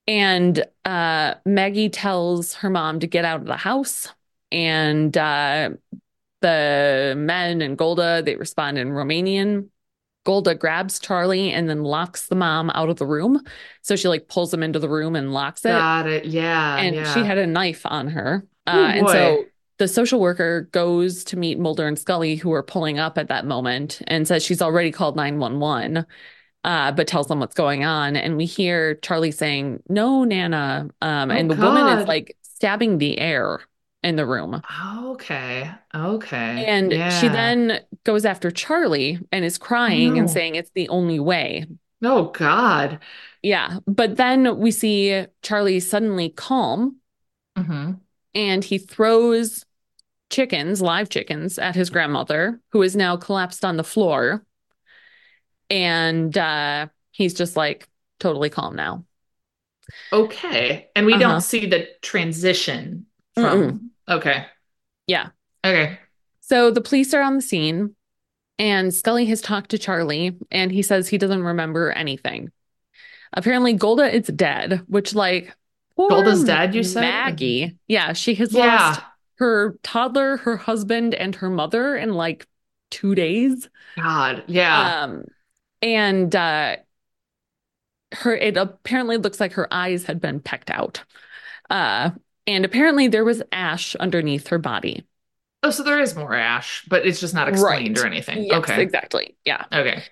And 0.06 0.64
uh, 0.84 1.34
Maggie 1.44 1.88
tells 1.90 2.54
her 2.54 2.70
mom 2.70 3.00
to 3.00 3.06
get 3.06 3.24
out 3.24 3.40
of 3.40 3.46
the 3.46 3.56
house. 3.56 4.12
And 4.50 5.16
uh, 5.16 5.70
the 6.40 7.14
men 7.16 7.60
and 7.62 7.76
Golda, 7.76 8.22
they 8.24 8.36
respond 8.36 8.78
in 8.78 8.88
Romanian. 8.90 9.68
Golda 10.24 10.54
grabs 10.54 10.98
Charlie 10.98 11.52
and 11.52 11.68
then 11.70 11.82
locks 11.82 12.28
the 12.28 12.34
mom 12.34 12.70
out 12.70 12.90
of 12.90 12.96
the 12.96 13.06
room. 13.06 13.42
So 13.82 13.96
she 13.96 14.08
like 14.08 14.28
pulls 14.28 14.52
him 14.52 14.62
into 14.62 14.78
the 14.78 14.88
room 14.88 15.16
and 15.16 15.32
locks 15.32 15.64
it. 15.64 15.70
Got 15.70 16.06
it. 16.06 16.26
Yeah. 16.26 16.76
and 16.76 16.94
yeah. 16.96 17.14
she 17.14 17.20
had 17.24 17.38
a 17.38 17.46
knife 17.46 17.82
on 17.84 18.08
her. 18.08 18.46
Uh, 18.66 18.70
Oh, 18.70 18.84
and 18.84 19.08
so 19.08 19.44
the 19.78 19.88
social 19.88 20.20
worker 20.20 20.62
goes 20.72 21.24
to 21.24 21.36
meet 21.36 21.58
Mulder 21.58 21.86
and 21.86 21.98
Scully, 21.98 22.36
who 22.36 22.52
are 22.52 22.62
pulling 22.62 22.98
up 22.98 23.18
at 23.18 23.28
that 23.28 23.46
moment, 23.46 24.02
and 24.08 24.26
says 24.28 24.44
she's 24.44 24.62
already 24.62 24.92
called 24.92 25.16
911, 25.16 26.06
uh, 26.64 26.92
but 26.92 27.06
tells 27.08 27.28
them 27.28 27.40
what's 27.40 27.54
going 27.54 27.84
on. 27.84 28.16
And 28.16 28.36
we 28.36 28.44
hear 28.46 28.96
Charlie 28.96 29.30
saying, 29.32 29.82
No, 29.88 30.24
Nana. 30.24 30.88
Um, 31.00 31.30
Oh, 31.30 31.36
and 31.36 31.50
the 31.50 31.54
woman 31.56 31.88
is 31.88 32.06
like 32.06 32.36
stabbing 32.42 32.98
the 32.98 33.18
air 33.18 33.60
in 34.02 34.16
the 34.16 34.26
room. 34.26 34.62
Okay. 35.02 35.70
Okay. 35.94 36.64
And 36.66 37.12
she 37.12 37.28
then 37.28 37.80
goes 38.04 38.24
after 38.24 38.50
Charlie 38.50 39.18
and 39.32 39.44
is 39.44 39.58
crying 39.58 40.18
and 40.18 40.28
saying 40.30 40.54
it's 40.56 40.70
the 40.74 40.88
only 40.88 41.20
way. 41.20 41.66
Oh 42.02 42.30
God. 42.30 43.00
Yeah. 43.42 43.78
But 43.86 44.16
then 44.16 44.58
we 44.58 44.70
see 44.70 45.26
Charlie 45.42 45.80
suddenly 45.80 46.30
calm 46.30 47.00
hmm 47.56 48.00
and 48.34 48.64
he 48.64 48.78
throws 48.78 49.64
chickens, 50.30 50.80
live 50.82 51.08
chickens, 51.08 51.58
at 51.58 51.74
his 51.74 51.90
grandmother, 51.90 52.60
who 52.72 52.82
is 52.82 52.94
now 52.96 53.16
collapsed 53.16 53.64
on 53.64 53.76
the 53.76 53.84
floor. 53.84 54.44
And 55.70 56.36
uh, 56.36 56.88
he's 57.12 57.34
just 57.34 57.56
like 57.56 57.88
totally 58.20 58.50
calm 58.50 58.76
now. 58.76 59.04
Okay. 60.12 60.88
And 60.94 61.06
we 61.06 61.14
Uh-huh. 61.14 61.22
don't 61.22 61.40
see 61.40 61.66
the 61.66 61.88
transition 62.02 63.06
from. 63.34 63.90
Okay. 64.08 64.46
Yeah. 65.06 65.28
Okay. 65.64 65.98
So 66.40 66.70
the 66.70 66.80
police 66.80 67.12
are 67.14 67.20
on 67.22 67.36
the 67.36 67.42
scene, 67.42 67.94
and 68.58 68.92
Scully 68.94 69.26
has 69.26 69.40
talked 69.40 69.70
to 69.70 69.78
Charlie, 69.78 70.36
and 70.50 70.72
he 70.72 70.82
says 70.82 71.08
he 71.08 71.18
doesn't 71.18 71.42
remember 71.42 71.90
anything. 71.92 72.50
Apparently, 73.34 73.74
Golda 73.74 74.10
is 74.10 74.26
dead, 74.28 74.82
which, 74.86 75.14
like, 75.14 75.54
Golda's 75.96 76.44
dead, 76.44 76.74
you 76.74 76.82
said? 76.82 77.02
Maggie. 77.02 77.76
Yeah, 77.86 78.14
she 78.14 78.34
has 78.36 78.52
Yeah. 78.52 78.66
lost 78.66 79.00
her 79.38 79.78
toddler, 79.82 80.38
her 80.38 80.56
husband, 80.56 81.14
and 81.14 81.34
her 81.36 81.50
mother 81.50 81.96
in 81.96 82.14
like 82.14 82.46
two 82.90 83.14
days. 83.14 83.68
God. 83.96 84.44
Yeah. 84.46 85.02
Um, 85.04 85.24
and 85.82 86.34
uh, 86.34 86.76
her 88.12 88.34
it 88.34 88.56
apparently 88.56 89.16
looks 89.16 89.40
like 89.40 89.52
her 89.54 89.72
eyes 89.72 90.04
had 90.04 90.20
been 90.20 90.40
pecked 90.40 90.70
out. 90.70 91.04
Uh, 91.70 92.10
and 92.46 92.64
apparently 92.64 93.08
there 93.08 93.24
was 93.24 93.42
ash 93.52 93.94
underneath 93.96 94.48
her 94.48 94.58
body. 94.58 95.04
oh, 95.62 95.70
so 95.70 95.82
there 95.82 96.00
is 96.00 96.16
more 96.16 96.34
ash, 96.34 96.84
but 96.88 97.06
it's 97.06 97.20
just 97.20 97.34
not 97.34 97.48
explained 97.48 97.98
Right. 97.98 98.04
or 98.04 98.06
anything. 98.06 98.44
Yes, 98.44 98.58
okay. 98.58 98.82
exactly. 98.82 99.36
Yeah. 99.44 99.64
Okay. 99.72 100.02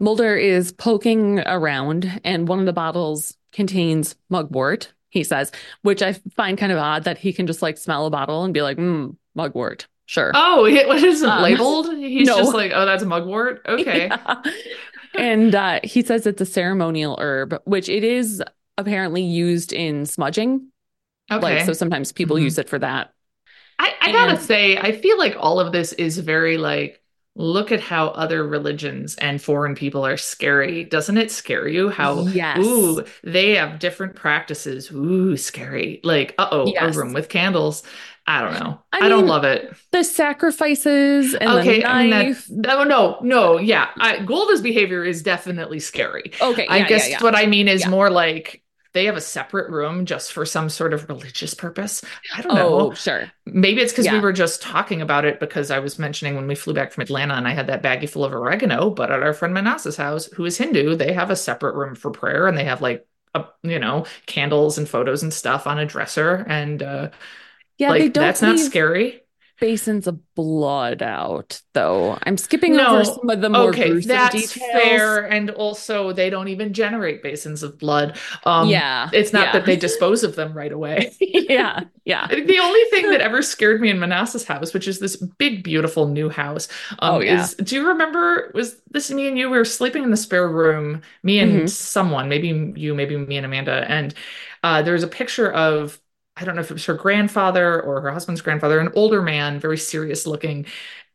Mulder 0.00 0.36
is 0.36 0.72
poking 0.72 1.40
around, 1.40 2.20
and 2.24 2.48
one 2.48 2.60
of 2.60 2.66
the 2.66 2.72
bottles 2.72 3.36
contains 3.52 4.16
mugwort, 4.30 4.92
he 5.10 5.24
says, 5.24 5.50
which 5.82 6.02
I 6.02 6.14
find 6.36 6.58
kind 6.58 6.72
of 6.72 6.78
odd 6.78 7.04
that 7.04 7.18
he 7.18 7.32
can 7.32 7.46
just 7.46 7.62
like 7.62 7.78
smell 7.78 8.06
a 8.06 8.10
bottle 8.10 8.44
and 8.44 8.52
be 8.54 8.62
like, 8.62 8.76
hmm, 8.76 9.10
mugwort. 9.34 9.86
Sure. 10.06 10.32
Oh, 10.34 10.64
it 10.64 10.86
wasn't 10.88 11.30
Um, 11.32 11.42
labeled. 11.42 11.94
He's 11.96 12.26
no. 12.26 12.38
just 12.38 12.54
like, 12.54 12.72
oh, 12.74 12.86
that's 12.86 13.04
mugwort. 13.04 13.62
Okay. 13.68 14.06
Yeah. 14.08 14.42
And 15.14 15.54
uh, 15.54 15.80
he 15.84 16.02
says 16.02 16.26
it's 16.26 16.40
a 16.40 16.46
ceremonial 16.46 17.16
herb, 17.20 17.60
which 17.64 17.88
it 17.88 18.04
is 18.04 18.42
apparently 18.76 19.22
used 19.22 19.72
in 19.72 20.06
smudging. 20.06 20.68
Okay. 21.30 21.40
Like, 21.56 21.66
so 21.66 21.72
sometimes 21.72 22.12
people 22.12 22.36
Mhm. 22.36 22.42
use 22.42 22.58
it 22.58 22.68
for 22.68 22.78
that. 22.78 23.12
I, 23.78 23.94
I 24.00 24.12
gotta 24.12 24.38
say, 24.40 24.76
I 24.76 24.92
feel 24.92 25.18
like 25.18 25.36
all 25.38 25.60
of 25.60 25.72
this 25.72 25.92
is 25.92 26.18
very 26.18 26.56
like, 26.58 27.02
look 27.38 27.72
at 27.72 27.80
how 27.80 28.08
other 28.08 28.46
religions 28.46 29.14
and 29.16 29.40
foreign 29.40 29.74
people 29.74 30.04
are 30.04 30.16
scary. 30.18 30.84
Doesn't 30.84 31.16
it 31.16 31.30
scare 31.30 31.68
you 31.68 31.88
how, 31.88 32.26
Yes. 32.26 32.58
ooh, 32.58 33.04
they 33.22 33.54
have 33.56 33.78
different 33.78 34.16
practices? 34.16 34.90
Ooh, 34.92 35.36
scary. 35.36 36.00
Like, 36.04 36.34
uh 36.38 36.48
oh, 36.50 36.66
Yes. 36.66 36.96
a 36.96 36.98
room 36.98 37.12
with 37.14 37.28
candles. 37.28 37.82
I 38.26 38.42
don't 38.42 38.54
know. 38.54 38.80
I 38.92 39.06
I, 39.06 39.08
don't 39.08 39.26
love 39.26 39.44
it. 39.44 39.74
The 39.92 40.04
sacrifices 40.04 41.34
and 41.34 41.48
okay, 41.50 41.80
the 41.80 41.86
I 41.88 42.02
mean, 42.02 42.10
that, 42.10 42.36
no, 42.50 42.84
no, 42.84 43.18
no, 43.22 43.58
yeah. 43.58 43.88
I, 43.98 44.18
Golda's 44.20 44.60
behavior 44.60 45.04
is 45.04 45.22
definitely 45.22 45.80
scary. 45.80 46.32
okay, 46.42 46.66
I 46.66 46.78
yeah, 46.78 46.82
yeah, 46.82 46.88
guess 46.88 47.08
yeah. 47.08 47.22
what 47.22 47.34
I 47.34 47.46
mean 47.46 47.68
is 47.68 47.82
Yeah. 47.82 47.90
more 47.90 48.10
like 48.10 48.62
they 48.94 49.04
have 49.04 49.16
a 49.16 49.20
separate 49.20 49.70
room 49.70 50.06
just 50.06 50.32
for 50.32 50.46
some 50.46 50.68
sort 50.68 50.94
of 50.94 51.08
religious 51.08 51.54
purpose. 51.54 52.02
I 52.34 52.42
don't 52.42 52.54
know. 52.54 52.80
Oh, 52.80 52.94
sure. 52.94 53.30
Maybe 53.44 53.80
it's 53.80 53.92
because 53.92 54.10
we 54.10 54.18
were 54.18 54.32
just 54.32 54.62
talking 54.62 55.02
about 55.02 55.24
it 55.24 55.40
because 55.40 55.70
I 55.70 55.78
was 55.78 55.98
mentioning 55.98 56.34
when 56.36 56.46
we 56.46 56.54
flew 56.54 56.74
back 56.74 56.92
from 56.92 57.02
Atlanta 57.02 57.34
and 57.34 57.46
I 57.46 57.52
had 57.52 57.66
that 57.66 57.82
baggie 57.82 58.08
full 58.08 58.24
of 58.24 58.32
oregano. 58.32 58.90
But 58.90 59.10
at 59.10 59.22
our 59.22 59.34
friend 59.34 59.54
Manasseh's 59.54 59.96
house, 59.96 60.26
who 60.26 60.44
is 60.44 60.56
Hindu, 60.58 60.96
they 60.96 61.12
have 61.12 61.30
a 61.30 61.36
separate 61.36 61.74
room 61.74 61.94
for 61.94 62.10
prayer 62.10 62.46
and 62.46 62.56
they 62.56 62.64
have 62.64 62.80
like, 62.80 63.06
a, 63.34 63.44
you 63.62 63.78
know, 63.78 64.06
candles 64.26 64.78
and 64.78 64.88
photos 64.88 65.22
and 65.22 65.32
stuff 65.34 65.66
on 65.66 65.78
a 65.78 65.84
dresser. 65.86 66.46
And 66.48 66.82
uh, 66.82 67.10
Yeah, 67.76 67.90
like, 67.90 68.00
they 68.00 68.08
don't 68.08 68.22
that's 68.24 68.42
not 68.42 68.58
scary. 68.58 69.22
Basins 69.60 70.06
of 70.06 70.34
blood 70.34 71.02
out, 71.02 71.60
though. 71.74 72.18
I'm 72.22 72.36
skipping 72.36 72.76
No. 72.76 72.78
over 72.78 73.04
some 73.04 73.28
of 73.30 73.40
the 73.40 73.50
more 73.50 73.72
Okay, 73.72 73.74
gruesome 73.74 74.26
that's 74.26 74.28
details. 74.28 74.62
fair. 74.72 75.24
And 75.24 75.50
also, 75.50 76.12
they 76.12 76.28
don't 76.30 76.48
even 76.48 76.74
generate 76.74 77.22
basins 77.22 77.62
of 77.62 77.78
blood. 77.78 78.18
Um, 78.44 78.82
yeah, 78.82 79.10
It's 79.10 79.32
not 79.32 79.52
yeah. 79.52 79.52
that 79.52 79.64
they 79.66 79.76
dispose 79.76 80.22
of 80.22 80.36
them 80.36 80.52
right 80.52 80.70
away. 80.72 81.16
yeah, 81.20 81.80
yeah. 82.04 82.26
I 82.30 82.34
think 82.34 82.46
the 82.46 82.58
only 82.58 82.84
thing 82.90 83.08
that 83.10 83.22
ever 83.22 83.40
scared 83.40 83.80
me 83.80 83.88
in 83.88 83.98
Manasseh's 83.98 84.44
house, 84.44 84.74
which 84.74 84.86
is 84.86 84.98
this 84.98 85.16
big, 85.16 85.64
beautiful 85.64 86.06
new 86.08 86.28
house, 86.28 86.68
um, 86.98 87.16
Oh, 87.16 87.20
yeah. 87.20 87.48
is 87.48 87.54
do 87.54 87.74
you 87.76 87.88
remember? 87.88 88.50
Was 88.54 88.80
this 88.90 89.10
me 89.10 89.28
and 89.28 89.38
you? 89.38 89.48
We 89.48 89.56
were 89.56 89.64
sleeping 89.64 90.02
in 90.04 90.10
the 90.10 90.16
spare 90.16 90.46
room, 90.48 91.00
me 91.22 91.38
and 91.38 91.68
Mhm. 91.68 91.68
someone, 91.68 92.28
maybe 92.28 92.48
you, 92.78 92.94
maybe 92.94 93.16
me 93.16 93.38
and 93.38 93.46
Amanda, 93.46 93.86
and 93.88 94.14
uh, 94.62 94.82
there 94.82 94.92
was 94.92 95.02
a 95.04 95.08
picture 95.08 95.50
of 95.50 95.98
I 96.38 96.44
don't 96.44 96.54
know 96.54 96.60
if 96.60 96.70
it 96.70 96.74
was 96.74 96.84
her 96.86 96.94
grandfather 96.94 97.82
or 97.82 98.00
her 98.00 98.10
husband's 98.12 98.40
grandfather, 98.40 98.78
an 98.80 98.90
older 98.94 99.22
man, 99.22 99.58
very 99.60 99.78
serious 99.78 100.26
looking. 100.26 100.66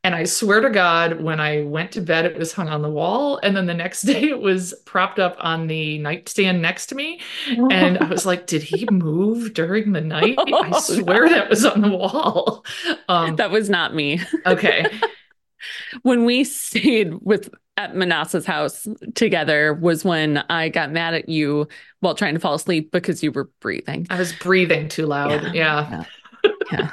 And 0.05 0.13
I 0.13 0.25
swear 0.25 0.59
to 0.59 0.69
God, 0.69 1.21
when 1.21 1.39
I 1.39 1.61
went 1.63 1.93
to 1.93 2.01
bed, 2.01 2.25
it 2.25 2.37
was 2.37 2.51
hung 2.51 2.67
on 2.67 2.81
the 2.81 2.89
wall. 2.89 3.39
And 3.41 3.55
then 3.55 3.67
the 3.67 3.73
next 3.73 4.01
day, 4.03 4.23
it 4.29 4.39
was 4.39 4.73
propped 4.85 5.19
up 5.19 5.37
on 5.39 5.67
the 5.67 5.97
nightstand 5.99 6.61
next 6.61 6.87
to 6.87 6.95
me. 6.95 7.21
And 7.69 7.97
I 7.99 8.07
was 8.09 8.25
like, 8.25 8.47
did 8.47 8.63
he 8.63 8.85
move 8.91 9.53
during 9.53 9.93
the 9.93 10.01
night? 10.01 10.43
I 10.59 10.71
Oh, 10.71 10.79
swear 10.79 11.29
that 11.29 11.49
was 11.49 11.65
on 11.65 11.81
the 11.81 11.89
wall. 11.89 12.65
Um, 13.07 13.35
that 13.37 13.51
was 13.51 13.69
not 13.69 13.93
me. 13.95 14.21
okay. 14.45 14.87
when 16.01 16.25
we 16.25 16.43
stayed 16.43 17.13
with 17.21 17.49
at 17.77 17.95
Manasseh's 17.95 18.45
house 18.45 18.87
together 19.15 19.73
was 19.73 20.05
when 20.05 20.37
I 20.49 20.69
got 20.69 20.91
mad 20.91 21.13
at 21.15 21.27
you 21.29 21.67
while 22.01 22.13
trying 22.15 22.35
to 22.35 22.39
fall 22.39 22.53
asleep 22.53 22.91
because 22.91 23.23
you 23.23 23.31
were 23.31 23.49
breathing. 23.61 24.05
I 24.09 24.19
was 24.19 24.33
breathing 24.33 24.89
too 24.89 25.05
loud. 25.07 25.53
Yeah. 25.55 26.05
Yeah. 26.71 26.91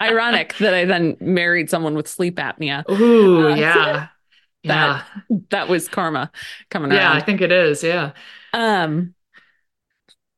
Ironic 0.00 0.56
that 0.58 0.72
I 0.72 0.84
then 0.86 1.16
married 1.20 1.68
someone 1.68 1.94
with 1.94 2.08
sleep 2.08 2.36
apnea. 2.36 2.88
Ooh, 2.90 3.48
Uh, 3.48 3.54
yeah. 3.54 4.06
Yeah. 4.62 5.02
That 5.50 5.68
was 5.68 5.88
karma 5.88 6.30
coming 6.70 6.92
Yeah, 6.92 7.12
I 7.12 7.20
think 7.20 7.40
it 7.40 7.52
is. 7.52 7.82
Yeah. 7.82 8.12
Um. 8.52 9.14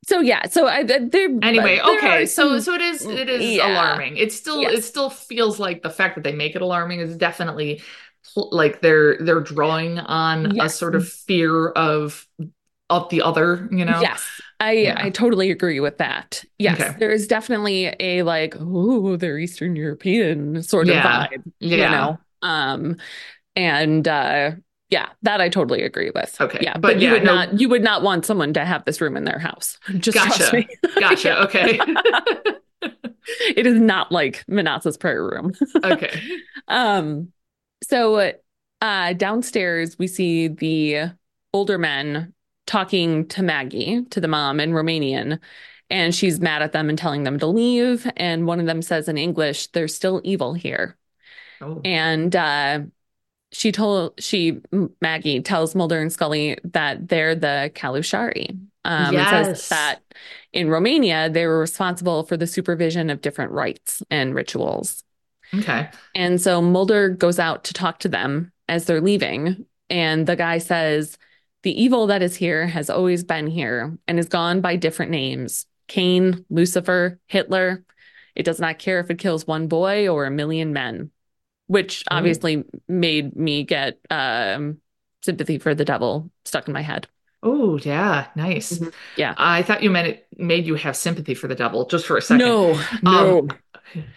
So 0.04 0.20
yeah, 0.20 0.48
so 0.48 0.66
I 0.66 0.82
there 0.82 1.28
Anyway, 1.42 1.76
there 1.76 1.98
okay. 1.98 2.22
are 2.24 2.26
So 2.26 2.58
so 2.58 2.74
it 2.74 2.80
is 2.80 3.06
it 3.06 3.28
is 3.28 3.42
Yeah. 3.56 3.72
alarming. 3.72 4.16
It 4.16 4.32
still 4.32 4.60
Yes. 4.62 4.78
it 4.78 4.82
still 4.84 5.10
feels 5.10 5.60
like 5.60 5.82
the 5.82 5.90
fact 5.90 6.16
that 6.16 6.24
they 6.24 6.32
make 6.32 6.56
it 6.56 6.62
alarming 6.62 7.00
is 7.00 7.16
definitely 7.16 7.82
like 8.36 8.80
they're 8.80 9.16
they're 9.18 9.40
drawing 9.40 9.98
on 9.98 10.58
a 10.60 10.68
sort 10.68 10.94
of 10.94 11.08
fear 11.08 11.68
of 11.70 12.26
of 12.90 13.08
the 13.08 13.22
other, 13.22 13.68
you 13.72 13.84
know? 13.84 14.00
Yes, 14.02 14.22
I 14.60 14.72
Yeah. 14.72 14.94
I 14.98 15.10
totally 15.10 15.50
agree 15.50 15.80
with 15.80 15.98
that. 15.98 16.44
Yes, 16.58 16.80
Okay. 16.80 16.94
there 16.98 17.10
is 17.10 17.26
definitely 17.26 17.94
a 18.00 18.22
like, 18.22 18.54
oh, 18.58 19.16
they're 19.16 19.38
Eastern 19.38 19.76
European 19.76 20.62
sort 20.62 20.88
of 20.88 20.94
Yeah. 20.96 21.26
vibe, 21.28 21.42
you 21.60 21.76
know. 21.78 22.18
Um, 22.42 22.96
and 23.56 24.06
uh, 24.08 24.52
yeah, 24.90 25.08
that 25.22 25.40
I 25.40 25.48
totally 25.48 25.82
agree 25.82 26.10
with. 26.14 26.38
Okay, 26.40 26.58
yeah, 26.60 26.74
but 26.74 26.82
but, 26.82 27.00
you 27.00 27.04
yeah, 27.06 27.12
would 27.12 27.24
no- 27.24 27.34
not 27.34 27.60
you 27.60 27.68
would 27.70 27.82
not 27.82 28.02
want 28.02 28.26
someone 28.26 28.52
to 28.54 28.64
have 28.64 28.84
this 28.84 29.00
room 29.00 29.16
in 29.16 29.24
their 29.24 29.38
house. 29.38 29.78
Just 29.98 30.18
trust 30.18 30.52
Gotcha. 30.52 30.56
me, 30.56 30.68
Gotcha. 31.00 31.42
Okay. 31.44 31.78
it 33.56 33.66
is 33.66 33.80
not 33.80 34.12
like 34.12 34.44
Manasseh's 34.48 34.96
prayer 34.96 35.24
room. 35.24 35.52
okay. 35.82 36.20
Um, 36.68 37.32
so 37.82 38.32
uh 38.80 39.12
downstairs 39.14 39.98
we 39.98 40.06
see 40.06 40.48
the 40.48 41.12
older 41.52 41.78
men 41.78 42.32
talking 42.66 43.26
to 43.28 43.42
Maggie, 43.42 44.02
to 44.10 44.20
the 44.20 44.28
mom 44.28 44.60
in 44.60 44.72
Romanian, 44.72 45.40
and 45.90 46.14
she's 46.14 46.40
mad 46.40 46.62
at 46.62 46.72
them 46.72 46.88
and 46.88 46.98
telling 46.98 47.24
them 47.24 47.38
to 47.40 47.46
leave. 47.46 48.10
And 48.16 48.46
one 48.46 48.60
of 48.60 48.66
them 48.66 48.82
says 48.82 49.08
in 49.08 49.18
English, 49.18 49.68
there's 49.68 49.94
still 49.94 50.20
evil 50.24 50.54
here. 50.54 50.96
Oh. 51.60 51.80
And 51.84 52.34
uh 52.34 52.80
she 53.52 53.72
told 53.72 54.14
she 54.22 54.60
Maggie 55.00 55.40
tells 55.42 55.74
Mulder 55.74 56.00
and 56.00 56.12
Scully 56.12 56.58
that 56.64 57.08
they're 57.08 57.34
the 57.34 57.70
Calusari. 57.74 58.58
Um, 58.84 59.16
and 59.16 59.28
Yes. 59.28 59.46
says 59.48 59.68
that 59.68 60.02
in 60.52 60.68
Romania 60.70 61.30
they 61.30 61.46
were 61.46 61.60
responsible 61.60 62.24
for 62.24 62.36
the 62.36 62.46
supervision 62.46 63.10
of 63.10 63.20
different 63.20 63.52
rites 63.52 64.02
and 64.10 64.34
rituals. 64.34 65.04
Okay. 65.54 65.88
And 66.14 66.40
so 66.40 66.62
Mulder 66.62 67.08
goes 67.10 67.38
out 67.38 67.64
to 67.64 67.74
talk 67.74 67.98
to 68.00 68.08
them 68.08 68.52
as 68.68 68.84
they're 68.86 69.00
leaving. 69.00 69.66
And 69.90 70.26
the 70.26 70.36
guy 70.36 70.58
says, 70.58 71.18
The 71.62 71.82
evil 71.82 72.06
that 72.06 72.22
is 72.22 72.34
here 72.36 72.66
has 72.66 72.88
always 72.88 73.22
been 73.24 73.46
here 73.46 73.96
and 74.08 74.18
is 74.18 74.28
gone 74.28 74.60
by 74.60 74.76
different 74.76 75.10
names 75.10 75.66
Cain, 75.88 76.44
Lucifer, 76.48 77.18
Hitler. 77.26 77.84
It 78.34 78.44
does 78.44 78.60
not 78.60 78.78
care 78.78 78.98
if 79.00 79.10
it 79.10 79.18
kills 79.18 79.46
one 79.46 79.66
boy 79.66 80.08
or 80.08 80.24
a 80.24 80.30
million 80.30 80.72
men, 80.72 81.10
which 81.66 82.02
Oh. 82.10 82.16
obviously 82.16 82.64
made 82.88 83.36
me 83.36 83.62
get 83.64 83.98
um, 84.08 84.78
sympathy 85.22 85.58
for 85.58 85.74
the 85.74 85.84
devil 85.84 86.30
stuck 86.46 86.66
in 86.66 86.72
my 86.72 86.80
head. 86.80 87.08
Oh, 87.42 87.76
yeah. 87.78 88.28
Nice. 88.36 88.78
Mhm. 88.78 88.94
Yeah. 89.16 89.34
I 89.36 89.62
thought 89.62 89.82
you 89.82 89.90
meant 89.90 90.08
it 90.08 90.26
made 90.38 90.64
you 90.64 90.76
have 90.76 90.96
sympathy 90.96 91.34
for 91.34 91.48
the 91.48 91.54
devil 91.56 91.84
just 91.86 92.06
for 92.06 92.16
a 92.16 92.22
second. 92.22 92.46
No, 92.46 92.80
no. 93.02 93.48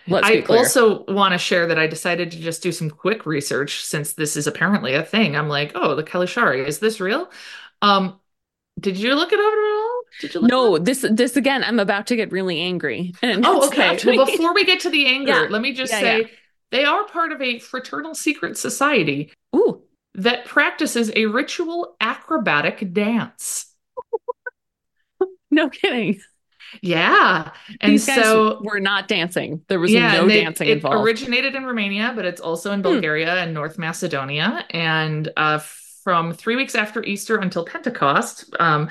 Let's 0.07 0.29
be 0.29 0.37
I 0.37 0.45
also 0.57 1.03
want 1.05 1.33
to 1.33 1.37
share 1.37 1.67
that 1.67 1.79
I 1.79 1.87
decided 1.87 2.31
to 2.31 2.37
just 2.39 2.61
do 2.63 2.71
some 2.71 2.89
quick 2.89 3.25
research 3.25 3.83
since 3.83 4.13
this 4.13 4.35
is 4.37 4.47
apparently 4.47 4.93
a 4.93 5.03
thing. 5.03 5.35
I'm 5.35 5.49
like, 5.49 5.71
oh, 5.75 5.95
the 5.95 6.03
Calusari, 6.03 6.65
is 6.65 6.79
this 6.79 6.99
real? 6.99 7.29
Um, 7.81 8.19
did 8.79 8.97
you 8.97 9.15
look 9.15 9.31
it 9.31 9.39
over 9.39 9.47
at 9.47 9.73
all? 9.77 10.01
Did 10.19 10.33
you 10.33 10.39
look 10.41 10.49
no, 10.49 10.75
up? 10.75 10.85
this 10.85 11.05
this 11.09 11.35
again, 11.37 11.63
I'm 11.63 11.79
about 11.79 12.07
to 12.07 12.15
get 12.15 12.31
really 12.31 12.59
angry. 12.61 13.13
And 13.21 13.45
Oh, 13.45 13.67
okay. 13.67 13.97
Well, 14.05 14.25
before 14.25 14.53
we 14.53 14.65
get 14.65 14.81
to 14.81 14.89
the 14.89 15.05
anger, 15.07 15.31
Yeah. 15.31 15.47
let 15.49 15.61
me 15.61 15.73
just 15.73 15.91
Yeah, 15.93 15.99
say 15.99 16.17
yeah. 16.21 16.27
they 16.71 16.85
are 16.85 17.05
part 17.05 17.31
of 17.31 17.41
a 17.41 17.59
fraternal 17.59 18.15
secret 18.15 18.57
society 18.57 19.31
Ooh, 19.55 19.81
that 20.15 20.45
practices 20.45 21.11
a 21.15 21.25
ritual 21.25 21.95
acrobatic 22.01 22.93
dance. 22.93 23.73
no 25.51 25.69
kidding. 25.69 26.19
Yeah. 26.81 27.51
And 27.81 27.93
These 27.93 28.05
so 28.05 28.61
were 28.63 28.79
not 28.79 29.07
dancing. 29.07 29.61
There 29.67 29.79
was 29.79 29.91
yeah, 29.91 30.13
no 30.17 30.27
they- 30.27 30.41
dancing 30.43 30.67
it 30.67 30.73
involved. 30.77 31.05
originated 31.05 31.55
in 31.55 31.65
Romania, 31.65 32.13
but 32.15 32.25
it's 32.25 32.41
also 32.41 32.71
in 32.71 32.79
Hmm. 32.79 32.83
Bulgaria 32.83 33.35
and 33.35 33.53
North 33.53 33.77
Macedonia. 33.77 34.65
And 34.71 35.31
uh, 35.37 35.59
from 36.03 36.33
three 36.33 36.55
weeks 36.55 36.75
after 36.75 37.03
Easter 37.03 37.37
until 37.37 37.65
Pentecost, 37.65 38.53
um, 38.59 38.89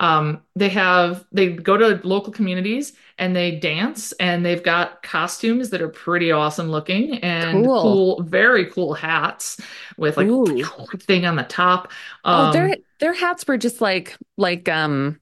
um, 0.00 0.42
they 0.54 0.68
have 0.70 1.24
they 1.32 1.48
go 1.50 1.76
to 1.76 2.00
local 2.06 2.32
communities 2.32 2.92
and 3.18 3.34
they 3.34 3.50
dance, 3.58 4.12
and 4.20 4.46
they've 4.46 4.62
got 4.62 5.02
costumes 5.02 5.70
that 5.70 5.82
are 5.82 5.88
pretty 5.88 6.30
awesome 6.30 6.70
looking 6.70 7.18
and 7.18 7.64
Cool. 7.64 7.82
cool, 7.82 8.22
very 8.22 8.66
cool 8.66 8.94
hats 8.94 9.60
with 9.96 10.16
like 10.16 10.28
Ooh. 10.28 10.62
thing 11.00 11.26
on 11.26 11.34
the 11.34 11.42
top. 11.42 11.90
oh, 12.24 12.32
Um, 12.46 12.52
their 12.52 12.76
their 13.00 13.12
hats 13.12 13.44
were 13.48 13.56
just 13.56 13.80
like 13.80 14.16
like 14.36 14.68
um 14.68 15.18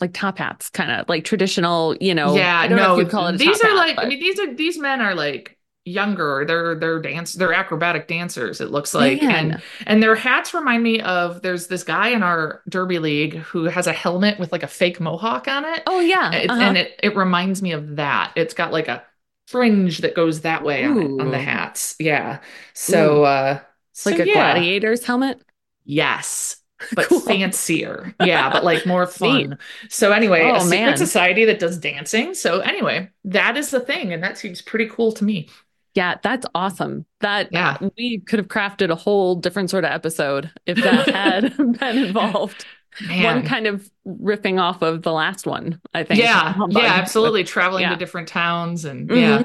like 0.00 0.12
top 0.12 0.38
hats, 0.38 0.70
kind 0.70 0.90
of 0.90 1.08
like 1.08 1.24
traditional. 1.24 1.96
You 2.00 2.14
know, 2.14 2.34
yeah, 2.34 2.60
I 2.60 2.68
don't 2.68 2.78
no, 2.78 2.98
you'd 2.98 3.10
call 3.10 3.26
it 3.28 3.38
these 3.38 3.60
are 3.62 3.68
hat, 3.68 3.76
like 3.76 3.98
I 3.98 4.06
mean 4.06 4.20
these 4.20 4.38
are 4.38 4.54
these 4.54 4.78
men 4.78 5.00
are 5.00 5.14
like 5.14 5.58
younger. 5.84 6.44
They're 6.46 6.74
they're 6.74 7.00
dance 7.00 7.32
they're 7.34 7.52
acrobatic 7.52 8.08
dancers. 8.08 8.60
It 8.60 8.70
looks 8.70 8.94
like 8.94 9.22
and 9.22 9.48
Man. 9.50 9.62
and 9.86 10.02
their 10.02 10.14
hats 10.14 10.54
remind 10.54 10.82
me 10.82 11.00
of 11.00 11.42
there's 11.42 11.66
this 11.66 11.82
guy 11.82 12.08
in 12.08 12.22
our 12.22 12.62
derby 12.68 12.98
league 12.98 13.36
who 13.36 13.64
has 13.64 13.86
a 13.86 13.92
helmet 13.92 14.38
with 14.38 14.52
like 14.52 14.62
a 14.62 14.68
fake 14.68 15.00
mohawk 15.00 15.48
on 15.48 15.64
it. 15.64 15.82
oh 15.86 16.00
yeah, 16.00 16.44
uh-huh. 16.48 16.60
and 16.60 16.76
it 16.76 16.98
it 17.02 17.16
reminds 17.16 17.62
me 17.62 17.72
of 17.72 17.96
that. 17.96 18.32
It's 18.36 18.54
got 18.54 18.72
like 18.72 18.88
a 18.88 19.02
fringe 19.46 19.98
that 19.98 20.14
goes 20.14 20.42
that 20.42 20.62
way 20.62 20.84
on 20.84 21.20
on 21.20 21.30
the 21.30 21.38
hats. 21.38 21.96
Yeah. 21.98 22.40
So 22.74 23.24
uh 23.24 23.60
like 24.06 24.16
so 24.16 24.22
a 24.22 24.26
yeah. 24.26 24.52
gladiator's 24.52 25.04
helmet. 25.04 25.42
Yes. 25.84 26.59
But 26.94 27.06
Cool. 27.08 27.20
fancier. 27.20 28.14
Yeah, 28.22 28.50
but 28.50 28.64
like 28.64 28.86
more 28.86 29.06
fun. 29.22 29.58
So 29.88 30.12
anyway, 30.12 30.48
a 30.48 30.54
Oh, 30.54 30.58
secret 30.60 30.70
man. 30.86 30.96
society 30.96 31.44
that 31.44 31.58
does 31.58 31.78
dancing. 31.78 32.34
So 32.34 32.60
anyway, 32.60 33.10
that 33.24 33.56
is 33.56 33.70
the 33.70 33.80
thing, 33.80 34.12
and 34.12 34.22
that 34.22 34.38
seems 34.38 34.62
pretty 34.62 34.86
cool 34.86 35.12
to 35.12 35.24
me. 35.24 35.48
Yeah, 35.94 36.16
that's 36.22 36.46
awesome. 36.54 37.04
That 37.20 37.48
Yeah. 37.52 37.76
we 37.96 38.20
could 38.20 38.38
have 38.38 38.48
crafted 38.48 38.90
a 38.90 38.94
whole 38.94 39.34
different 39.34 39.70
sort 39.70 39.84
of 39.84 39.90
episode 39.90 40.50
if 40.64 40.76
that 40.78 41.08
had 41.08 41.56
been 41.78 41.98
involved. 41.98 42.64
Man. 43.06 43.24
One 43.36 43.46
kind 43.46 43.66
of 43.66 43.88
riffing 44.06 44.60
off 44.60 44.82
of 44.82 45.02
the 45.02 45.12
last 45.12 45.46
one, 45.46 45.80
I 45.94 46.02
think. 46.02 46.20
yeah, 46.20 46.54
yeah, 46.70 46.80
absolutely. 46.94 47.44
Traveling 47.44 47.82
yeah. 47.82 47.90
to 47.90 47.96
different 47.96 48.26
towns 48.28 48.84
and 48.84 49.08
Mhm. 49.08 49.20
yeah. 49.20 49.42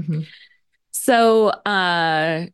Mhm. 0.00 0.26
So 0.92 1.48
uh 1.48 2.46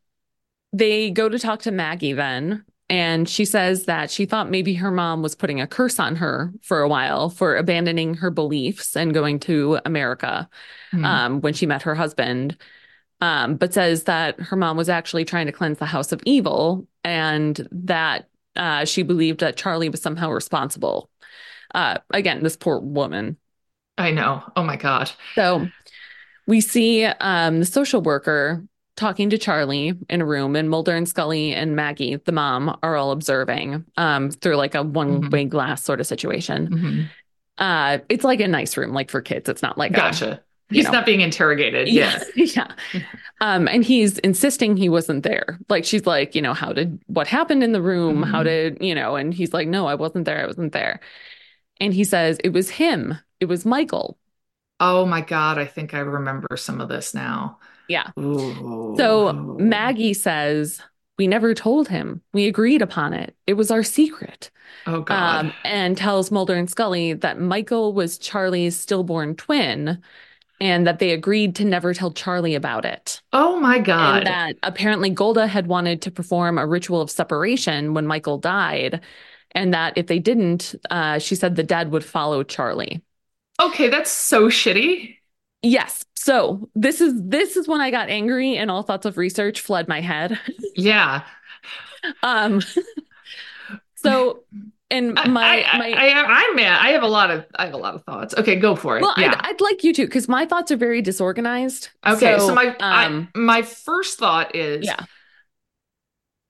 they 0.73 1.11
go 1.11 1.29
to 1.29 1.39
talk 1.39 1.61
to 1.63 1.71
Maggie 1.71 2.13
then, 2.13 2.65
and 2.89 3.29
she 3.29 3.45
says 3.45 3.87
that 3.87 4.11
she 4.11 4.27
thought 4.27 4.51
maybe 4.51 4.75
her 4.75 4.91
mom 4.91 5.23
was 5.23 5.35
putting 5.35 5.61
a 5.61 5.67
curse 5.67 5.99
on 5.99 6.17
her 6.17 6.53
for 6.63 6.81
a 6.81 6.89
while 6.89 7.31
for 7.31 7.57
abandoning 7.57 8.15
her 8.15 8.31
beliefs 8.31 8.97
and 8.97 9.13
going 9.15 9.41
to 9.41 9.79
America 9.85 10.49
Hmm. 10.93 11.05
um, 11.05 11.41
when 11.41 11.53
she 11.53 11.67
met 11.67 11.83
her 11.83 11.95
husband. 11.95 12.57
Um, 13.21 13.57
but 13.57 13.73
says 13.73 14.05
that 14.05 14.39
her 14.39 14.57
mom 14.57 14.77
was 14.77 14.91
actually 14.91 15.25
trying 15.25 15.47
to 15.47 15.53
cleanse 15.53 15.79
the 15.79 15.87
house 15.87 16.13
of 16.13 16.21
evil 16.27 16.87
and 17.03 17.67
that 17.73 18.29
uh, 18.57 18.85
she 18.85 19.03
believed 19.03 19.41
that 19.41 19.57
Charlie 19.57 19.89
was 19.89 20.03
somehow 20.03 20.31
responsible. 20.31 21.11
Uh, 21.75 21.99
again, 22.11 22.43
this 22.43 22.57
poor 22.57 22.79
woman. 22.79 23.39
I 23.99 24.11
know. 24.11 24.43
Oh 24.55 24.63
my 24.63 24.77
God. 24.77 25.11
So 25.35 25.67
we 26.47 26.61
see 26.61 27.05
um, 27.05 27.61
the 27.61 27.67
social 27.67 28.03
worker 28.03 28.65
talking 28.97 29.31
to 29.31 29.39
Charlie 29.39 29.95
in 30.09 30.21
a 30.21 30.27
room, 30.27 30.57
and 30.57 30.71
Mulder 30.71 30.95
and 30.97 31.09
Scully 31.09 31.53
and 31.55 31.77
Maggie, 31.77 32.17
the 32.17 32.33
mom, 32.33 32.79
are 32.83 32.97
all 32.97 33.13
observing 33.13 33.85
um, 33.97 34.31
through 34.31 34.57
like 34.57 34.75
a 34.75 34.83
one 34.83 35.31
way 35.31 35.45
glass 35.45 35.83
sort 35.85 36.01
of 36.01 36.07
situation. 36.07 36.69
Mhm. 36.69 37.11
Uh, 37.59 37.99
it's 38.09 38.25
like 38.25 38.41
a 38.41 38.49
nice 38.49 38.77
room, 38.77 38.93
like 38.93 39.11
for 39.11 39.21
kids. 39.23 39.49
It's 39.49 39.63
not 39.63 39.79
like 39.79 39.97
a, 39.97 39.97
Gotcha. 39.97 40.43
you 40.71 40.77
He's 40.77 40.85
know. 40.85 40.93
not 40.93 41.07
being 41.07 41.21
interrogated. 41.23 41.89
Yeah. 41.89 42.23
yeah. 42.37 42.73
Um, 43.41 43.69
and 43.69 43.85
he's 43.85 44.19
insisting 44.19 44.77
he 44.77 44.89
wasn't 44.89 45.23
there. 45.23 45.59
Like 45.69 45.85
she's 45.85 46.07
like, 46.07 46.35
you 46.35 46.43
know, 46.43 46.55
how 46.55 46.73
did 46.73 46.99
what 47.07 47.27
happened 47.29 47.63
in 47.63 47.73
the 47.73 47.83
room? 47.83 48.23
How 48.23 48.43
Mhm. 48.43 48.45
did, 48.45 48.79
you 48.83 48.95
know, 48.95 49.17
and 49.17 49.33
he's 49.33 49.55
like, 49.55 49.69
no, 49.69 49.87
I 49.87 49.95
wasn't 49.95 50.25
there. 50.27 50.43
I 50.43 50.47
wasn't 50.47 50.73
there. 50.73 51.01
And 51.81 51.95
he 51.95 52.05
says, 52.05 52.39
it 52.45 52.51
was 52.51 52.71
him. 52.71 53.19
It 53.41 53.47
was 53.47 53.67
Michael. 53.67 54.19
Oh 54.79 55.07
my 55.07 55.21
God, 55.23 55.59
I 55.59 55.65
think 55.67 55.95
I 55.95 56.01
remember 56.01 56.57
some 56.57 56.81
of 56.81 56.89
this 56.89 57.15
now. 57.15 57.59
Yeah. 57.89 58.11
Ooh. 58.19 58.95
So 58.97 59.57
Maggie 59.59 60.15
says, 60.15 60.81
We 61.19 61.27
never 61.27 61.55
told 61.55 61.89
him. 61.89 62.23
We 62.33 62.47
agreed 62.47 62.83
upon 62.83 63.13
it. 63.13 63.37
It 63.47 63.55
was 63.55 63.71
our 63.71 63.83
secret. 63.83 64.51
Oh 64.87 65.01
God. 65.01 65.47
Um, 65.47 65.53
and 65.65 65.97
tells 65.97 66.31
Mulder 66.31 66.55
and 66.55 66.71
Scully 66.71 67.13
that 67.15 67.41
Michael 67.41 67.93
was 67.93 68.19
Charlie's 68.19 68.79
stillborn 68.79 69.37
twin 69.37 70.03
and 70.61 70.87
that 70.87 70.99
they 70.99 71.11
agreed 71.11 71.55
to 71.57 71.65
never 71.65 71.93
tell 71.93 72.11
Charlie 72.13 72.55
about 72.55 72.85
it. 72.85 73.21
Oh 73.33 73.59
my 73.61 73.79
God. 73.79 74.19
And 74.19 74.27
that 74.27 74.57
apparently 74.63 75.11
Golda 75.11 75.47
had 75.47 75.67
wanted 75.67 76.03
to 76.03 76.11
perform 76.11 76.59
a 76.59 76.67
ritual 76.67 77.01
of 77.01 77.11
separation 77.11 77.95
when 77.95 78.07
Michael 78.07 78.39
died. 78.39 79.03
And 79.53 79.73
that 79.75 79.97
if 79.97 80.07
they 80.07 80.19
didn't, 80.19 80.75
uh, 80.91 81.19
she 81.19 81.35
said 81.35 81.57
the 81.57 81.63
dead 81.63 81.91
would 81.93 82.05
follow 82.05 82.43
Charlie. 82.43 83.03
Okay, 83.61 83.89
that's 83.89 84.11
so 84.11 84.49
shitty. 84.49 85.16
Yes. 85.67 86.05
So 86.15 86.69
this 86.75 87.01
is 87.01 87.13
this 87.17 87.57
is 87.57 87.67
when 87.67 87.81
I 87.81 87.91
got 87.91 88.09
angry 88.09 88.57
and 88.57 88.71
all 88.71 88.83
thoughts 88.83 89.05
of 89.05 89.19
research 89.19 89.61
fled 89.61 89.89
my 89.89 90.01
head. 90.01 90.39
Yeah. 90.77 91.25
Um 92.23 92.61
so 93.97 94.45
and 94.91 95.15
my 95.15 95.65
I, 95.65 95.79
my 95.79 95.91
I, 95.91 96.09
I, 96.09 96.41
am 96.43 96.57
mad. 96.57 96.79
I 96.81 96.91
have 96.91 97.03
a 97.03 97.09
lot 97.09 97.33
of 97.33 97.45
I 97.57 97.65
have 97.65 97.75
a 97.75 97.79
lot 97.79 97.95
of 97.97 98.05
thoughts. 98.05 98.35
Okay, 98.37 98.57
go 98.57 98.77
for 98.77 98.97
it. 98.97 99.03
well, 99.03 99.15
yeah. 99.19 99.35
I'd, 99.41 99.55
I'd 99.55 99.61
like 99.61 99.83
you 99.83 99.93
to 99.95 100.07
because 100.07 100.29
my 100.29 100.47
thoughts 100.47 100.71
are 100.71 100.77
very 100.77 101.03
disorganized. 101.03 101.89
Okay, 102.07 102.39
so, 102.39 102.55
my 102.55 102.69
um 102.77 103.29
I, 103.35 103.39
my 103.39 103.63
first 103.63 104.19
thought 104.19 104.55
is 104.55 104.87
yeah. 104.87 105.05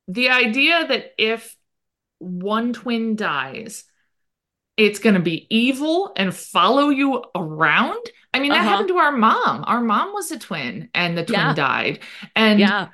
the 0.08 0.28
idea 0.28 0.86
that 0.86 1.14
if 1.16 1.56
one 2.18 2.74
twin 2.74 3.16
dies, 3.16 3.84
it's 4.76 4.98
going 4.98 5.14
to 5.14 5.20
be 5.20 5.46
evil 5.54 6.12
and 6.16 6.34
follow 6.34 6.88
you 6.90 7.24
around. 7.34 7.98
I 8.34 8.40
mean, 8.40 8.50
that 8.50 8.58
Uh-huh. 8.60 8.68
happened 8.68 8.88
to 8.88 8.96
our 8.98 9.12
mom. 9.12 9.64
Our 9.66 9.80
mom 9.80 10.12
was 10.12 10.30
a 10.30 10.38
twin 10.38 10.90
and 10.94 11.16
the 11.16 11.24
twin 11.24 11.40
Yeah. 11.40 11.54
died. 11.54 12.00
And 12.34 12.60
Yeah. 12.60 12.88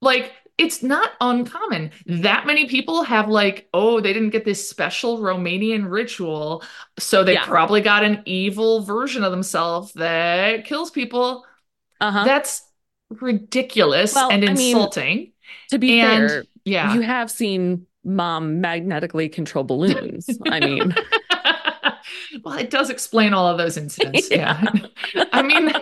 like 0.00 0.32
it's 0.58 0.82
not 0.82 1.10
uncommon. 1.20 1.92
That 2.06 2.44
many 2.44 2.66
people 2.66 3.04
have 3.04 3.28
like, 3.28 3.68
oh, 3.72 4.00
they 4.00 4.12
didn't 4.12 4.30
get 4.30 4.44
this 4.44 4.68
special 4.68 5.18
Romanian 5.20 5.88
ritual, 5.88 6.64
so 6.98 7.22
they 7.22 7.34
Yeah. 7.34 7.44
probably 7.44 7.80
got 7.80 8.02
an 8.02 8.22
evil 8.26 8.82
version 8.82 9.22
of 9.22 9.30
themselves 9.30 9.92
that 9.92 10.64
kills 10.64 10.90
people. 10.90 11.46
Uh-huh. 12.00 12.24
That's 12.24 12.62
ridiculous 13.10 14.14
Well, 14.14 14.30
and 14.30 14.42
I 14.44 14.52
mean, 14.54 14.76
insulting. 14.76 15.32
to 15.70 15.78
be 15.78 16.00
and 16.00 16.28
fair, 16.28 16.44
yeah. 16.64 16.94
you 16.94 17.00
have 17.02 17.30
seen 17.30 17.86
mom 18.04 18.60
magnetically 18.60 19.28
control 19.28 19.62
balloons. 19.64 20.28
I 20.46 20.60
mean, 20.60 20.94
well, 22.48 22.58
it 22.58 22.70
does 22.70 22.90
explain 22.90 23.34
all 23.34 23.48
of 23.48 23.58
those 23.58 23.76
incidents. 23.76 24.30
Yeah. 24.30 24.62
I 25.32 25.42
mean, 25.42 25.72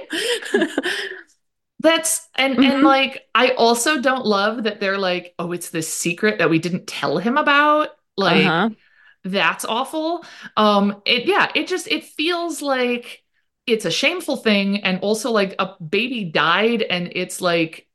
that's 1.80 2.28
and 2.36 2.54
and 2.56 2.82
Mhm. 2.82 2.82
like 2.82 3.26
I 3.34 3.50
also 3.50 4.00
don't 4.00 4.24
love 4.24 4.64
that 4.64 4.80
they're 4.80 4.98
like, 4.98 5.34
oh, 5.38 5.52
it's 5.52 5.70
this 5.70 5.92
secret 5.92 6.38
that 6.38 6.50
we 6.50 6.58
didn't 6.58 6.86
tell 6.86 7.18
him 7.18 7.36
about. 7.36 7.90
Like 8.16 8.46
uh-huh. 8.46 8.70
that's 9.24 9.64
awful. 9.64 10.24
Um 10.56 11.02
it 11.04 11.26
yeah, 11.26 11.50
it 11.54 11.66
just 11.68 11.86
it 11.88 12.04
feels 12.04 12.62
like 12.62 13.22
it's 13.66 13.84
a 13.84 13.90
shameful 13.90 14.36
thing 14.36 14.84
and 14.84 15.00
also 15.00 15.30
like 15.30 15.54
a 15.58 15.74
baby 15.82 16.24
died 16.24 16.82
and 16.82 17.12
it's 17.14 17.40
like 17.40 17.88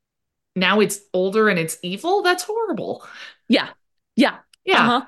now 0.56 0.80
it's 0.82 1.00
older 1.14 1.50
and 1.50 1.60
it's 1.60 1.78
evil. 1.84 2.24
That's 2.24 2.44
horrible. 2.44 3.06
Yeah. 3.48 3.70
Yeah. 4.16 4.40
Yeah. 4.66 4.82
Uh-huh. 4.84 5.06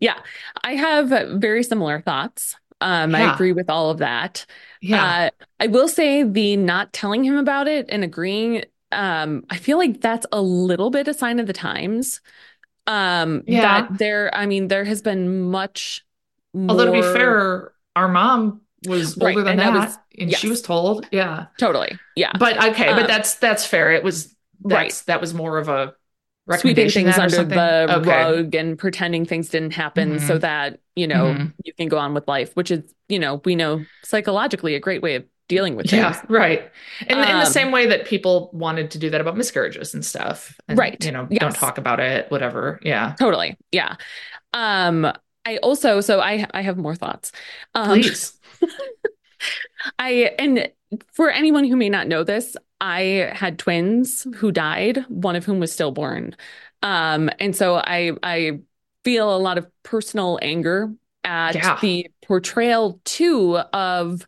Yeah. 0.00 0.18
I 0.64 0.74
have 0.76 1.40
very 1.40 1.62
similar 1.62 2.00
thoughts. 2.02 2.56
Um, 2.80 3.14
I 3.14 3.32
agree 3.34 3.52
with 3.52 3.70
all 3.70 3.90
of 3.90 3.98
that. 3.98 4.44
Yeah. 4.82 5.30
Uh, 5.38 5.44
I 5.60 5.66
will 5.68 5.88
say 5.88 6.22
the 6.22 6.56
not 6.56 6.92
telling 6.92 7.24
him 7.24 7.36
about 7.36 7.68
it 7.68 7.86
and 7.88 8.04
agreeing, 8.04 8.64
um, 8.92 9.44
I 9.50 9.56
feel 9.56 9.78
like 9.78 10.00
that's 10.00 10.26
a 10.32 10.40
little 10.42 10.90
bit 10.90 11.08
a 11.08 11.14
sign 11.14 11.40
of 11.40 11.46
the 11.46 11.52
times. 11.52 12.20
Um, 12.86 13.42
Yeah. 13.46 13.62
that 13.88 13.98
there, 13.98 14.34
I 14.34 14.46
mean, 14.46 14.68
there 14.68 14.84
has 14.84 15.02
been 15.02 15.42
much 15.42 16.04
Although 16.54 16.86
to 16.86 16.92
be 16.92 17.02
fair, 17.02 17.72
our 17.96 18.08
mom 18.08 18.62
was 18.86 19.16
Right, 19.18 19.36
older 19.36 19.42
than 19.44 19.52
and 19.52 19.60
that 19.60 19.72
that, 19.74 19.88
was- 19.88 19.98
and 20.18 20.32
she 20.32 20.48
was 20.48 20.62
told. 20.62 21.06
Yeah. 21.10 21.46
totally, 21.58 21.98
yeah, 22.14 22.32
But 22.38 22.56
okay, 22.72 22.86
but 22.92 23.02
Um, 23.02 23.06
that's 23.06 23.34
that's 23.34 23.66
fair. 23.66 23.92
It 23.92 24.02
was 24.04 24.34
right. 24.62 24.84
that's 24.88 25.02
that 25.02 25.20
was 25.20 25.34
more 25.34 25.58
of 25.58 25.68
a 25.68 25.94
Sweeping 26.50 26.88
things 26.90 27.18
under 27.18 27.42
the 27.44 27.86
Okay. 27.98 28.08
rug 28.10 28.54
and 28.54 28.78
pretending 28.78 29.24
things 29.24 29.48
didn't 29.48 29.72
happen 29.72 30.18
so 30.20 30.36
Mhm. 30.36 30.40
that, 30.42 30.80
you 30.94 31.06
know, 31.08 31.34
Mhm. 31.34 31.52
you 31.64 31.72
can 31.74 31.88
go 31.88 31.98
on 31.98 32.14
with 32.14 32.28
life, 32.28 32.54
which 32.54 32.70
is, 32.70 32.82
you 33.08 33.18
know, 33.18 33.40
we 33.44 33.56
know 33.56 33.84
psychologically 34.04 34.74
a 34.76 34.80
great 34.80 35.02
way 35.02 35.16
of 35.16 35.24
dealing 35.48 35.74
with 35.76 35.92
Yeah, 35.92 36.12
things. 36.12 36.30
right. 36.30 36.70
In, 37.08 37.18
in 37.18 37.38
the 37.38 37.46
Um, 37.46 37.46
same 37.46 37.70
way 37.72 37.86
that 37.86 38.04
people 38.04 38.50
wanted 38.52 38.90
to 38.92 38.98
do 38.98 39.10
that 39.10 39.20
about 39.20 39.36
miscarriages 39.36 39.94
and 39.94 40.04
stuff. 40.04 40.56
And, 40.68 40.78
Right. 40.78 41.04
You 41.04 41.12
know, 41.12 41.26
don't 41.30 41.54
talk 41.54 41.78
about 41.78 41.98
it, 42.00 42.30
whatever. 42.30 42.78
Yeah. 42.82 43.14
Totally. 43.18 43.56
Yeah. 43.72 43.94
Um, 44.52 45.12
I 45.44 45.58
also, 45.58 46.00
so 46.00 46.20
I 46.20 46.46
I 46.52 46.62
have 46.62 46.76
more 46.76 46.94
thoughts. 46.96 47.30
Um, 47.74 47.88
Please. 48.00 48.32
I 49.98 50.34
and 50.38 50.68
for 51.12 51.30
anyone 51.30 51.64
who 51.64 51.76
may 51.76 51.88
not 51.88 52.06
know 52.08 52.24
this, 52.24 52.56
I 52.80 53.30
had 53.32 53.58
twins 53.58 54.26
who 54.36 54.52
died, 54.52 55.04
one 55.08 55.36
of 55.36 55.44
whom 55.44 55.60
was 55.60 55.72
stillborn. 55.72 56.36
Um, 56.82 57.30
and 57.40 57.56
so 57.56 57.76
I 57.76 58.12
I 58.22 58.60
feel 59.04 59.34
a 59.34 59.38
lot 59.38 59.58
of 59.58 59.66
personal 59.82 60.38
anger 60.42 60.92
at 61.24 61.54
Yeah. 61.54 61.78
the 61.80 62.10
portrayal 62.22 63.00
too 63.04 63.56
of 63.56 64.26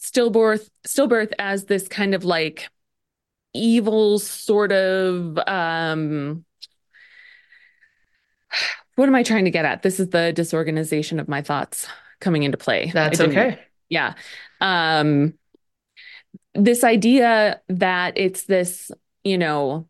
stillbirth 0.00 0.68
stillbirth 0.86 1.32
as 1.38 1.66
this 1.66 1.86
kind 1.88 2.14
of 2.14 2.24
like 2.24 2.68
evil 3.54 4.18
sort 4.18 4.72
of 4.72 5.38
um 5.46 6.44
what 8.96 9.08
am 9.08 9.14
I 9.14 9.22
trying 9.22 9.44
to 9.46 9.50
get 9.50 9.64
at? 9.64 9.82
This 9.82 9.98
is 10.00 10.10
the 10.10 10.32
disorganization 10.32 11.18
of 11.18 11.28
my 11.28 11.42
thoughts 11.42 11.86
coming 12.20 12.42
into 12.42 12.58
play. 12.58 12.90
That's 12.92 13.20
okay. 13.20 13.58
yeah. 13.88 14.14
Um, 14.60 15.34
this 16.54 16.84
idea 16.84 17.60
that 17.68 18.16
it's 18.16 18.44
this, 18.44 18.90
you 19.24 19.38
know, 19.38 19.88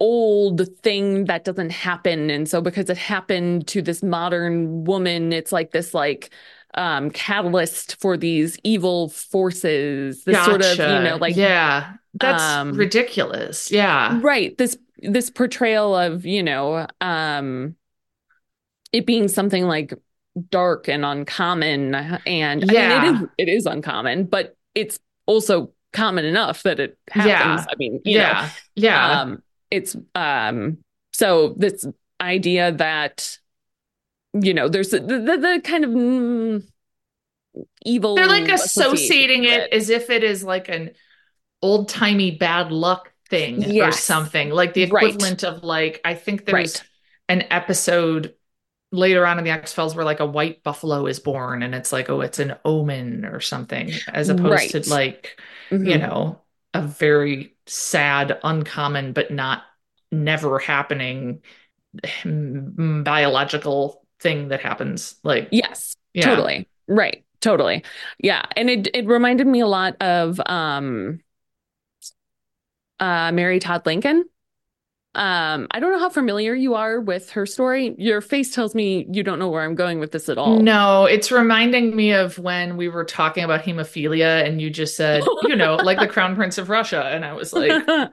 old 0.00 0.62
thing 0.78 1.26
that 1.26 1.44
doesn't 1.44 1.70
happen. 1.70 2.30
And 2.30 2.48
so 2.48 2.60
because 2.60 2.90
it 2.90 2.96
happened 2.98 3.68
to 3.68 3.82
this 3.82 4.02
modern 4.02 4.84
woman, 4.84 5.32
it's 5.32 5.52
like 5.52 5.72
this 5.72 5.94
like 5.94 6.30
um 6.74 7.10
catalyst 7.10 8.00
for 8.00 8.16
these 8.16 8.58
evil 8.64 9.08
forces. 9.10 10.24
This 10.24 10.42
sort 10.42 10.62
of, 10.62 10.86
you 10.86 11.00
know, 11.00 11.16
like 11.16 11.36
yeah, 11.36 11.96
that's 12.14 12.60
um, 12.60 12.72
ridiculous. 12.72 13.70
Yeah. 13.70 14.20
right, 14.22 14.56
this 14.58 14.76
this 15.02 15.30
portrayal 15.30 15.94
of, 15.94 16.26
you 16.26 16.42
know, 16.42 16.86
um 17.00 17.76
it 18.92 19.06
being 19.06 19.28
something 19.28 19.64
like 19.64 19.94
dark 20.50 20.88
and 20.88 21.04
uncommon 21.04 21.94
and 22.26 22.64
I 22.68 22.72
Yeah. 22.72 22.88
mean 22.88 22.90
it 22.90 23.04
is 23.04 23.22
it 23.38 23.48
is 23.48 23.66
uncommon, 23.66 24.24
but 24.24 24.56
it's 24.74 24.98
also 25.26 25.72
common 25.92 26.24
enough 26.24 26.62
that 26.64 26.80
it 26.80 26.98
happens. 27.10 27.30
Yeah. 27.30 27.64
I 27.70 27.74
mean, 27.78 28.00
you 28.04 28.18
know, 28.18 28.24
Yeah. 28.24 28.50
Yeah. 28.76 29.20
um 29.22 29.42
it's 29.70 29.96
um 30.14 30.78
so 31.12 31.54
this 31.58 31.86
idea 32.20 32.72
that 32.72 33.38
you 34.34 34.54
know 34.54 34.68
there's 34.68 34.90
the 34.90 35.00
the, 35.00 35.18
the 35.18 35.60
kind 35.64 35.84
of 35.84 35.90
mm, 35.90 36.62
evil 37.84 38.14
They're 38.16 38.26
like 38.26 38.48
associating 38.48 39.44
it 39.44 39.72
as 39.72 39.90
if 39.90 40.10
it 40.10 40.22
is 40.24 40.44
like 40.44 40.68
an 40.68 40.90
old 41.62 41.88
timey 41.88 42.32
bad 42.32 42.72
luck 42.72 43.12
thing 43.28 43.80
or 43.80 43.92
something, 43.92 44.50
like 44.50 44.74
the 44.74 44.86
Right. 44.86 45.04
equivalent 45.04 45.44
of 45.44 45.62
like 45.64 46.00
I 46.04 46.14
think 46.14 46.44
there's 46.46 46.78
Right. 46.78 46.88
an 47.28 47.42
episode 47.50 48.34
later 48.92 49.26
on 49.26 49.38
in 49.38 49.44
the 49.44 49.50
X 49.50 49.72
Files 49.72 49.94
where 49.94 50.04
like 50.04 50.20
a 50.20 50.26
white 50.26 50.62
buffalo 50.62 51.06
is 51.06 51.20
born, 51.20 51.62
and 51.62 51.74
it's 51.74 51.92
like 51.92 52.10
oh, 52.10 52.20
it's 52.22 52.38
an 52.38 52.56
omen 52.64 53.24
or 53.24 53.40
something, 53.40 53.92
as 54.08 54.28
opposed 54.28 54.74
Right. 54.74 54.84
to 54.84 54.90
like 54.90 55.40
Mhm. 55.70 55.90
you 55.90 55.98
know 55.98 56.40
a 56.74 56.82
very 56.82 57.56
sad, 57.66 58.38
uncommon, 58.44 59.12
but 59.12 59.30
not 59.30 59.64
never 60.12 60.58
happening 60.58 61.42
mm, 62.22 63.04
biological 63.04 64.04
thing 64.20 64.48
that 64.48 64.60
happens. 64.60 65.16
Like 65.24 65.48
yes 65.50 65.96
yeah. 66.14 66.24
Totally. 66.24 66.68
Right. 66.88 67.24
Totally. 67.40 67.84
Yeah. 68.18 68.44
And 68.56 68.68
it 68.68 68.88
it 68.94 69.06
reminded 69.06 69.46
me 69.46 69.60
a 69.60 69.66
lot 69.66 69.96
of 70.02 70.40
um 70.46 71.20
uh 72.98 73.32
Mary 73.32 73.58
Todd 73.60 73.86
Lincoln. 73.86 74.24
Um, 75.12 75.66
I 75.72 75.80
don't 75.80 75.90
know 75.90 75.98
how 75.98 76.08
familiar 76.08 76.54
you 76.54 76.74
are 76.74 77.00
with 77.00 77.30
her 77.30 77.44
story. 77.44 77.96
Your 77.98 78.20
face 78.20 78.54
tells 78.54 78.76
me 78.76 79.06
you 79.10 79.24
don't 79.24 79.40
know 79.40 79.48
where 79.48 79.64
I'm 79.64 79.74
going 79.74 79.98
with 79.98 80.12
this 80.12 80.28
at 80.28 80.38
all. 80.38 80.60
No, 80.60 81.04
it's 81.06 81.32
reminding 81.32 81.96
me 81.96 82.12
of 82.12 82.38
when 82.38 82.76
we 82.76 82.88
were 82.88 83.04
talking 83.04 83.42
about 83.42 83.62
hemophilia 83.64 84.46
and 84.46 84.60
you 84.60 84.70
just 84.70 84.96
said, 84.96 85.24
you 85.42 85.56
know, 85.56 85.74
like 85.74 85.98
the 85.98 86.06
Crown 86.06 86.36
Prince 86.36 86.58
of 86.58 86.68
Russia. 86.68 87.02
And 87.02 87.24
I 87.24 87.32
was 87.32 87.52
like, 87.52 87.72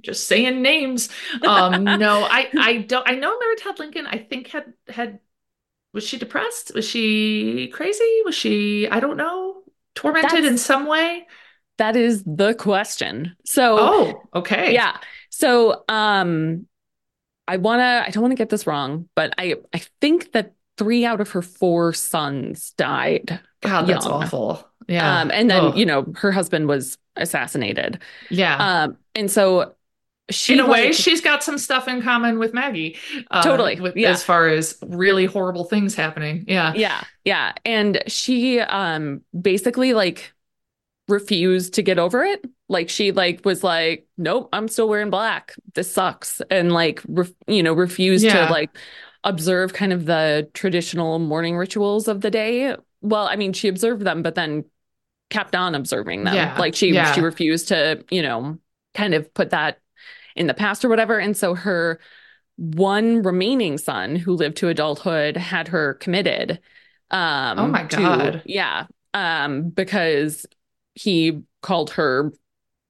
just 0.00 0.26
saying 0.26 0.62
names. 0.62 1.10
Um, 1.46 1.84
no, 1.84 2.22
I, 2.30 2.48
I 2.58 2.76
don't, 2.78 3.06
I 3.06 3.16
know 3.16 3.38
Mary 3.38 3.56
Todd 3.56 3.78
Lincoln, 3.78 4.06
I 4.06 4.16
think 4.16 4.46
had, 4.48 4.72
had, 4.88 5.18
was 5.92 6.04
she 6.06 6.16
depressed? 6.16 6.72
Was 6.74 6.88
she 6.88 7.68
crazy? 7.74 8.22
Was 8.24 8.34
she, 8.34 8.88
I 8.88 9.00
don't 9.00 9.18
know, 9.18 9.64
tormented 9.94 10.30
That's- 10.30 10.46
in 10.50 10.56
some 10.56 10.86
way? 10.86 11.26
That 11.76 11.94
is 11.94 12.24
the 12.24 12.54
question. 12.54 13.36
So 13.44 13.76
Oh, 13.78 14.22
okay. 14.34 14.74
yeah. 14.74 14.96
So 15.38 15.84
um 15.88 16.66
I 17.46 17.56
wanna 17.56 18.04
I 18.06 18.10
don't 18.10 18.22
want 18.22 18.32
to 18.32 18.36
get 18.36 18.48
this 18.50 18.66
wrong, 18.66 19.08
but 19.14 19.34
I 19.38 19.54
I 19.72 19.80
think 20.00 20.32
that 20.32 20.52
three 20.76 21.04
out 21.04 21.20
of 21.20 21.30
her 21.30 21.42
four 21.42 21.92
sons 21.92 22.72
died. 22.76 23.40
God, 23.62 23.86
that's 23.86 24.06
awful. 24.06 24.68
Yeah. 24.88 25.20
Um 25.20 25.30
and 25.30 25.50
then, 25.50 25.76
you 25.76 25.86
know, 25.86 26.12
her 26.16 26.32
husband 26.32 26.66
was 26.68 26.98
assassinated. 27.16 28.00
yeah. 28.30 28.56
Um 28.84 28.96
and 29.14 29.30
so 29.30 29.74
she 30.30 30.52
in 30.54 30.60
a 30.60 30.66
way, 30.68 30.86
like- 30.86 30.92
she's 30.94 31.20
got 31.22 31.42
some 31.42 31.56
stuff 31.56 31.88
in 31.88 32.02
common 32.02 32.38
with 32.38 32.52
Maggie. 32.52 32.96
uh, 33.30 33.42
Totally, 33.42 33.80
with- 33.80 33.96
yeah. 33.96 34.10
As 34.10 34.22
far 34.22 34.48
as 34.48 34.76
really 34.86 35.24
horrible 35.24 35.64
things 35.64 35.94
happening. 35.94 36.44
Yeah. 36.48 36.74
Yeah, 36.74 37.02
yeah. 37.24 37.52
And 37.64 38.02
she 38.08 38.60
um 38.60 39.22
basically 39.40 39.94
like 39.94 40.32
refused 41.08 41.74
to 41.74 41.82
get 41.82 41.98
over 41.98 42.22
it. 42.24 42.44
Like 42.68 42.88
she 42.88 43.12
like 43.12 43.44
was 43.44 43.64
like, 43.64 44.06
"Nope, 44.16 44.48
I'm 44.52 44.68
still 44.68 44.88
wearing 44.88 45.10
black. 45.10 45.54
This 45.74 45.90
sucks." 45.90 46.40
And 46.50 46.72
like 46.72 47.02
ref- 47.08 47.32
you 47.46 47.62
know, 47.62 47.72
refused 47.72 48.24
Yeah. 48.24 48.46
to 48.46 48.52
like 48.52 48.70
observe 49.24 49.72
kind 49.72 49.92
of 49.92 50.04
the 50.06 50.48
traditional 50.54 51.18
mourning 51.18 51.56
rituals 51.56 52.08
of 52.08 52.20
the 52.20 52.30
day. 52.30 52.76
Well, 53.00 53.26
I 53.26 53.36
mean, 53.36 53.52
she 53.52 53.68
observed 53.68 54.02
them, 54.02 54.22
but 54.22 54.34
then 54.34 54.64
kept 55.30 55.54
on 55.54 55.74
observing 55.74 56.24
them. 56.24 56.34
Yeah, 56.34 56.56
Like 56.58 56.74
she 56.74 56.92
yeah. 56.92 57.12
she 57.12 57.20
refused 57.20 57.68
to, 57.68 58.04
you 58.10 58.22
know, 58.22 58.58
kind 58.94 59.14
of 59.14 59.32
put 59.34 59.50
that 59.50 59.78
in 60.36 60.46
the 60.46 60.54
past 60.54 60.84
or 60.84 60.88
whatever. 60.88 61.18
And 61.18 61.36
so 61.36 61.54
her 61.54 62.00
one 62.56 63.22
remaining 63.22 63.78
son 63.78 64.16
who 64.16 64.32
lived 64.34 64.56
to 64.58 64.68
adulthood 64.68 65.36
had 65.36 65.68
her 65.68 65.94
committed. 65.94 66.60
Um, 67.10 67.58
Oh 67.58 67.66
my 67.68 67.84
to- 67.84 67.96
God. 67.96 68.42
yeah. 68.46 68.86
Um, 69.14 69.70
because 69.70 70.44
he 70.98 71.42
called 71.62 71.90
her, 71.90 72.32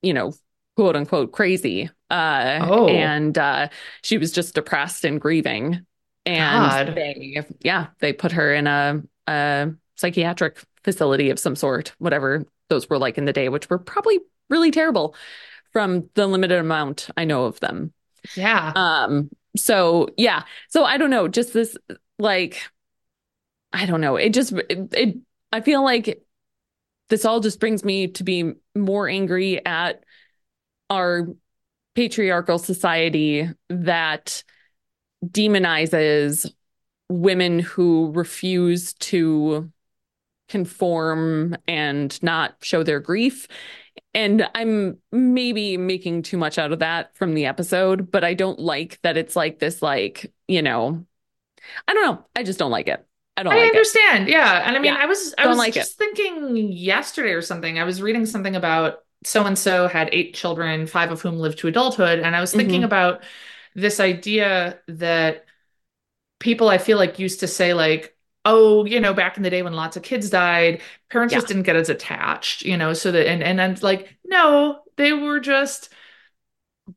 you 0.03 0.15
know, 0.15 0.33
quote 0.77 0.97
unquote 0.97 1.33
crazy. 1.33 1.91
Uh, 2.11 2.59
Oh. 2.63 2.89
and 2.89 3.37
uh, 3.37 3.69
she 4.03 4.17
was 4.19 4.33
just 4.33 4.55
depressed 4.55 5.05
and 5.05 5.21
grieving. 5.21 5.85
And 6.25 6.97
they, 6.97 7.43
yeah, 7.61 7.89
they 8.01 8.13
put 8.13 8.33
her 8.33 8.53
in 8.55 8.67
a, 8.67 9.03
a 9.27 9.71
psychiatric 9.97 10.63
facility 10.85 11.31
of 11.31 11.39
some 11.39 11.57
sort, 11.57 11.93
whatever 11.99 12.45
those 12.69 12.89
were 12.89 12.99
like 12.99 13.19
in 13.19 13.25
the 13.25 13.33
day, 13.33 13.49
which 13.49 13.69
were 13.71 13.79
probably 13.79 14.21
really 14.51 14.71
terrible 14.71 15.15
from 15.73 16.09
the 16.15 16.27
limited 16.27 16.59
amount 16.59 17.09
I 17.17 17.25
know 17.25 17.45
of 17.45 17.61
them. 17.61 17.93
Yeah. 18.37 18.73
Um, 18.75 19.31
so 19.57 20.09
yeah. 20.17 20.45
So 20.69 20.85
I 20.85 20.97
don't 20.99 21.11
know, 21.11 21.29
just 21.29 21.53
this 21.53 21.77
like 22.19 22.63
I 23.73 23.87
don't 23.87 24.01
know. 24.01 24.17
It 24.17 24.31
just 24.35 24.53
it, 24.53 24.89
it 24.95 25.17
I 25.53 25.61
feel 25.61 25.83
like 25.85 26.23
this 27.09 27.25
all 27.25 27.41
just 27.41 27.61
brings 27.61 27.85
me 27.85 28.09
to 28.09 28.25
be 28.25 28.53
more 28.75 29.09
angry 29.09 29.65
at 29.65 30.05
our 30.91 31.29
patriarchal 31.95 32.59
society 32.59 33.49
that 33.69 34.43
demonizes 35.25 36.51
women 37.09 37.59
who 37.59 38.13
refuse 38.13 38.93
to 38.95 39.71
conform 40.49 41.57
and 41.67 42.23
not 42.23 42.57
show 42.63 42.83
their 42.83 43.01
grief. 43.01 43.49
And 44.15 44.49
I'm 44.55 44.99
maybe 45.13 45.77
making 45.77 46.23
too 46.23 46.37
much 46.37 46.59
out 46.59 46.73
of 46.73 46.79
that 46.79 47.17
from 47.17 47.35
the 47.35 47.47
episode, 47.47 48.11
but 48.11 48.25
I 48.25 48.35
don't 48.35 48.59
like 48.59 49.01
that 49.03 49.17
it's 49.17 49.37
like 49.37 49.59
this, 49.59 49.83
like, 49.83 50.33
you 50.47 50.63
know, 50.63 51.05
I 51.87 51.95
don't 51.95 52.07
know. 52.07 52.27
I 52.37 52.43
just 52.43 52.59
don't 52.59 52.71
like 52.71 52.89
it. 52.89 53.08
I 53.39 53.43
don't 53.43 53.55
I 53.55 53.57
like 53.57 53.74
it. 53.74 53.86
understand. 53.86 54.28
Yeah. 54.28 54.62
And 54.66 54.76
I 54.76 54.80
mean, 54.80 54.93
Yeah. 54.93 54.97
I 54.97 55.07
was 55.07 55.34
I 55.39 55.47
Don't 55.47 55.49
was 55.49 55.59
like 55.59 55.74
just 55.74 55.99
thinking 55.99 56.57
yesterday 56.72 57.30
or 57.32 57.43
something. 57.43 57.78
I 57.78 57.84
was 57.84 58.03
reading 58.03 58.26
something 58.26 58.57
about 58.57 59.05
so 59.24 59.45
and 59.45 59.59
so 59.59 59.89
had 59.89 60.11
eight 60.12 60.34
children, 60.34 60.86
five 60.86 61.11
of 61.11 61.20
whom 61.22 61.36
lived 61.39 61.59
to 61.61 61.68
adulthood, 61.68 62.18
and 62.20 62.36
I 62.36 62.41
was 62.41 62.55
thinking 62.55 62.84
Mhm. 62.84 62.84
about 62.84 63.22
this 63.74 64.01
idea 64.01 64.80
that 64.89 65.47
people 66.41 66.68
I 66.68 66.78
feel 66.78 66.99
like 66.99 67.18
used 67.18 67.41
to 67.41 67.49
say 67.49 67.74
like 67.74 68.14
Oh, 68.45 68.86
you 68.86 69.01
know, 69.01 69.12
back 69.12 69.36
in 69.36 69.43
the 69.43 69.51
day 69.51 69.62
when 69.62 69.74
lots 69.74 69.97
of 69.99 70.03
kids 70.03 70.30
died, 70.30 70.80
parents 71.11 71.32
Yeah. 71.32 71.34
just 71.34 71.49
didn't 71.49 71.64
get 71.64 71.76
as 71.76 71.91
attached, 71.91 72.62
you 72.62 72.78
know, 72.78 72.95
so 72.95 73.12
that 73.12 73.28
and 73.28 73.43
and 73.43 73.61
I'm 73.61 73.76
like, 73.82 74.16
no, 74.24 74.82
they 74.97 75.12
were 75.12 75.41
just 75.41 75.91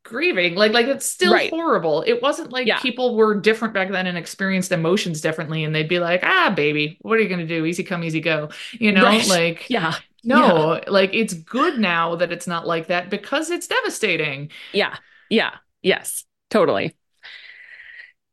grieving. 0.03 0.55
Like 0.55 0.71
like 0.73 0.87
it's 0.87 1.05
still 1.05 1.33
Right. 1.33 1.49
horrible. 1.49 2.01
It 2.03 2.21
wasn't 2.21 2.51
like 2.51 2.67
Yeah. 2.67 2.79
people 2.79 3.15
were 3.15 3.39
different 3.39 3.73
back 3.73 3.89
then 3.91 4.07
and 4.07 4.17
experienced 4.17 4.71
emotions 4.71 5.21
differently 5.21 5.63
and 5.63 5.73
they'd 5.75 5.87
be 5.89 5.99
like, 5.99 6.21
"Ah, 6.23 6.53
baby, 6.55 6.97
what 7.01 7.17
are 7.17 7.21
you 7.21 7.27
going 7.29 7.39
to 7.39 7.47
do? 7.47 7.65
Easy 7.65 7.83
come, 7.83 8.03
easy 8.03 8.21
go." 8.21 8.49
You 8.73 8.91
know, 8.91 9.03
Right. 9.03 9.27
like 9.27 9.69
Yeah. 9.69 9.95
no, 10.23 10.81
like 10.87 11.13
it's 11.13 11.33
good 11.33 11.79
now 11.79 12.15
that 12.15 12.31
it's 12.31 12.47
not 12.47 12.65
like 12.67 12.87
that 12.87 13.09
because 13.09 13.49
it's 13.51 13.67
devastating. 13.67 14.51
Yeah. 14.73 14.95
Yeah. 15.29 15.55
Yes. 15.81 16.25
Totally. 16.49 16.95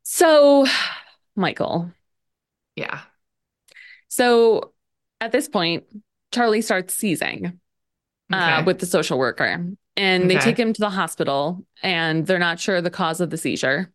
So, 0.03 0.67
Michael, 1.37 1.93
Yeah. 2.77 3.01
so 4.09 4.73
at 5.21 5.33
this 5.33 5.49
point, 5.49 5.85
Charlie 6.33 6.63
starts 6.63 6.95
seizing. 6.95 7.61
uh, 8.31 8.57
Okay. 8.59 8.65
with 8.67 8.79
the 8.79 8.85
social 8.87 9.19
worker. 9.19 9.65
And 9.99 10.31
they 10.31 10.39
take 10.39 10.59
him 10.59 10.73
to 10.73 10.81
the 10.81 10.91
hospital, 10.91 11.65
and 11.83 12.27
they're 12.27 12.39
not 12.39 12.61
sure 12.61 12.81
the 12.81 12.91
cause 12.91 13.21
of 13.21 13.31
the 13.31 13.37
seizure. 13.37 13.91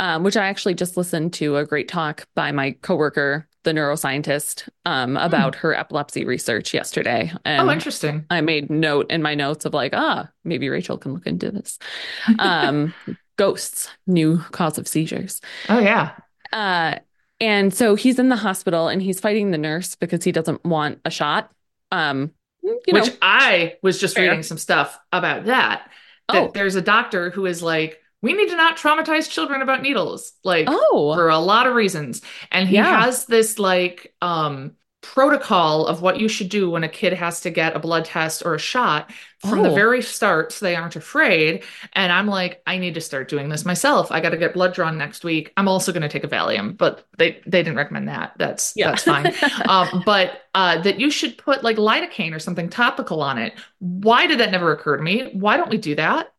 Um, 0.00 0.24
which 0.24 0.36
I 0.36 0.46
actually 0.46 0.74
just 0.74 0.96
listened 0.96 1.34
to 1.34 1.56
a 1.56 1.64
great 1.64 1.86
talk 1.86 2.26
by 2.34 2.50
my 2.50 2.72
coworker, 2.82 3.46
the 3.62 3.70
neuroscientist, 3.70 4.68
um, 4.84 5.16
about 5.16 5.54
her 5.54 5.72
epilepsy 5.72 6.24
research 6.24 6.74
yesterday. 6.74 7.32
And 7.44 7.62
Hmm. 7.62 7.68
oh, 7.68 7.72
interesting. 7.72 8.26
I 8.28 8.40
made 8.40 8.70
note 8.70 9.08
in 9.12 9.22
my 9.22 9.36
notes 9.36 9.64
of 9.66 9.72
like, 9.72 9.92
ah, 9.94 10.28
maybe 10.42 10.68
Rachel 10.68 10.98
can 10.98 11.14
look 11.14 11.28
into 11.28 11.52
this. 11.52 11.78
Um, 12.40 12.92
ghosts, 13.36 13.88
new 14.08 14.38
cause 14.50 14.78
of 14.78 14.88
seizures. 14.88 15.40
Oh 15.68 15.78
yeah. 15.78 16.16
Uh, 16.52 16.96
and 17.40 17.72
so 17.72 17.94
he's 17.94 18.18
in 18.18 18.30
the 18.30 18.36
hospital 18.36 18.88
and 18.88 19.00
he's 19.00 19.20
fighting 19.20 19.52
the 19.52 19.58
nurse 19.58 19.94
because 19.94 20.24
he 20.24 20.32
doesn't 20.32 20.64
want 20.64 21.00
a 21.04 21.10
shot. 21.10 21.52
Um, 21.92 22.32
you 22.64 22.92
know, 22.94 23.00
Which 23.00 23.16
I 23.22 23.74
was 23.82 24.00
just 24.00 24.14
Fair. 24.14 24.24
reading 24.24 24.42
some 24.42 24.58
stuff 24.58 24.98
about 25.12 25.46
that. 25.46 25.90
That 26.32 26.42
Oh. 26.42 26.50
there's 26.54 26.74
a 26.76 26.82
doctor 26.82 27.30
who 27.30 27.46
is 27.46 27.62
like, 27.62 28.00
we 28.22 28.32
need 28.32 28.48
to 28.48 28.56
not 28.56 28.78
traumatize 28.78 29.28
children 29.30 29.60
about 29.60 29.82
needles. 29.82 30.32
Like 30.42 30.66
oh, 30.70 31.14
for 31.14 31.28
a 31.28 31.38
lot 31.38 31.66
of 31.66 31.74
reasons. 31.74 32.22
And 32.50 32.68
he 32.68 32.76
Yeah. 32.76 33.02
has 33.02 33.26
this 33.26 33.58
like 33.58 34.14
um 34.22 34.72
protocol 35.04 35.86
of 35.86 36.00
what 36.02 36.18
you 36.18 36.28
should 36.28 36.48
do 36.48 36.70
when 36.70 36.84
a 36.84 36.88
kid 36.88 37.12
has 37.12 37.40
to 37.42 37.50
get 37.50 37.76
a 37.76 37.78
blood 37.78 38.04
test 38.06 38.42
or 38.44 38.54
a 38.54 38.58
shot 38.58 39.10
from 39.38 39.62
the 39.62 39.68
Oh. 39.68 39.74
very 39.74 40.00
start 40.02 40.52
so 40.52 40.64
they 40.64 40.74
aren't 40.74 40.96
afraid. 40.96 41.62
And 41.92 42.10
I'm 42.10 42.26
like, 42.26 42.62
I 42.66 42.78
need 42.78 42.94
to 42.94 43.00
start 43.00 43.28
doing 43.28 43.48
this 43.48 43.64
myself. 43.64 44.10
I 44.10 44.20
got 44.20 44.30
to 44.30 44.36
get 44.38 44.54
blood 44.54 44.74
drawn 44.74 44.96
next 44.98 45.24
week. 45.24 45.52
I'm 45.56 45.68
also 45.68 45.92
going 45.92 46.02
to 46.02 46.08
take 46.08 46.24
a 46.24 46.28
Valium, 46.28 46.76
but 46.76 47.06
they 47.18 47.40
they 47.46 47.62
didn't 47.62 47.76
recommend 47.76 48.08
that. 48.08 48.32
That's 48.38 48.72
yeah, 48.76 48.88
that's 48.88 49.04
fine. 49.04 49.32
um, 49.68 50.02
but 50.06 50.42
uh, 50.54 50.80
that 50.82 50.98
you 51.00 51.10
should 51.10 51.36
put 51.38 51.62
like 51.62 51.76
lidocaine 51.76 52.34
or 52.34 52.38
something 52.38 52.68
topical 52.68 53.22
on 53.22 53.38
it. 53.38 53.54
Why 53.80 54.26
did 54.26 54.40
that 54.40 54.50
never 54.50 54.72
occur 54.72 54.96
to 54.96 55.02
me? 55.02 55.30
Why 55.32 55.56
don't 55.56 55.70
we 55.70 55.78
do 55.78 55.94
that? 55.96 56.30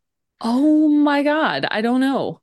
oh 0.42 0.88
my 0.90 1.24
God, 1.24 1.66
I 1.70 1.82
don't 1.82 2.02
know. 2.02 2.42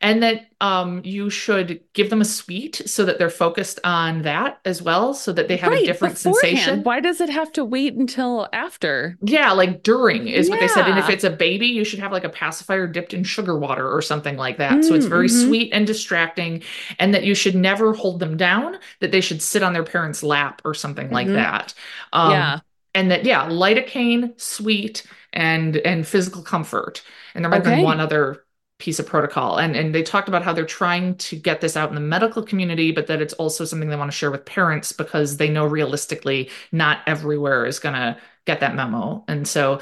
And 0.00 0.22
that 0.22 0.46
um, 0.60 1.02
you 1.04 1.28
should 1.28 1.80
give 1.92 2.08
them 2.08 2.20
a 2.20 2.24
sweet 2.24 2.82
so 2.86 3.04
that 3.04 3.18
they're 3.18 3.30
focused 3.30 3.80
on 3.82 4.22
that 4.22 4.60
as 4.64 4.80
well, 4.80 5.12
so 5.12 5.32
that 5.32 5.48
they 5.48 5.56
have 5.56 5.72
a 5.72 5.80
different 5.80 6.16
beforehand. 6.22 6.22
sensation. 6.46 6.84
Why 6.84 7.00
does 7.00 7.20
it 7.20 7.28
have 7.30 7.50
to 7.54 7.64
wait 7.64 7.94
until 7.94 8.48
after? 8.52 9.18
Yeah, 9.20 9.50
like 9.50 9.82
during 9.82 10.28
is 10.28 10.48
what 10.48 10.60
they 10.60 10.68
said. 10.68 10.86
And 10.86 10.96
if 10.98 11.08
it's 11.10 11.24
a 11.24 11.30
baby, 11.30 11.66
you 11.66 11.84
should 11.84 11.98
have 11.98 12.12
like 12.12 12.22
a 12.22 12.28
pacifier 12.28 12.86
dipped 12.86 13.12
in 13.12 13.24
sugar 13.24 13.58
water 13.58 13.90
or 13.90 14.00
something 14.00 14.36
like 14.36 14.58
that. 14.58 14.84
so 14.84 14.94
it's 14.94 15.06
Mm, 15.06 15.08
very 15.08 15.28
mhm. 15.28 15.30
sweet 15.30 15.72
and 15.72 15.86
distracting. 15.86 16.62
And 17.00 17.12
that 17.14 17.24
you 17.24 17.34
should 17.34 17.56
never 17.56 17.92
hold 17.92 18.20
them 18.20 18.36
down, 18.36 18.78
that 19.00 19.10
they 19.10 19.20
should 19.20 19.42
sit 19.42 19.64
on 19.64 19.72
their 19.72 19.82
parents' 19.84 20.22
lap 20.22 20.62
or 20.64 20.74
something 20.74 21.10
like 21.10 21.26
Mhm. 21.26 21.32
that. 21.32 21.74
Um, 22.12 22.30
yeah. 22.30 22.60
and 22.94 23.10
that 23.10 23.24
yeah 23.24 23.46
lidocaine 23.48 24.38
sweet 24.40 25.04
and 25.32 25.76
and 25.78 26.06
physical 26.06 26.42
comfort 26.42 27.02
and 27.34 27.44
there 27.44 27.50
might 27.50 27.58
Okay. 27.58 27.64
been 27.64 27.80
one 27.80 28.00
other 28.00 28.44
piece 28.78 28.98
of 29.00 29.06
protocol 29.06 29.58
and 29.58 29.74
and 29.76 29.94
they 29.94 30.02
talked 30.02 30.28
about 30.28 30.42
how 30.42 30.52
they're 30.52 30.64
trying 30.64 31.14
to 31.16 31.34
get 31.36 31.60
this 31.60 31.76
out 31.76 31.88
in 31.88 31.94
the 31.96 32.00
medical 32.00 32.42
community 32.42 32.92
but 32.92 33.08
that 33.08 33.20
it's 33.20 33.34
also 33.34 33.64
something 33.64 33.88
they 33.88 33.96
want 33.96 34.10
to 34.10 34.16
share 34.16 34.30
with 34.30 34.44
parents 34.44 34.92
because 34.92 35.36
they 35.36 35.48
know 35.50 35.66
realistically 35.66 36.48
not 36.70 37.00
everywhere 37.06 37.66
is 37.66 37.78
going 37.80 37.94
to 37.94 38.16
get 38.46 38.60
that 38.60 38.76
memo 38.76 39.24
and 39.26 39.48
so 39.48 39.80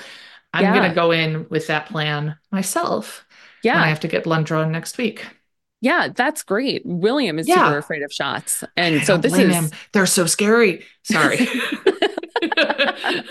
i'm 0.54 0.64
Yeah. 0.64 0.74
going 0.74 0.88
to 0.88 0.94
go 0.94 1.10
in 1.10 1.46
with 1.50 1.66
that 1.66 1.86
plan 1.86 2.36
myself 2.50 3.26
when 3.62 3.74
i 3.76 3.88
have 3.88 4.00
to 4.00 4.08
get 4.08 4.24
blood 4.24 4.44
drawn 4.46 4.72
next 4.72 4.96
week 4.98 5.26
Yeah. 5.82 6.08
That's 6.08 6.42
great. 6.42 6.80
William 6.86 7.38
is 7.38 7.46
Yeah. 7.46 7.66
super 7.66 7.78
afraid 7.78 8.02
of 8.02 8.10
shots. 8.10 8.64
And 8.78 9.04
so 9.04 9.18
this 9.18 9.36
is. 9.36 9.54
him. 9.54 9.70
they're 9.92 10.06
so 10.06 10.24
scary 10.26 10.84
sorry 11.02 11.36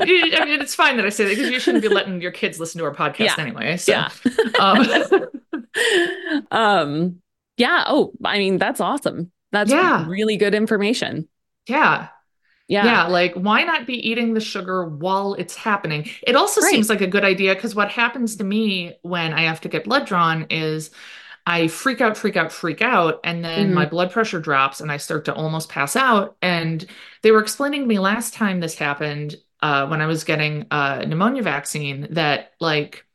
I 0.00 0.44
mean, 0.44 0.60
it's 0.60 0.74
fine 0.74 0.96
that 0.96 1.06
I 1.06 1.08
say 1.10 1.24
that 1.24 1.30
because 1.36 1.50
you 1.50 1.60
shouldn't 1.60 1.82
be 1.82 1.88
letting 1.88 2.20
your 2.20 2.30
kids 2.32 2.58
listen 2.58 2.78
to 2.78 2.84
our 2.84 2.94
podcast 2.94 3.18
Yeah. 3.20 3.34
anyway. 3.38 3.76
So, 3.76 3.92
Yeah. 3.92 4.10
um, 4.58 4.86
um, 6.50 7.22
yeah. 7.56 7.84
Oh, 7.86 8.12
I 8.24 8.38
mean, 8.38 8.58
that's 8.58 8.80
awesome. 8.80 9.30
That's 9.52 9.70
Yeah. 9.70 10.06
really 10.08 10.36
good 10.36 10.54
information. 10.54 11.28
yeah. 11.66 12.08
Yeah. 12.70 12.84
Yeah, 12.84 13.06
like 13.06 13.32
why 13.32 13.62
not 13.64 13.86
be 13.86 13.94
eating 14.10 14.34
the 14.34 14.40
sugar 14.40 14.86
while 14.86 15.32
it's 15.32 15.56
happening? 15.56 16.06
It 16.26 16.36
also 16.36 16.60
Right. 16.60 16.70
seems 16.70 16.90
like 16.90 17.00
a 17.00 17.06
good 17.06 17.24
idea 17.24 17.54
because 17.54 17.74
what 17.74 17.88
happens 17.90 18.36
to 18.36 18.44
me 18.44 18.94
when 19.00 19.32
I 19.32 19.44
have 19.44 19.62
to 19.62 19.70
get 19.70 19.84
blood 19.84 20.04
drawn 20.04 20.46
is 20.50 20.90
I 21.48 21.68
freak 21.68 22.00
out, 22.00 22.16
freak 22.16 22.36
out, 22.36 22.52
freak 22.52 22.82
out, 22.82 23.20
and 23.24 23.44
then 23.44 23.72
Mhm. 23.72 23.74
my 23.74 23.86
blood 23.86 24.10
pressure 24.12 24.40
drops 24.40 24.80
and 24.80 24.92
I 24.92 24.98
start 24.98 25.24
to 25.26 25.34
almost 25.34 25.68
pass 25.70 25.96
out. 25.96 26.36
And 26.42 26.84
they 27.22 27.30
were 27.30 27.40
explaining 27.40 27.82
to 27.82 27.86
me 27.86 27.98
last 27.98 28.34
time 28.34 28.60
this 28.60 28.76
happened, 28.76 29.36
uh, 29.62 29.86
when 29.86 30.00
I 30.02 30.06
was 30.06 30.24
getting 30.24 30.66
a 30.70 31.06
pneumonia 31.06 31.42
vaccine, 31.42 32.08
that 32.10 32.52
like 32.60 33.06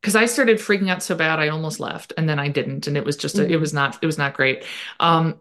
because 0.00 0.16
I 0.16 0.26
started 0.26 0.58
freaking 0.58 0.90
out 0.90 1.02
so 1.02 1.14
bad 1.14 1.38
I 1.38 1.48
almost 1.48 1.78
left 1.78 2.12
and 2.16 2.28
then 2.28 2.38
I 2.38 2.48
didn't 2.48 2.86
and 2.86 2.96
it 2.96 3.04
was 3.04 3.16
just 3.16 3.38
a, 3.38 3.50
it 3.50 3.56
Mhm. 3.56 3.60
was 3.60 3.72
not 3.72 3.98
it 4.02 4.06
was 4.06 4.18
not 4.18 4.34
great. 4.34 4.64
Um 5.00 5.36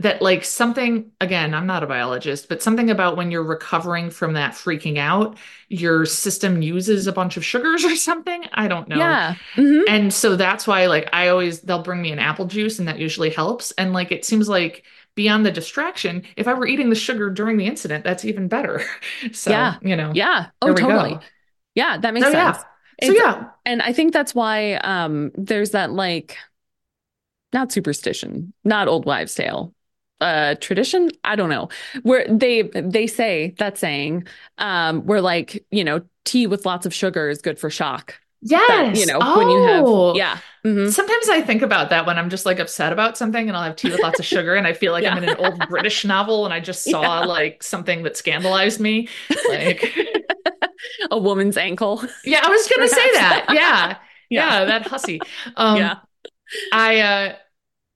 that 0.00 0.20
like 0.22 0.44
something 0.44 1.10
again, 1.20 1.54
I'm 1.54 1.66
not 1.66 1.82
a 1.82 1.86
biologist, 1.86 2.48
but 2.48 2.62
something 2.62 2.90
about 2.90 3.16
when 3.16 3.30
you're 3.30 3.42
recovering 3.44 4.10
from 4.10 4.32
that 4.34 4.52
freaking 4.52 4.98
out, 4.98 5.36
your 5.68 6.04
system 6.06 6.62
uses 6.62 7.06
a 7.06 7.12
bunch 7.12 7.36
of 7.36 7.44
sugars 7.44 7.84
or 7.90 7.96
something. 7.96 8.44
I 8.52 8.68
don't 8.68 8.88
know. 8.88 8.96
Yeah. 8.98 9.34
Mhm. 9.56 9.84
And 9.88 10.12
so 10.12 10.36
that's 10.36 10.66
why 10.66 10.86
like 10.86 11.08
I 11.12 11.28
always 11.28 11.60
they'll 11.60 11.82
bring 11.82 12.02
me 12.02 12.12
an 12.12 12.18
apple 12.18 12.46
juice 12.46 12.78
and 12.78 12.88
that 12.88 12.98
usually 12.98 13.30
helps. 13.30 13.70
And 13.72 13.92
like 13.92 14.10
it 14.12 14.24
seems 14.24 14.48
like 14.48 14.84
beyond 15.16 15.44
the 15.44 15.50
distraction, 15.52 16.22
if 16.36 16.46
I 16.48 16.54
were 16.54 16.66
eating 16.66 16.88
the 16.90 16.96
sugar 16.96 17.30
during 17.30 17.56
the 17.56 17.66
incident, 17.66 18.04
that's 18.04 18.24
even 18.24 18.48
better. 18.48 18.82
So, 19.32 19.50
Yeah. 19.50 19.76
you 19.82 19.96
know. 19.96 20.12
Yeah. 20.14 20.46
Oh, 20.62 20.72
totally. 20.74 21.14
go. 21.14 21.20
Yeah, 21.74 21.98
that 21.98 22.14
makes 22.14 22.26
So 22.26 22.32
sense. 22.32 22.58
yeah. 22.58 22.62
So 23.06 23.12
It's- 23.12 23.16
yeah. 23.18 23.48
And 23.66 23.82
I 23.82 23.92
think 23.92 24.12
that's 24.12 24.34
why 24.34 24.74
um 24.74 25.30
there's 25.34 25.70
that 25.70 25.90
like 25.92 26.36
not 27.52 27.72
superstition, 27.72 28.52
not 28.64 28.88
old 28.88 29.04
wives' 29.06 29.34
tale. 29.34 29.74
Uh 30.20 30.54
tradition, 30.60 31.10
I 31.24 31.36
don't 31.36 31.48
know. 31.50 31.68
Where 32.02 32.26
they 32.28 32.62
they 32.62 33.06
say 33.06 33.54
that 33.58 33.78
saying 33.78 34.26
um 34.58 35.06
where 35.06 35.20
like, 35.20 35.64
you 35.70 35.82
know, 35.84 36.02
tea 36.24 36.46
with 36.46 36.66
lots 36.66 36.84
of 36.86 36.92
sugar 36.94 37.28
is 37.30 37.40
good 37.40 37.58
for 37.58 37.70
shock. 37.70 38.20
Yes. 38.42 38.62
That, 38.68 38.96
you 38.96 39.06
know, 39.06 39.18
when 39.18 39.50
you 39.50 39.58
Oh. 39.58 40.08
have 40.08 40.16
yeah. 40.16 40.38
Mhm. 40.64 40.90
Sometimes 40.92 41.28
I 41.30 41.40
think 41.42 41.62
about 41.62 41.88
that 41.90 42.06
when 42.06 42.18
I'm 42.18 42.28
just 42.30 42.44
like 42.46 42.58
upset 42.58 42.92
about 42.92 43.16
something 43.16 43.48
and 43.48 43.56
I'll 43.56 43.62
have 43.64 43.76
tea 43.76 43.90
with 43.90 44.00
lots 44.02 44.18
of 44.18 44.26
sugar 44.34 44.54
and 44.56 44.66
I 44.66 44.72
feel 44.74 44.92
like 44.92 45.04
I'm 45.06 45.18
in 45.22 45.28
an 45.28 45.36
old 45.36 45.58
British 45.68 46.04
novel 46.04 46.44
and 46.44 46.52
I 46.52 46.60
just 46.60 46.84
saw 46.84 47.02
Yeah. 47.02 47.26
like 47.26 47.62
something 47.62 48.02
that 48.04 48.16
scandalized 48.16 48.80
me. 48.80 49.08
Like, 49.48 49.94
A 51.10 51.18
woman's 51.18 51.56
ankle. 51.56 52.02
yeah, 52.24 52.40
I 52.42 52.48
was 52.48 52.68
gonna 52.68 52.88
say 52.88 53.12
that. 53.14 53.46
Yeah. 53.50 53.96
Yeah. 54.28 54.60
Yeah, 54.60 54.64
that 54.66 54.86
hussy. 54.86 55.20
Um, 55.56 55.76
yeah. 55.78 55.96
I, 56.72 57.00
uh, 57.00 57.34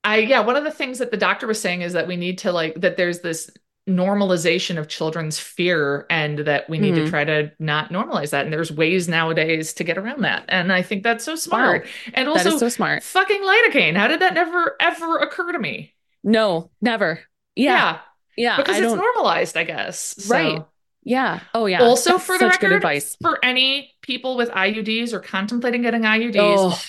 I, 0.04 0.18
yeah, 0.18 0.40
one 0.40 0.56
of 0.56 0.64
the 0.64 0.70
things 0.70 0.98
that 0.98 1.10
the 1.10 1.16
doctor 1.16 1.46
was 1.46 1.60
saying 1.60 1.80
is 1.82 1.94
that 1.94 2.06
we 2.06 2.16
need 2.16 2.38
to 2.38 2.52
like, 2.52 2.80
that 2.82 2.96
there's 2.96 3.20
this 3.20 3.50
normalization 3.88 4.78
of 4.78 4.88
children's 4.88 5.38
fear 5.38 6.06
and 6.10 6.40
that 6.40 6.68
we 6.70 6.78
need 6.78 6.94
to 6.94 7.02
Mhm. 7.02 7.10
try 7.10 7.24
to 7.24 7.52
not 7.58 7.90
normalize 7.90 8.30
that. 8.30 8.44
And 8.44 8.52
there's 8.52 8.72
ways 8.72 9.08
nowadays 9.08 9.74
to 9.74 9.84
get 9.84 9.98
around 9.98 10.22
that. 10.24 10.44
And 10.48 10.72
I 10.72 10.82
think 10.82 11.02
that's 11.02 11.24
so 11.24 11.36
smart. 11.36 11.86
And 12.14 12.28
also, 12.28 12.56
so 12.56 12.68
smart. 12.68 13.02
fucking 13.02 13.42
lidocaine. 13.42 13.96
How 13.96 14.08
did 14.08 14.20
that 14.20 14.34
never, 14.34 14.76
ever 14.80 15.18
occur 15.18 15.52
to 15.52 15.58
me? 15.58 15.94
No, 16.22 16.70
never. 16.80 17.20
Yeah. 17.54 17.98
Yeah. 18.36 18.56
because 18.56 18.76
I 18.76 18.78
it's 18.78 18.88
don't 18.88 18.96
normalized, 18.98 19.56
I 19.56 19.64
guess. 19.64 20.14
So- 20.18 20.34
Right. 20.34 20.62
Yeah. 21.06 21.40
Oh 21.52 21.66
yeah. 21.66 21.82
Also, 21.82 22.12
That's 22.12 22.24
for 22.24 22.38
the 22.38 22.46
record, 22.46 22.72
advice. 22.72 23.16
for 23.20 23.38
any 23.44 23.92
people 24.00 24.36
with 24.38 24.48
IUDs 24.50 25.12
or 25.12 25.20
contemplating 25.20 25.82
getting 25.82 26.02
IUDs, 26.06 26.36
Oh, 26.40 26.80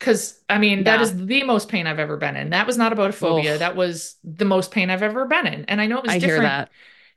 because 0.00 0.40
I 0.48 0.58
mean, 0.58 0.84
that 0.84 0.96
Yeah. 0.96 1.02
is 1.02 1.26
the 1.26 1.44
most 1.44 1.68
pain 1.68 1.86
I've 1.86 1.98
ever 2.00 2.16
been 2.16 2.34
in. 2.34 2.50
That 2.50 2.66
was 2.66 2.76
not 2.76 2.92
about 2.92 3.10
a 3.10 3.12
phobia. 3.12 3.54
Ugh. 3.54 3.58
That 3.60 3.76
was 3.76 4.16
the 4.24 4.44
most 4.46 4.72
pain 4.72 4.90
I've 4.90 5.02
ever 5.04 5.26
been 5.26 5.46
in. 5.46 5.64
And 5.66 5.80
I 5.80 5.86
know 5.86 5.98
it 5.98 6.04
was 6.04 6.10
I 6.12 6.18
hear 6.18 6.40
different. 6.40 6.42
that. 6.44 6.70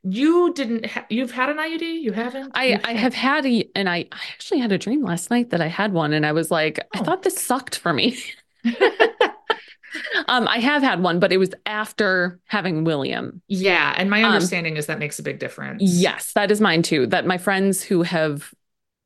You 0.06 0.54
didn't, 0.54 0.86
ha- 0.86 1.06
you've 1.10 1.32
had 1.32 1.48
an 1.50 1.58
IUD? 1.58 1.82
You 1.82 2.12
haven't? 2.12 2.52
I 2.54 2.78
I 2.84 2.92
had- 2.92 3.00
have 3.00 3.14
had 3.14 3.46
a 3.46 3.70
and 3.74 3.88
I, 3.90 4.00
I 4.12 4.20
actually 4.34 4.60
had 4.60 4.72
a 4.74 4.78
dream 4.78 5.02
last 5.02 5.32
night 5.32 5.50
that 5.52 5.62
I 5.62 5.68
had 5.68 5.94
one 5.94 6.12
and 6.14 6.26
I 6.26 6.34
was 6.34 6.52
like, 6.52 6.78
I 6.94 7.00
Oh. 7.00 7.04
thought 7.04 7.24
this 7.24 7.42
sucked 7.42 7.78
for 7.80 7.94
me. 7.94 8.20
um, 10.28 10.48
I 10.48 10.58
have 10.60 10.82
had 10.84 11.02
one, 11.02 11.20
but 11.20 11.32
it 11.32 11.38
was 11.38 11.52
after 11.66 12.40
having 12.48 12.84
William. 12.84 13.42
Yeah. 13.48 13.94
And 13.96 14.10
my 14.10 14.24
Um, 14.24 14.34
understanding 14.34 14.76
is 14.78 14.88
that 14.88 15.00
makes 15.00 15.20
a 15.20 15.24
big 15.24 15.40
difference. 15.40 15.82
Yes, 15.84 16.34
that 16.34 16.52
is 16.52 16.60
mine 16.60 16.82
too. 16.82 17.08
That 17.08 17.26
my 17.26 17.38
friends 17.38 17.82
who 17.84 18.04
have 18.04 18.54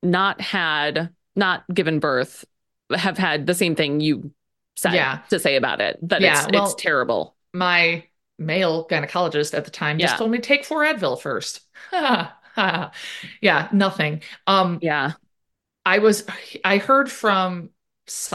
not 0.04 0.40
had, 0.42 1.10
not 1.36 1.64
given 1.74 2.00
birth, 2.00 2.46
have 2.96 3.18
had 3.18 3.46
the 3.48 3.54
same 3.54 3.76
thing 3.76 4.00
you 4.00 4.32
said 4.76 4.94
Yeah. 4.94 5.20
to 5.30 5.40
say 5.40 5.56
about 5.56 5.82
it. 5.82 5.98
That 6.04 6.22
Yeah, 6.22 6.44
it's 6.46 6.52
well- 6.54 6.66
it's 6.66 6.76
terrible. 6.76 7.36
My 7.54 8.04
male 8.40 8.88
gynecologist 8.88 9.54
at 9.56 9.66
the 9.66 9.72
time 9.72 9.98
just 10.00 10.14
Yeah. 10.14 10.18
told 10.18 10.32
me 10.32 10.38
take 10.40 10.64
four 10.66 10.84
Advil 10.84 11.20
first. 11.20 11.62
yeah, 13.42 13.70
nothing. 13.72 14.22
Um, 14.46 14.80
Yeah. 14.82 15.14
I 15.86 16.00
was 16.00 16.26
I 16.66 16.78
heard 16.78 17.10
from 17.12 17.70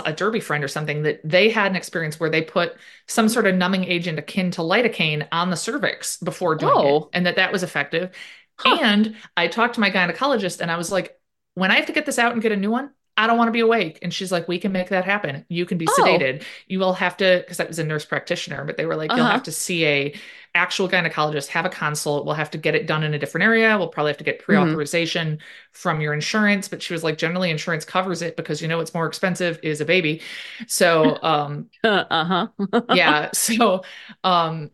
a 0.05 0.13
derby 0.13 0.41
friend 0.41 0.63
or 0.65 0.69
something 0.69 1.03
that 1.05 1.21
they 1.25 1.49
had 1.51 1.71
an 1.71 1.77
experience 1.77 2.21
where 2.21 2.29
they 2.31 2.43
put 2.43 2.77
some 3.09 3.29
sort 3.29 3.47
of 3.47 3.55
numbing 3.55 3.85
agent 3.85 4.19
akin 4.19 4.51
to 4.53 4.61
lidocaine 4.63 5.27
on 5.33 5.51
the 5.51 5.57
cervix 5.57 6.19
before 6.19 6.55
doing 6.57 6.73
it 6.73 6.77
Oh. 6.79 7.11
and 7.13 7.27
that 7.27 7.37
that 7.37 7.53
was 7.53 7.63
effective. 7.63 8.11
Huh. 8.59 8.79
And 8.83 9.17
I 9.37 9.49
talked 9.49 9.75
to 9.75 9.81
my 9.81 9.91
gynecologist 9.91 10.61
and 10.61 10.71
I 10.71 10.77
was 10.77 10.93
like, 10.93 11.19
when 11.55 11.71
I 11.71 11.77
have 11.77 11.87
to 11.87 11.93
get 11.93 12.07
this 12.07 12.19
out 12.19 12.33
and 12.33 12.43
get 12.43 12.53
a 12.53 12.57
new 12.57 12.71
one, 12.71 12.91
I 13.17 13.27
don't 13.27 13.37
want 13.37 13.49
to 13.49 13.53
be 13.53 13.61
awake. 13.61 13.99
And 14.03 14.13
she's 14.13 14.33
like, 14.33 14.49
we 14.49 14.59
can 14.59 14.73
make 14.73 14.89
that 14.89 15.05
happen. 15.05 15.45
You 15.49 15.67
can 15.67 15.77
be 15.79 15.87
Oh. 15.87 15.87
sedated. 15.87 16.45
You 16.67 16.79
will 16.79 16.95
have 16.95 17.17
to, 17.19 17.39
because 17.41 17.61
I 17.61 17.65
was 17.65 17.79
a 17.79 17.85
nurse 17.85 18.07
practitioner, 18.07 18.65
but 18.65 18.77
they 18.79 18.87
were 18.87 18.97
like, 18.97 19.17
you'll 19.17 19.27
Uh-huh. 19.27 19.29
have 19.29 19.43
to 19.45 19.53
see 19.53 19.85
a 19.87 20.15
actual 20.55 20.89
gynecologist, 20.89 21.49
have 21.49 21.67
a 21.67 21.69
consult. 21.71 22.25
We'll 22.25 22.35
have 22.35 22.51
to 22.53 22.59
get 22.59 22.75
it 22.75 22.87
done 22.87 23.05
in 23.05 23.13
a 23.15 23.19
different 23.19 23.45
area. 23.45 23.77
We'll 23.79 23.89
probably 23.89 24.11
have 24.11 24.19
to 24.19 24.25
get 24.25 24.39
Mm-hmm. 24.51 24.83
pre-authorization 24.83 25.41
from 25.73 26.01
your 26.01 26.15
insurance. 26.15 26.69
But 26.69 26.83
she 26.83 26.95
was 26.95 27.05
like, 27.05 27.19
generally 27.19 27.51
insurance 27.51 27.85
covers 27.85 28.23
it 28.23 28.37
because 28.37 28.63
you 28.63 28.69
know 28.69 28.79
what's 28.79 28.95
more 28.95 29.07
expensive 29.07 29.59
is 29.63 29.81
a 29.81 29.85
baby. 29.85 30.23
So 30.67 31.19
um 31.23 31.69
Uh, 31.85 32.05
uh-huh. 32.11 32.49
yeah. 32.89 33.31
So 33.35 33.83
um 34.25 34.71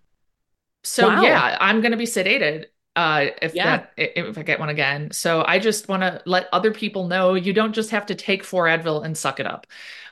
so 0.84 1.10
Wow. 1.10 1.12
yeah, 1.12 1.58
I'm 1.60 1.80
gonna 1.82 1.96
be 1.96 2.06
sedated 2.06 2.66
uh 2.98 3.26
if 3.40 3.54
Yeah. 3.54 3.64
that 3.76 3.92
i- 3.98 4.12
if 4.16 4.36
I 4.38 4.42
get 4.42 4.58
one 4.58 4.68
again. 4.68 5.10
So 5.12 5.44
I 5.46 5.58
just 5.58 5.88
want 5.88 6.02
to 6.02 6.20
let 6.26 6.48
other 6.52 6.72
people 6.72 7.06
know 7.06 7.34
you 7.34 7.52
don't 7.52 7.72
just 7.72 7.90
have 7.90 8.06
to 8.06 8.14
take 8.14 8.42
four 8.44 8.64
Advil 8.64 9.04
and 9.04 9.16
suck 9.16 9.38
it 9.40 9.46
up. 9.46 9.66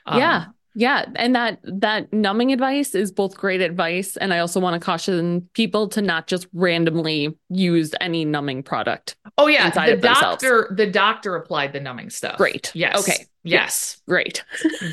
Um, 0.05 0.19
yeah. 0.19 0.45
Yeah. 0.79 1.05
And 1.15 1.35
that 1.35 1.59
that 1.63 2.13
numbing 2.13 2.53
advice 2.53 2.93
is 2.93 3.11
both 3.11 3.35
great 3.35 3.61
advice. 3.61 4.15
And 4.15 4.31
I 4.31 4.39
also 4.39 4.59
want 4.59 4.79
to 4.79 4.85
caution 4.85 5.49
people 5.53 5.87
to 5.89 6.01
not 6.03 6.27
just 6.27 6.47
randomly 6.53 7.35
use 7.49 7.95
any 7.99 8.23
numbing 8.25 8.61
product. 8.61 9.15
Oh 9.39 9.47
yeah, 9.47 9.69
the 9.71 9.93
of 9.95 10.01
themselves. 10.01 10.43
doctor 10.43 10.67
the 10.71 10.85
doctor 10.85 11.35
applied 11.35 11.73
the 11.73 11.79
numbing 11.79 12.11
stuff. 12.11 12.37
Great. 12.37 12.71
Yes. 12.75 12.99
Okay. 12.99 13.25
Yes. 13.43 14.01
Great. 14.07 14.43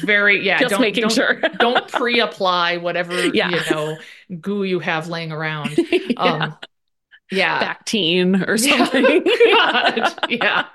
Very 0.04 0.42
yeah. 0.46 0.58
just 0.58 0.70
don't, 0.70 0.80
making 0.80 1.02
don't, 1.02 1.12
sure. 1.12 1.34
don't 1.58 1.86
pre-apply 1.88 2.78
whatever 2.78 3.26
Yeah. 3.34 3.50
you 3.50 3.60
know 3.70 3.96
goo 4.40 4.62
you 4.64 4.78
have 4.80 5.08
laying 5.08 5.32
around. 5.32 5.76
Um 6.16 6.40
yeah. 6.40 6.52
Bactine 7.34 8.46
or 8.48 8.56
something. 8.58 9.24
God. 9.54 10.14
yeah. 10.30 10.66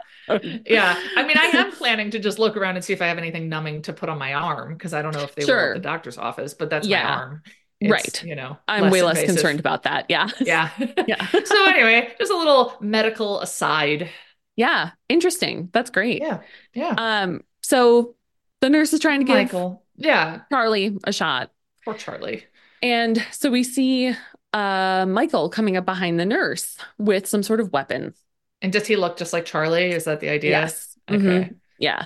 Yeah. 0.65 0.99
I 1.15 1.25
mean, 1.25 1.37
I 1.37 1.45
am 1.55 1.71
planning 1.71 2.11
to 2.11 2.19
just 2.19 2.37
look 2.39 2.55
around 2.55 2.75
and 2.75 2.85
see 2.85 2.93
if 2.93 3.01
I 3.01 3.07
have 3.07 3.17
anything 3.17 3.49
numbing 3.49 3.81
to 3.83 3.93
put 3.93 4.09
on 4.09 4.17
my 4.19 4.33
arm 4.35 4.73
because 4.73 4.93
I 4.93 5.01
don't 5.01 5.13
know 5.15 5.23
if 5.23 5.33
they 5.35 5.41
will 5.41 5.47
Sure. 5.47 5.69
at 5.71 5.73
the 5.75 5.79
doctor's 5.81 6.17
office, 6.17 6.53
but 6.53 6.69
that's 6.69 6.87
Yeah. 6.87 7.03
my 7.03 7.09
arm. 7.09 7.43
It's, 7.81 7.91
Right. 7.91 8.23
You 8.23 8.35
know, 8.35 8.57
I'm 8.67 8.91
way 8.91 9.01
less 9.01 9.17
invasive. 9.17 9.35
concerned 9.37 9.59
about 9.59 9.83
that. 9.83 10.05
Yeah. 10.09 10.27
Yeah. 10.39 10.69
Yeah. 11.07 11.25
so 11.45 11.65
anyway, 11.65 12.13
just 12.19 12.31
a 12.31 12.37
little 12.37 12.75
medical 12.81 13.39
aside. 13.41 14.09
Yeah. 14.55 14.91
Interesting. 15.07 15.69
That's 15.71 15.89
great. 15.89 16.21
Yeah. 16.21 16.41
Yeah. 16.73 16.93
Um, 16.97 17.41
so 17.61 18.15
the 18.59 18.69
nurse 18.69 18.91
is 18.93 18.99
trying 18.99 19.21
to 19.21 19.25
give 19.25 19.35
Michael. 19.35 19.83
Yeah. 19.95 20.41
Charlie 20.51 20.97
a 21.05 21.13
shot. 21.13 21.51
Poor 21.85 21.93
Charlie. 21.93 22.43
And 22.83 23.25
so 23.31 23.49
we 23.49 23.63
see 23.63 24.13
uh 24.53 25.05
Michael 25.07 25.49
coming 25.49 25.77
up 25.77 25.85
behind 25.85 26.19
the 26.19 26.25
nurse 26.25 26.77
with 26.97 27.27
some 27.27 27.43
sort 27.43 27.59
of 27.59 27.71
weapon. 27.71 28.13
And 28.61 28.73
does 28.73 28.87
he 28.87 28.95
look 28.95 29.17
just 29.17 29.33
like 29.33 29.45
Charlie? 29.45 29.91
Is 29.91 30.05
that 30.05 30.19
the 30.19 30.29
idea? 30.29 30.51
Yes. 30.51 30.97
Okay. 31.09 31.49
Mhm. 31.49 31.55
Yeah. 31.77 32.05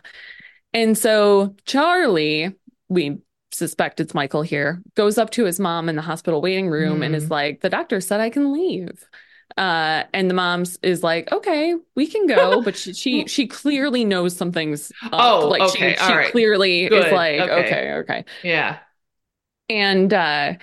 And 0.73 0.97
so 0.97 1.55
Charlie, 1.65 2.55
we 2.89 3.19
suspect 3.51 3.99
it's 3.99 4.13
Michael 4.13 4.41
here, 4.41 4.81
goes 4.95 5.17
up 5.17 5.29
to 5.31 5.45
his 5.45 5.59
mom 5.59 5.89
in 5.89 5.95
the 5.95 6.01
hospital 6.01 6.41
waiting 6.41 6.69
room 6.69 7.03
and 7.03 7.15
is 7.15 7.25
Hmm. 7.25 7.31
like, 7.31 7.61
the 7.61 7.69
doctor 7.69 8.01
said 8.01 8.19
I 8.19 8.29
can 8.29 8.53
leave. 8.53 9.07
Uh, 9.57 10.03
and 10.13 10.29
the 10.29 10.33
mom's 10.33 10.77
is 10.83 11.03
like, 11.03 11.31
okay, 11.31 11.75
we 11.95 12.07
can 12.07 12.25
go, 12.27 12.61
but 12.63 12.75
she 12.75 12.93
she, 12.93 13.27
she 13.27 13.47
clearly 13.47 14.05
knows 14.05 14.35
something's 14.35 14.91
up. 15.11 15.43
Oh, 15.43 15.47
like 15.49 15.61
okay, 15.61 15.95
she, 15.95 16.03
she 16.05 16.13
right. 16.13 16.31
clearly 16.31 16.89
Good, 16.89 17.07
is 17.07 17.11
like, 17.11 17.39
okay. 17.41 17.51
okay, 17.51 17.93
okay. 17.93 18.25
Yeah. 18.43 18.79
And 19.69 20.13
uh, 20.13 20.55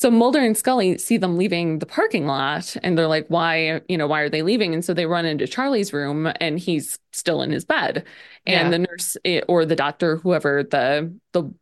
so 0.00 0.10
Mulder 0.10 0.40
and 0.40 0.56
Scully 0.56 0.96
see 0.98 1.18
them 1.18 1.36
leaving 1.36 1.78
the 1.78 1.86
parking 1.86 2.26
lot 2.26 2.74
and 2.82 2.96
they're 2.96 3.06
like, 3.06 3.26
why, 3.28 3.82
you 3.88 3.98
know, 3.98 4.06
why 4.06 4.22
are 4.22 4.30
they 4.30 4.42
leaving? 4.42 4.72
And 4.72 4.82
so 4.84 4.94
they 4.94 5.04
run 5.06 5.26
into 5.26 5.46
Charlie's 5.46 5.92
room 5.92 6.32
and 6.40 6.58
he's 6.58 6.98
still 7.12 7.42
in 7.42 7.50
his 7.50 7.66
bed. 7.66 8.04
And 8.46 8.72
Yeah. 8.72 8.72
the 8.72 8.78
nurse 8.78 9.16
eh, 9.26 9.42
or 9.46 9.66
the 9.66 9.76
doctor, 9.76 10.16
whoever 10.16 10.62
the 10.64 11.14
the 11.32 11.52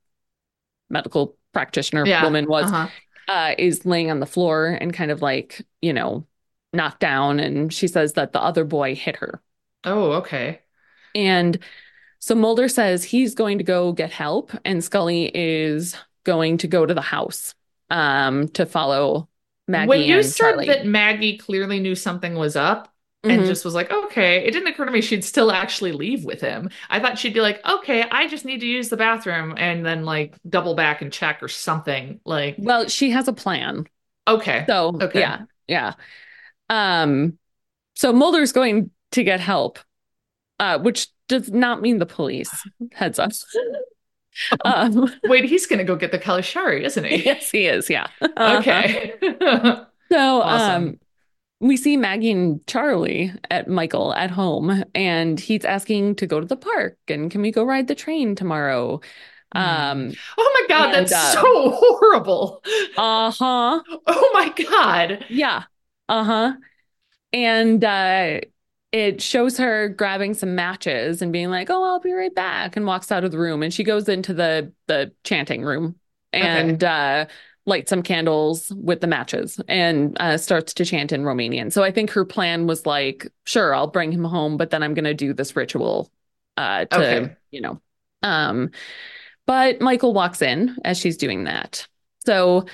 medical 0.91 1.37
practitioner 1.53 2.07
Yeah. 2.07 2.25
woman 2.25 2.47
was, 2.49 2.73
Uh-huh. 2.73 2.89
uh, 3.29 3.55
is 3.59 3.85
laying 3.85 4.11
on 4.11 4.21
the 4.21 4.27
floor 4.27 4.67
and 4.69 4.93
kind 4.95 5.11
of 5.11 5.21
like, 5.23 5.67
you 5.83 5.93
know, 5.93 6.27
knocked 6.73 7.01
down, 7.01 7.41
and 7.41 7.73
she 7.73 7.89
says 7.89 8.15
that 8.15 8.33
the 8.33 8.43
other 8.43 8.65
boy 8.65 8.95
hit 8.95 9.17
her. 9.17 9.43
Oh, 9.85 10.13
okay. 10.13 10.63
And 11.15 11.59
so 12.21 12.35
Mulder 12.35 12.69
says 12.69 13.05
he's 13.05 13.35
going 13.35 13.59
to 13.59 13.65
go 13.65 13.93
get 13.93 14.11
help, 14.13 14.53
and 14.65 14.83
Scully 14.85 15.31
is 15.35 15.97
going 16.25 16.59
to 16.59 16.69
go 16.69 16.87
to 16.87 16.95
the 16.95 17.01
house 17.03 17.55
um, 17.91 18.49
to 18.49 18.67
follow 18.67 19.29
Maggie 19.67 19.87
when 19.87 20.01
you 20.03 20.23
said 20.23 20.35
Charlie. 20.35 20.67
that 20.67 20.87
Maggie 20.87 21.39
clearly 21.39 21.81
knew 21.81 21.95
something 21.95 22.35
was 22.35 22.57
up 22.57 22.93
and 23.29 23.43
Mhm. 23.43 23.47
just 23.47 23.65
was 23.65 23.75
like, 23.75 23.91
okay, 23.93 24.45
it 24.47 24.53
didn't 24.53 24.69
occur 24.69 24.87
to 24.87 24.91
me 24.93 25.01
she'd 25.03 25.25
still 25.25 25.51
actually 25.53 25.93
leave 25.93 26.25
with 26.25 26.41
him. 26.41 26.71
I 26.89 27.01
thought 27.01 27.19
she'd 27.19 27.35
be 27.35 27.41
like, 27.41 27.65
okay, 27.67 28.03
I 28.11 28.27
just 28.29 28.45
need 28.45 28.61
to 28.61 28.67
use 28.67 28.89
the 28.89 28.97
bathroom 28.97 29.55
and 29.57 29.85
then 29.85 30.05
like 30.05 30.37
double 30.49 30.75
back 30.75 31.03
and 31.03 31.13
check 31.13 31.43
or 31.43 31.49
something. 31.49 32.21
Like, 32.25 32.57
well, 32.59 32.89
she 32.89 33.11
has 33.11 33.29
a 33.29 33.33
plan. 33.33 33.87
okay. 34.27 34.67
So 34.69 34.99
Okay. 35.01 35.21
yeah, 35.21 35.41
yeah. 35.67 35.95
Um, 36.71 37.39
so 37.97 38.13
Mulder's 38.13 38.53
going 38.53 38.91
to 39.13 39.25
get 39.25 39.41
help, 39.41 39.79
uh, 40.61 40.79
which 40.79 41.09
does 41.29 41.51
not 41.51 41.83
mean 41.83 41.99
the 41.99 42.07
police. 42.07 42.65
Heads 42.93 43.19
up. 43.19 43.33
Um, 44.65 45.13
Wait, 45.25 45.45
he's 45.45 45.67
gonna 45.67 45.85
go 45.85 45.97
get 45.97 46.13
the 46.13 46.19
Calusari, 46.19 46.83
isn't 46.83 47.05
he? 47.05 47.25
yes, 47.25 47.51
he 47.51 47.67
is. 47.67 47.89
Yeah. 47.91 48.09
Okay. 48.39 49.15
So, 50.11 50.41
Awesome. 50.43 50.85
um, 50.85 51.01
we 51.61 51.77
see 51.77 51.97
Maggie 51.99 52.31
and 52.31 52.67
Charlie 52.67 53.33
at 53.51 53.69
Michael 53.69 54.15
at 54.15 54.31
home, 54.31 54.85
and 54.95 55.39
he's 55.39 55.65
asking 55.65 56.17
to 56.17 56.27
go 56.27 56.41
to 56.41 56.47
the 56.47 56.57
park 56.57 56.97
and 57.09 57.31
can 57.31 57.43
we 57.43 57.51
go 57.53 57.65
ride 57.65 57.89
the 57.89 57.95
train 57.95 58.35
tomorrow? 58.35 59.01
Um, 59.53 60.13
oh 60.39 60.51
my 60.61 60.67
God, 60.69 60.95
And, 60.95 61.07
that's 61.07 61.13
uh, 61.13 61.33
so 61.33 61.71
horrible. 61.73 62.63
uh-huh. 62.97 63.81
Oh 64.07 64.31
my 64.35 64.49
God. 64.71 65.25
Yeah. 65.29 65.65
Uh-huh. 66.09 66.53
And 67.33 67.85
uh 67.85 68.41
it 68.93 69.21
shows 69.21 69.59
her 69.59 69.89
grabbing 69.89 70.35
some 70.35 70.55
matches 70.55 71.21
and 71.23 71.33
being 71.33 71.51
like, 71.51 71.69
"Oh, 71.71 71.85
I'll 71.85 72.01
be 72.01 72.13
right 72.13 72.35
back," 72.35 72.77
and 72.77 72.87
walks 72.87 73.13
out 73.13 73.25
of 73.25 73.31
the 73.33 73.39
room. 73.39 73.63
And 73.63 73.73
she 73.73 73.85
goes 73.85 74.09
into 74.09 74.35
the 74.35 74.73
the 74.87 75.13
chanting 75.25 75.63
room 75.63 75.97
and 76.33 76.83
uh 76.85 77.27
lights 77.67 77.91
some 77.91 78.03
candles 78.03 78.71
with 78.77 79.01
the 79.03 79.07
matches 79.07 79.61
and 79.69 80.17
uh 80.21 80.39
starts 80.39 80.73
to 80.75 80.85
chant 80.87 81.13
in 81.13 81.23
Romanian. 81.23 81.71
So 81.73 81.83
I 81.85 81.91
think 81.93 82.11
her 82.11 82.25
plan 82.25 82.67
was 82.67 82.87
like, 82.87 83.27
"Sure, 83.45 83.75
I'll 83.75 83.87
bring 83.89 84.13
him 84.13 84.25
home, 84.25 84.57
but 84.57 84.71
then 84.71 84.83
I'm 84.83 84.95
going 84.95 85.05
to 85.05 85.15
do 85.15 85.35
this 85.35 85.55
ritual 85.57 86.11
uh 86.57 86.87
to, 86.87 87.31
Okay. 87.31 87.37
you 87.51 87.61
know." 87.61 87.81
Um 88.23 88.71
but 89.47 89.81
Michael 89.81 90.13
walks 90.15 90.43
in 90.43 90.77
as 90.85 90.99
she's 90.99 91.17
doing 91.17 91.45
that. 91.45 91.87
So 92.25 92.67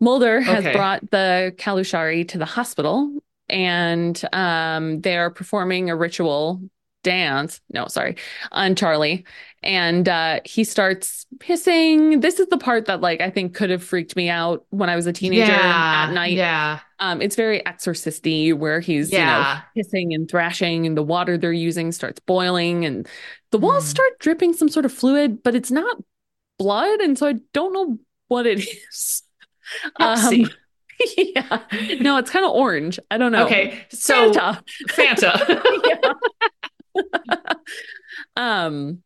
Mulder 0.00 0.40
has 0.40 0.68
Okay. 0.68 0.68
brought 0.68 1.10
the 1.10 1.54
Calusari 1.58 2.28
to 2.30 2.38
the 2.38 2.44
hospital 2.46 3.12
and 3.48 4.20
um, 4.32 5.00
they're 5.00 5.30
performing 5.30 5.90
a 5.90 5.96
ritual 5.96 6.60
dance. 7.02 7.60
No, 7.70 7.86
sorry, 7.86 8.16
on 8.52 8.74
Charlie. 8.74 9.24
And 9.62 10.08
uh, 10.08 10.40
he 10.44 10.62
starts 10.64 11.26
hissing. 11.42 12.20
This 12.20 12.38
is 12.38 12.46
the 12.48 12.58
part 12.58 12.86
that, 12.86 13.00
like, 13.00 13.20
I 13.20 13.30
think 13.30 13.54
could 13.54 13.70
have 13.70 13.82
freaked 13.82 14.14
me 14.14 14.28
out 14.28 14.64
when 14.70 14.88
I 14.88 14.94
was 14.96 15.06
a 15.06 15.12
teenager 15.12 15.50
yeah. 15.52 16.06
at 16.08 16.12
night. 16.12 16.32
Yeah. 16.36 16.80
Um, 17.00 17.20
it's 17.20 17.34
very 17.34 17.64
exorcisty 17.66 18.52
where 18.52 18.78
he's, 18.80 19.10
you 19.12 19.18
know, 19.18 19.24
Yeah. 19.24 19.62
hissing 19.74 20.14
and 20.14 20.30
thrashing, 20.30 20.86
and 20.86 20.96
the 20.96 21.02
water 21.02 21.36
they're 21.36 21.52
using 21.52 21.90
starts 21.90 22.20
boiling, 22.20 22.84
and 22.84 23.08
the 23.50 23.58
walls 23.58 23.84
Hmm. 23.84 23.90
start 23.90 24.18
dripping 24.20 24.52
some 24.52 24.68
sort 24.68 24.84
of 24.84 24.92
fluid, 24.92 25.42
but 25.42 25.54
it's 25.56 25.70
not 25.70 25.96
blood, 26.58 27.00
and 27.00 27.18
so 27.18 27.26
I 27.26 27.34
don't 27.52 27.72
know 27.72 27.98
what 28.28 28.46
it 28.46 28.58
is. 28.90 29.22
Pepsi. 30.00 30.48
yeah, 31.16 31.60
no, 32.00 32.18
it's 32.18 32.30
kind 32.30 32.44
of 32.44 32.52
orange. 32.52 32.98
I 33.10 33.18
don't 33.18 33.32
know. 33.32 33.46
Okay. 33.46 33.84
So 33.90 34.32
Fanta. 34.32 34.62
Fanta. 34.88 35.62
Yeah. 36.96 37.02
um, 38.36 39.02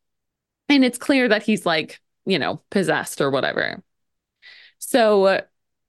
and 0.68 0.84
it's 0.84 0.99
clear 0.99 1.28
that 1.28 1.43
he's 1.43 1.66
like, 1.66 2.01
you 2.24 2.38
know, 2.38 2.62
possessed 2.70 3.20
or 3.20 3.30
whatever. 3.30 3.82
So 4.78 5.41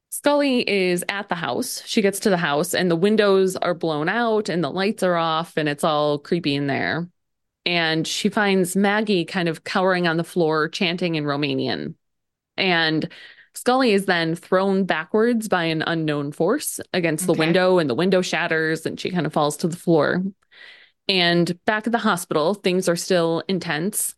Scully 0.10 0.68
is 0.70 1.06
at 1.08 1.30
the 1.30 1.36
house. 1.36 1.82
She 1.86 2.02
gets 2.02 2.20
to 2.22 2.30
the 2.30 2.38
house, 2.38 2.74
and 2.74 2.92
the 2.92 2.96
windows 2.96 3.56
are 3.56 3.74
blown 3.74 4.10
out, 4.10 4.50
and 4.50 4.64
the 4.64 4.70
lights 4.70 5.04
are 5.04 5.16
off, 5.16 5.56
and 5.56 5.70
it's 5.70 5.84
all 5.84 6.20
creepy 6.20 6.54
in 6.54 6.68
there. 6.68 7.08
And 7.66 8.06
she 8.06 8.30
finds 8.30 8.76
Maggie 8.76 9.24
kind 9.24 9.48
of 9.48 9.64
cowering 9.64 10.08
on 10.08 10.18
the 10.18 10.24
floor, 10.24 10.68
chanting 10.68 11.16
in 11.16 11.24
Romanian. 11.24 11.96
And 12.58 13.10
Scully 13.54 13.92
is 13.92 14.06
then 14.06 14.36
thrown 14.36 14.86
backwards 14.86 15.48
by 15.48 15.66
an 15.66 15.84
unknown 15.86 16.32
force 16.32 16.80
against 16.94 17.26
the 17.26 17.34
Okay. 17.34 17.40
window, 17.40 17.80
and 17.80 17.90
the 17.90 17.96
window 17.96 18.22
shatters, 18.22 18.86
and 18.86 19.00
she 19.00 19.10
kind 19.10 19.26
of 19.26 19.34
falls 19.34 19.58
to 19.58 19.68
the 19.68 19.78
floor. 19.78 20.24
And 21.08 21.58
back 21.66 21.86
at 21.88 21.92
the 21.92 22.00
hospital, 22.00 22.54
things 22.54 22.88
are 22.88 22.96
still 22.96 23.44
intense. 23.48 24.16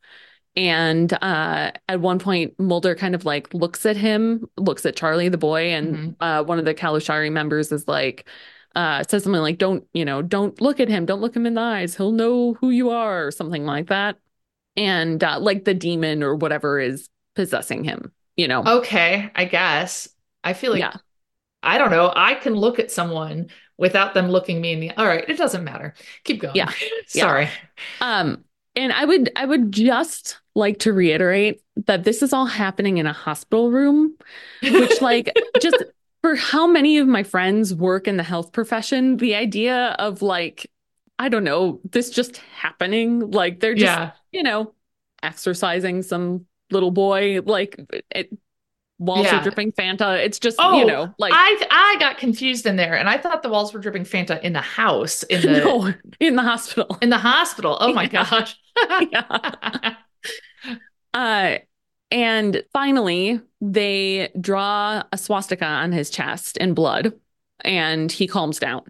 And 0.55 1.11
uh, 1.13 1.71
at 1.89 1.99
one 1.99 2.19
point, 2.19 2.59
Mulder 2.59 2.93
kind 2.93 3.15
of 3.15 3.25
like 3.25 3.51
looks 3.55 3.85
at 3.87 3.97
him, 3.97 4.47
looks 4.57 4.85
at 4.85 4.95
Charlie, 4.95 5.29
the 5.29 5.37
boy, 5.37 5.71
and 5.71 5.97
Mhm. 5.97 6.15
uh, 6.19 6.43
one 6.43 6.59
of 6.59 6.65
the 6.65 6.75
Calusari 6.75 7.31
members 7.31 7.71
is 7.71 7.87
like, 7.87 8.27
uh, 8.75 9.03
says 9.03 9.23
something 9.23 9.41
like, 9.41 9.57
"Don't 9.57 9.85
you 9.93 10.05
know? 10.05 10.21
Don't 10.21 10.59
look 10.61 10.79
at 10.79 10.89
him. 10.89 11.05
Don't 11.05 11.21
look 11.21 11.35
him 11.35 11.47
in 11.47 11.55
the 11.55 11.61
eyes. 11.61 11.95
He'll 11.95 12.11
know 12.11 12.53
who 12.53 12.69
you 12.69 12.91
are," 12.91 13.27
or 13.27 13.31
something 13.31 13.65
like 13.65 13.87
that. 13.87 14.17
And 14.75 15.23
uh, 15.23 15.39
like 15.39 15.65
the 15.65 15.73
demon 15.73 16.21
or 16.21 16.35
whatever 16.35 16.79
is 16.79 17.09
possessing 17.35 17.83
him, 17.83 18.11
you 18.35 18.47
know? 18.47 18.63
Okay, 18.65 19.31
I 19.35 19.45
guess. 19.45 20.09
I 20.43 20.53
feel 20.53 20.71
like 20.71 20.81
yeah, 20.81 20.97
I 21.61 21.77
don't 21.77 21.91
know. 21.91 22.11
I 22.15 22.35
can 22.35 22.53
look 22.53 22.79
at 22.79 22.91
someone 22.91 23.49
without 23.77 24.13
them 24.13 24.29
looking 24.29 24.61
me 24.61 24.73
in 24.73 24.79
the. 24.79 24.91
All 24.91 25.05
right, 25.05 25.27
it 25.27 25.37
doesn't 25.37 25.63
matter. 25.63 25.93
Keep 26.23 26.41
going. 26.41 26.55
Yeah. 26.55 26.71
Sorry. 27.07 27.49
Um, 28.01 28.43
and 28.75 28.91
I 28.91 29.05
would 29.05 29.31
I 29.35 29.45
would 29.45 29.71
just 29.71 30.39
like 30.55 30.79
to 30.79 30.93
reiterate 30.93 31.61
that 31.87 32.03
this 32.03 32.21
is 32.21 32.33
all 32.33 32.45
happening 32.45 32.97
in 32.97 33.07
a 33.07 33.13
hospital 33.13 33.71
room, 33.71 34.15
which 34.61 35.01
like 35.01 35.33
just 35.61 35.83
for 36.21 36.35
how 36.35 36.65
many 36.67 36.97
of 36.97 37.07
my 37.07 37.23
friends 37.23 37.73
work 37.73 38.07
in 38.07 38.17
the 38.17 38.23
health 38.23 38.51
profession, 38.51 39.17
the 39.17 39.35
idea 39.35 39.95
of 39.99 40.21
like, 40.21 40.71
I 41.19 41.29
don't 41.29 41.43
know, 41.43 41.81
this 41.91 42.09
just 42.09 42.37
happening, 42.37 43.31
like 43.31 43.59
they're 43.59 43.75
just, 43.75 43.85
yeah. 43.85 44.11
you 44.31 44.41
know, 44.41 44.73
exorcising 45.21 46.01
some 46.01 46.45
little 46.73 46.91
boy, 46.91 47.41
like 47.45 47.79
it 48.11 48.31
walls 48.99 49.25
Yeah. 49.25 49.39
are 49.39 49.43
dripping 49.43 49.71
Fanta. 49.73 50.17
It's 50.23 50.39
just, 50.39 50.57
Oh, 50.59 50.77
you 50.79 50.85
know, 50.85 51.13
like 51.19 51.33
I 51.35 51.67
I 51.71 51.97
got 51.99 52.17
confused 52.17 52.65
in 52.65 52.75
there, 52.75 52.95
and 52.97 53.09
I 53.09 53.17
thought 53.17 53.43
the 53.43 53.49
walls 53.49 53.73
were 53.73 53.79
dripping 53.79 54.03
Fanta 54.05 54.41
in 54.41 54.53
the 54.53 54.61
house 54.61 55.23
in 55.23 55.41
the 55.41 55.47
no, 55.65 55.93
in 56.19 56.35
the 56.35 56.43
hospital. 56.43 56.97
in 57.01 57.09
the 57.09 57.17
hospital. 57.17 57.77
Oh 57.79 57.93
my 57.93 58.03
Yeah. 58.11 58.27
gosh. 58.29 58.55
yeah. 59.11 59.95
Uh, 61.13 61.57
and 62.11 62.63
finally, 62.73 63.41
they 63.61 64.29
draw 64.39 65.03
a 65.11 65.17
swastika 65.17 65.65
on 65.65 65.91
his 65.91 66.09
chest 66.09 66.57
in 66.57 66.73
blood, 66.73 67.13
and 67.61 68.11
he 68.11 68.27
calms 68.27 68.59
down. 68.59 68.81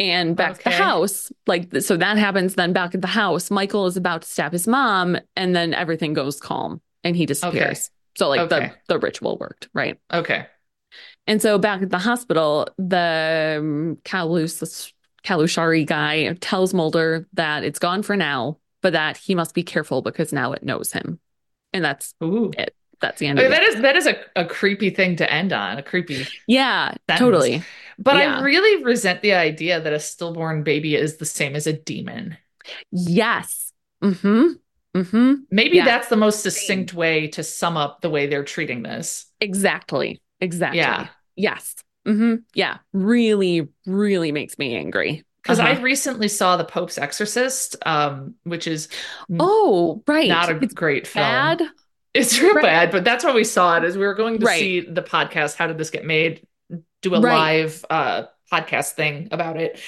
And 0.00 0.36
back 0.36 0.58
at 0.58 0.64
the 0.64 0.70
house, 0.70 1.32
like 1.46 1.74
so 1.80 1.96
that 1.96 2.18
happens. 2.18 2.54
Then 2.54 2.72
back 2.72 2.94
at 2.94 3.00
the 3.00 3.08
house, 3.08 3.50
Michael 3.50 3.86
is 3.86 3.96
about 3.96 4.22
to 4.22 4.28
stab 4.28 4.52
his 4.52 4.68
mom, 4.68 5.18
and 5.34 5.56
then 5.56 5.74
everything 5.74 6.14
goes 6.14 6.38
calm, 6.40 6.80
and 7.02 7.16
he 7.16 7.26
disappears. 7.26 7.90
So 8.16 8.28
like 8.28 8.40
Okay. 8.42 8.68
the 8.86 8.94
the 8.94 8.98
ritual 8.98 9.36
worked, 9.38 9.68
right? 9.74 9.98
okay. 10.12 10.46
And 11.26 11.42
so 11.42 11.58
back 11.58 11.82
at 11.82 11.90
the 11.90 11.98
hospital, 11.98 12.68
the 12.78 13.56
um, 13.60 13.98
Kalus 14.04 14.92
Calusari 15.24 15.84
guy 15.84 16.32
tells 16.40 16.72
Mulder 16.72 17.26
that 17.34 17.64
it's 17.64 17.78
gone 17.78 18.02
for 18.02 18.16
now, 18.16 18.58
but 18.80 18.94
that 18.94 19.16
he 19.18 19.34
must 19.34 19.54
be 19.54 19.62
careful 19.62 20.00
because 20.00 20.32
now 20.32 20.52
it 20.52 20.62
knows 20.62 20.92
him. 20.92 21.20
And 21.72 21.84
that's 21.84 22.14
Ooh. 22.22 22.50
That's 23.00 23.18
the 23.20 23.26
end 23.26 23.38
Okay, 23.38 23.46
of 23.46 23.52
it. 23.52 23.54
that 23.56 23.62
is 23.64 23.82
that 23.82 23.96
is 23.96 24.06
a, 24.06 24.16
a 24.36 24.44
creepy 24.44 24.90
thing 24.90 25.16
to 25.16 25.32
end 25.32 25.52
on. 25.52 25.78
A 25.78 25.82
creepy. 25.82 26.26
Yeah, 26.46 26.88
Sentence. 27.08 27.18
totally. 27.18 27.62
But 27.98 28.16
Yeah. 28.16 28.38
I 28.38 28.42
really 28.42 28.84
resent 28.84 29.22
the 29.22 29.34
idea 29.34 29.80
that 29.80 29.92
a 29.92 30.00
stillborn 30.00 30.62
baby 30.62 30.94
is 30.94 31.16
the 31.16 31.26
same 31.26 31.54
as 31.56 31.66
a 31.66 31.72
demon. 31.72 32.36
Yes. 32.90 33.72
Mm-hmm. 34.02 34.46
Mm-hmm. 34.96 35.32
Maybe 35.50 35.76
Yeah. 35.78 35.84
that's 35.84 36.08
the 36.08 36.16
most 36.16 36.42
succinct 36.42 36.94
way 36.94 37.28
to 37.28 37.42
sum 37.42 37.76
up 37.76 38.00
the 38.00 38.10
way 38.10 38.26
they're 38.26 38.44
treating 38.44 38.82
this. 38.82 39.26
Exactly. 39.40 40.20
Exactly. 40.40 40.78
Yeah. 40.78 41.08
Yes. 41.36 41.76
Mm-hmm. 42.06 42.36
Yeah. 42.54 42.78
Really, 42.92 43.68
really 43.86 44.32
makes 44.32 44.58
me 44.58 44.74
angry. 44.76 45.24
Because 45.42 45.60
I 45.60 45.72
Uh-huh. 45.72 45.82
recently 45.82 46.28
saw 46.28 46.56
The 46.56 46.64
Pope's 46.64 46.98
Exorcist, 46.98 47.76
um, 47.86 48.34
which 48.44 48.66
is 48.66 48.88
Oh, 49.38 50.02
right. 50.06 50.28
not 50.28 50.50
a 50.50 50.56
it's 50.58 50.74
great 50.74 51.06
film. 51.06 51.22
bad. 51.24 51.62
It's 52.18 52.40
real 52.40 52.54
Right. 52.54 52.62
bad, 52.62 52.90
but 52.90 53.04
that's 53.04 53.24
why 53.24 53.32
we 53.32 53.44
saw 53.44 53.76
it. 53.76 53.84
Is 53.84 53.96
we 53.96 54.04
were 54.06 54.14
going 54.14 54.38
to 54.40 54.46
Right. 54.46 54.58
see 54.58 54.80
the 54.80 55.02
podcast. 55.02 55.56
How 55.56 55.66
did 55.66 55.78
this 55.78 55.90
get 55.90 56.04
made? 56.04 56.46
Do 57.02 57.14
a 57.14 57.20
Right. 57.20 57.32
live 57.62 57.84
uh, 57.88 58.22
podcast 58.52 58.92
thing 58.92 59.28
about 59.30 59.56
it, 59.56 59.78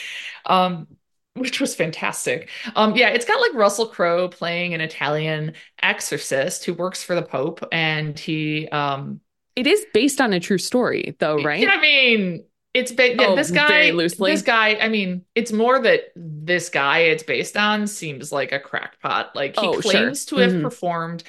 um, 0.47 0.87
which 1.35 1.61
was 1.61 1.74
fantastic. 1.74 2.49
Um, 2.76 2.95
yeah, 2.97 3.09
it's 3.09 3.24
got 3.24 3.41
like 3.41 3.55
Russell 3.55 3.87
Crowe 3.87 4.28
playing 4.28 4.74
an 4.74 4.81
Italian 4.81 5.55
exorcist 5.83 6.64
who 6.64 6.74
works 6.74 7.03
for 7.03 7.14
the 7.14 7.22
Pope, 7.22 7.66
and 7.72 8.18
he, 8.18 8.68
um, 8.68 9.20
It 9.57 9.66
is 9.66 9.85
based 9.93 10.20
on 10.20 10.33
a 10.33 10.41
true 10.41 10.59
story, 10.59 11.16
though, 11.18 11.43
right? 11.43 11.66
I 11.68 11.81
mean, 11.81 12.45
It's 12.72 12.93
ba- 12.93 13.16
yeah, 13.16 13.26
Oh, 13.26 13.35
this 13.35 13.51
guy. 13.51 13.66
very 13.66 13.91
loosely. 13.91 14.31
This 14.31 14.43
guy. 14.43 14.76
I 14.81 14.89
mean, 14.89 15.22
it's 15.35 15.51
more 15.51 15.81
that 15.83 16.12
this 16.14 16.68
guy 16.68 16.99
it's 16.99 17.24
based 17.24 17.57
on 17.57 17.89
seems 17.89 18.31
like 18.31 18.53
a 18.53 18.61
crackpot. 18.61 19.35
Like 19.35 19.59
he 19.59 19.66
Oh, 19.66 19.81
sure. 19.81 19.91
claims 19.91 20.24
to 20.26 20.37
have 20.37 20.53
Mhm. 20.53 20.62
performed 20.62 21.24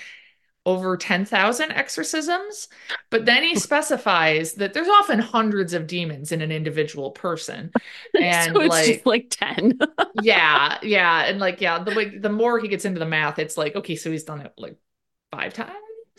over 0.65 0.97
ten 0.97 1.25
thousand 1.25 1.71
exorcisms, 1.71 2.67
but 3.09 3.25
then 3.25 3.43
he 3.43 3.55
specifies 3.55 4.53
that 4.53 4.73
there's 4.73 4.87
often 4.87 5.19
hundreds 5.19 5.73
of 5.73 5.87
demons 5.87 6.31
in 6.31 6.41
an 6.41 6.51
individual 6.51 7.11
person, 7.11 7.73
and 8.19 8.55
so 8.55 8.61
it's 8.61 9.05
like 9.05 9.05
like 9.05 9.27
10. 9.29 9.79
yeah, 10.13 10.77
yeah, 10.83 11.23
and 11.23 11.39
like 11.39 11.61
yeah, 11.61 11.83
the 11.83 11.91
way 11.91 12.17
the 12.17 12.29
more 12.29 12.59
he 12.59 12.67
gets 12.67 12.85
into 12.85 12.99
the 12.99 13.05
math, 13.05 13.39
it's 13.39 13.57
like 13.57 13.75
okay, 13.75 13.95
so 13.95 14.11
he's 14.11 14.23
done 14.23 14.41
it 14.41 14.53
like 14.57 14.77
five 15.31 15.53
times, 15.53 15.73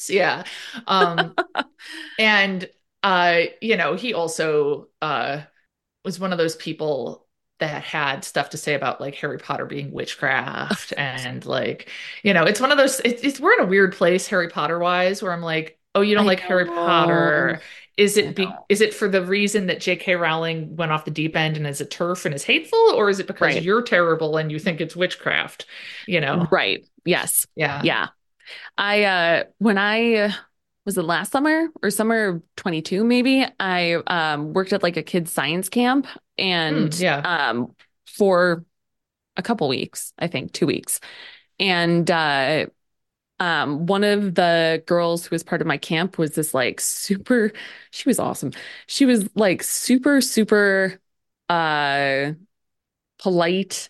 yeah, 0.09 0.45
um, 0.87 1.35
and 2.19 2.69
uh, 3.03 3.43
you 3.61 3.77
know, 3.77 3.95
he 3.95 4.15
also 4.15 4.89
uh 5.01 5.43
was 6.05 6.19
one 6.21 6.33
of 6.33 6.39
those 6.39 6.57
people 6.57 7.27
that 7.63 7.83
had 7.85 8.25
stuff 8.25 8.51
to 8.51 8.57
say 8.59 8.75
about 8.75 9.01
like 9.01 9.15
Harry 9.17 9.39
Potter 9.39 9.67
being 9.67 9.93
witchcraft 9.93 10.93
and 10.99 11.45
like 11.47 11.89
you 12.23 12.35
know, 12.35 12.45
it's 12.45 12.61
one 12.61 12.73
of 12.73 12.79
those. 12.79 13.01
It's, 13.01 13.23
it's 13.23 13.41
we're 13.41 13.55
in 13.55 13.61
a 13.61 13.67
weird 13.67 13.95
place 13.95 14.27
Harry 14.29 14.49
Potter 14.49 14.79
wise, 14.79 15.23
where 15.23 15.33
I'm 15.33 15.43
like, 15.43 15.79
oh, 15.95 16.01
you 16.03 16.15
don't 16.15 16.25
I 16.25 16.29
like 16.29 16.41
Harry. 16.41 16.67
Potter. 16.67 17.61
Is 17.97 18.17
it 18.17 18.35
be, 18.35 18.49
is 18.69 18.81
it 18.81 18.95
for 18.95 19.07
the 19.09 19.25
reason 19.25 19.67
that 19.67 19.81
J.K. 19.81 20.17
Rowling 20.17 20.77
went 20.77 20.93
off 20.93 21.05
the 21.05 21.11
deep 21.11 21.37
end 21.37 21.57
and 21.59 21.67
is 21.67 21.81
a 21.81 21.87
TERF 21.87 22.25
and 22.25 22.35
is 22.35 22.43
hateful, 22.45 22.79
or 22.95 23.11
is 23.11 23.21
it 23.21 23.27
because 23.27 23.55
Right. 23.55 23.63
you're 23.63 23.83
terrible 23.83 24.39
and 24.39 24.51
you 24.51 24.59
think 24.59 24.81
it's 24.81 24.97
witchcraft? 24.97 25.67
You 26.07 26.21
know, 26.21 26.49
Right. 26.51 26.87
Yes. 27.05 27.47
yeah, 27.55 27.83
Yeah. 27.85 28.09
I 28.79 29.05
uh 29.05 29.45
when 29.59 29.79
I 29.79 30.35
was 30.85 30.99
it 30.99 31.03
last 31.03 31.33
summer 31.33 31.69
or 31.83 31.91
summer 31.91 32.29
of 32.29 32.43
22 32.57 33.05
maybe, 33.05 33.47
I 33.61 33.95
um 34.07 34.53
worked 34.53 34.73
at 34.73 34.83
like 34.83 34.97
a 34.97 35.03
kids 35.03 35.31
science 35.33 35.69
camp 35.69 36.07
and 36.43 36.95
Mm, 36.95 37.01
yeah. 37.01 37.25
um 37.25 37.77
for 38.07 38.67
a 39.37 39.43
couple 39.43 39.69
weeks, 39.69 40.13
I 40.19 40.29
think 40.29 40.53
2 40.53 40.67
weeks. 40.67 41.01
And 41.61 42.11
uh 42.11 42.67
um 43.41 43.87
one 43.87 44.05
of 44.05 44.35
the 44.37 44.83
girls 44.87 45.27
who 45.27 45.35
was 45.35 45.43
part 45.45 45.61
of 45.61 45.67
my 45.67 45.79
camp 45.79 46.19
was 46.19 46.35
this 46.35 46.55
like 46.55 46.81
super 46.81 47.53
she 47.91 48.09
was 48.09 48.19
awesome. 48.21 48.53
She 48.89 49.07
was 49.07 49.29
like 49.37 49.63
super 49.63 50.21
super 50.21 51.01
uh 51.51 52.33
polite 53.19 53.89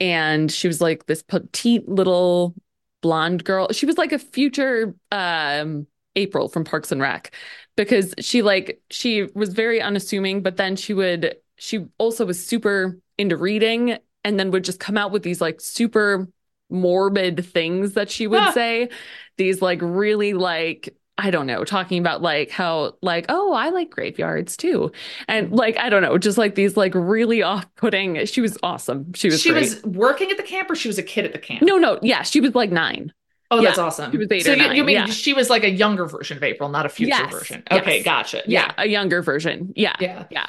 and 0.00 0.50
she 0.50 0.68
was 0.68 0.80
like 0.80 1.06
this 1.06 1.22
petite 1.22 1.88
little 1.88 2.54
blonde 3.02 3.44
girl. 3.44 3.68
She 3.72 3.86
was 3.86 3.98
like 3.98 4.12
a 4.12 4.18
future 4.18 4.94
um 5.12 5.86
April 6.16 6.48
from 6.48 6.64
Parks 6.64 6.92
and 6.92 7.00
Rec 7.00 7.34
because 7.76 8.14
she 8.20 8.42
like 8.42 8.82
she 8.90 9.24
was 9.34 9.50
very 9.54 9.80
unassuming, 9.80 10.42
but 10.42 10.56
then 10.56 10.76
she 10.76 10.94
would 10.94 11.36
she 11.60 11.86
also 11.98 12.26
was 12.26 12.44
super 12.44 12.98
into 13.18 13.36
reading 13.36 13.98
and 14.24 14.40
then 14.40 14.50
would 14.50 14.64
just 14.64 14.80
come 14.80 14.96
out 14.98 15.12
with 15.12 15.22
these 15.22 15.40
like 15.40 15.60
super 15.60 16.28
morbid 16.70 17.44
things 17.44 17.94
that 17.94 18.10
she 18.10 18.26
would 18.26 18.40
Ah. 18.40 18.50
say. 18.52 18.88
These 19.36 19.62
like 19.62 19.80
really 19.82 20.32
like 20.34 20.96
I 21.22 21.30
don't 21.30 21.46
know, 21.46 21.64
talking 21.64 21.98
about 21.98 22.22
like 22.22 22.50
how 22.50 22.94
like 23.02 23.26
oh, 23.28 23.52
I 23.52 23.68
like 23.70 23.90
graveyards 23.90 24.56
too. 24.56 24.90
And 25.28 25.52
like 25.52 25.76
I 25.78 25.90
don't 25.90 26.02
know, 26.02 26.16
just 26.18 26.38
like 26.38 26.54
these 26.54 26.76
like 26.78 26.94
really 26.94 27.42
off-putting. 27.42 28.24
She 28.26 28.40
was 28.40 28.56
awesome. 28.62 29.12
She 29.14 29.28
was 29.28 29.40
she 29.42 29.50
great. 29.50 29.60
was 29.60 29.82
working 29.84 30.30
at 30.30 30.38
the 30.38 30.42
camp, 30.42 30.70
or 30.70 30.74
she 30.74 30.88
was 30.88 30.98
a 30.98 31.02
kid 31.02 31.26
at 31.26 31.32
the 31.32 31.38
camp. 31.38 31.62
No, 31.62 31.76
no, 31.76 31.98
yeah, 32.02 32.22
she 32.22 32.40
was 32.40 32.54
like 32.54 32.70
nine. 32.70 33.12
Oh, 33.50 33.60
that's 33.60 33.76
Yeah, 33.76 33.84
awesome. 33.84 34.12
she 34.12 34.16
was 34.18 34.28
eight 34.30 34.44
so 34.44 34.52
or 34.52 34.54
you, 34.54 34.62
nine, 34.62 34.76
you 34.76 34.84
mean 34.84 34.94
yeah. 34.94 35.06
she 35.06 35.32
was 35.34 35.50
like 35.50 35.64
a 35.64 35.70
younger 35.70 36.06
version 36.06 36.36
of 36.36 36.42
April, 36.44 36.68
not 36.68 36.86
a 36.86 36.88
future 36.88 37.08
Yes, 37.08 37.32
version? 37.32 37.64
yes. 37.70 37.80
Okay, 37.82 38.02
gotcha. 38.02 38.42
Yeah, 38.46 38.66
Yeah, 38.66 38.72
a 38.78 38.86
younger 38.86 39.22
version. 39.22 39.72
Yeah, 39.76 39.96
yeah. 39.98 40.24
yeah. 40.30 40.46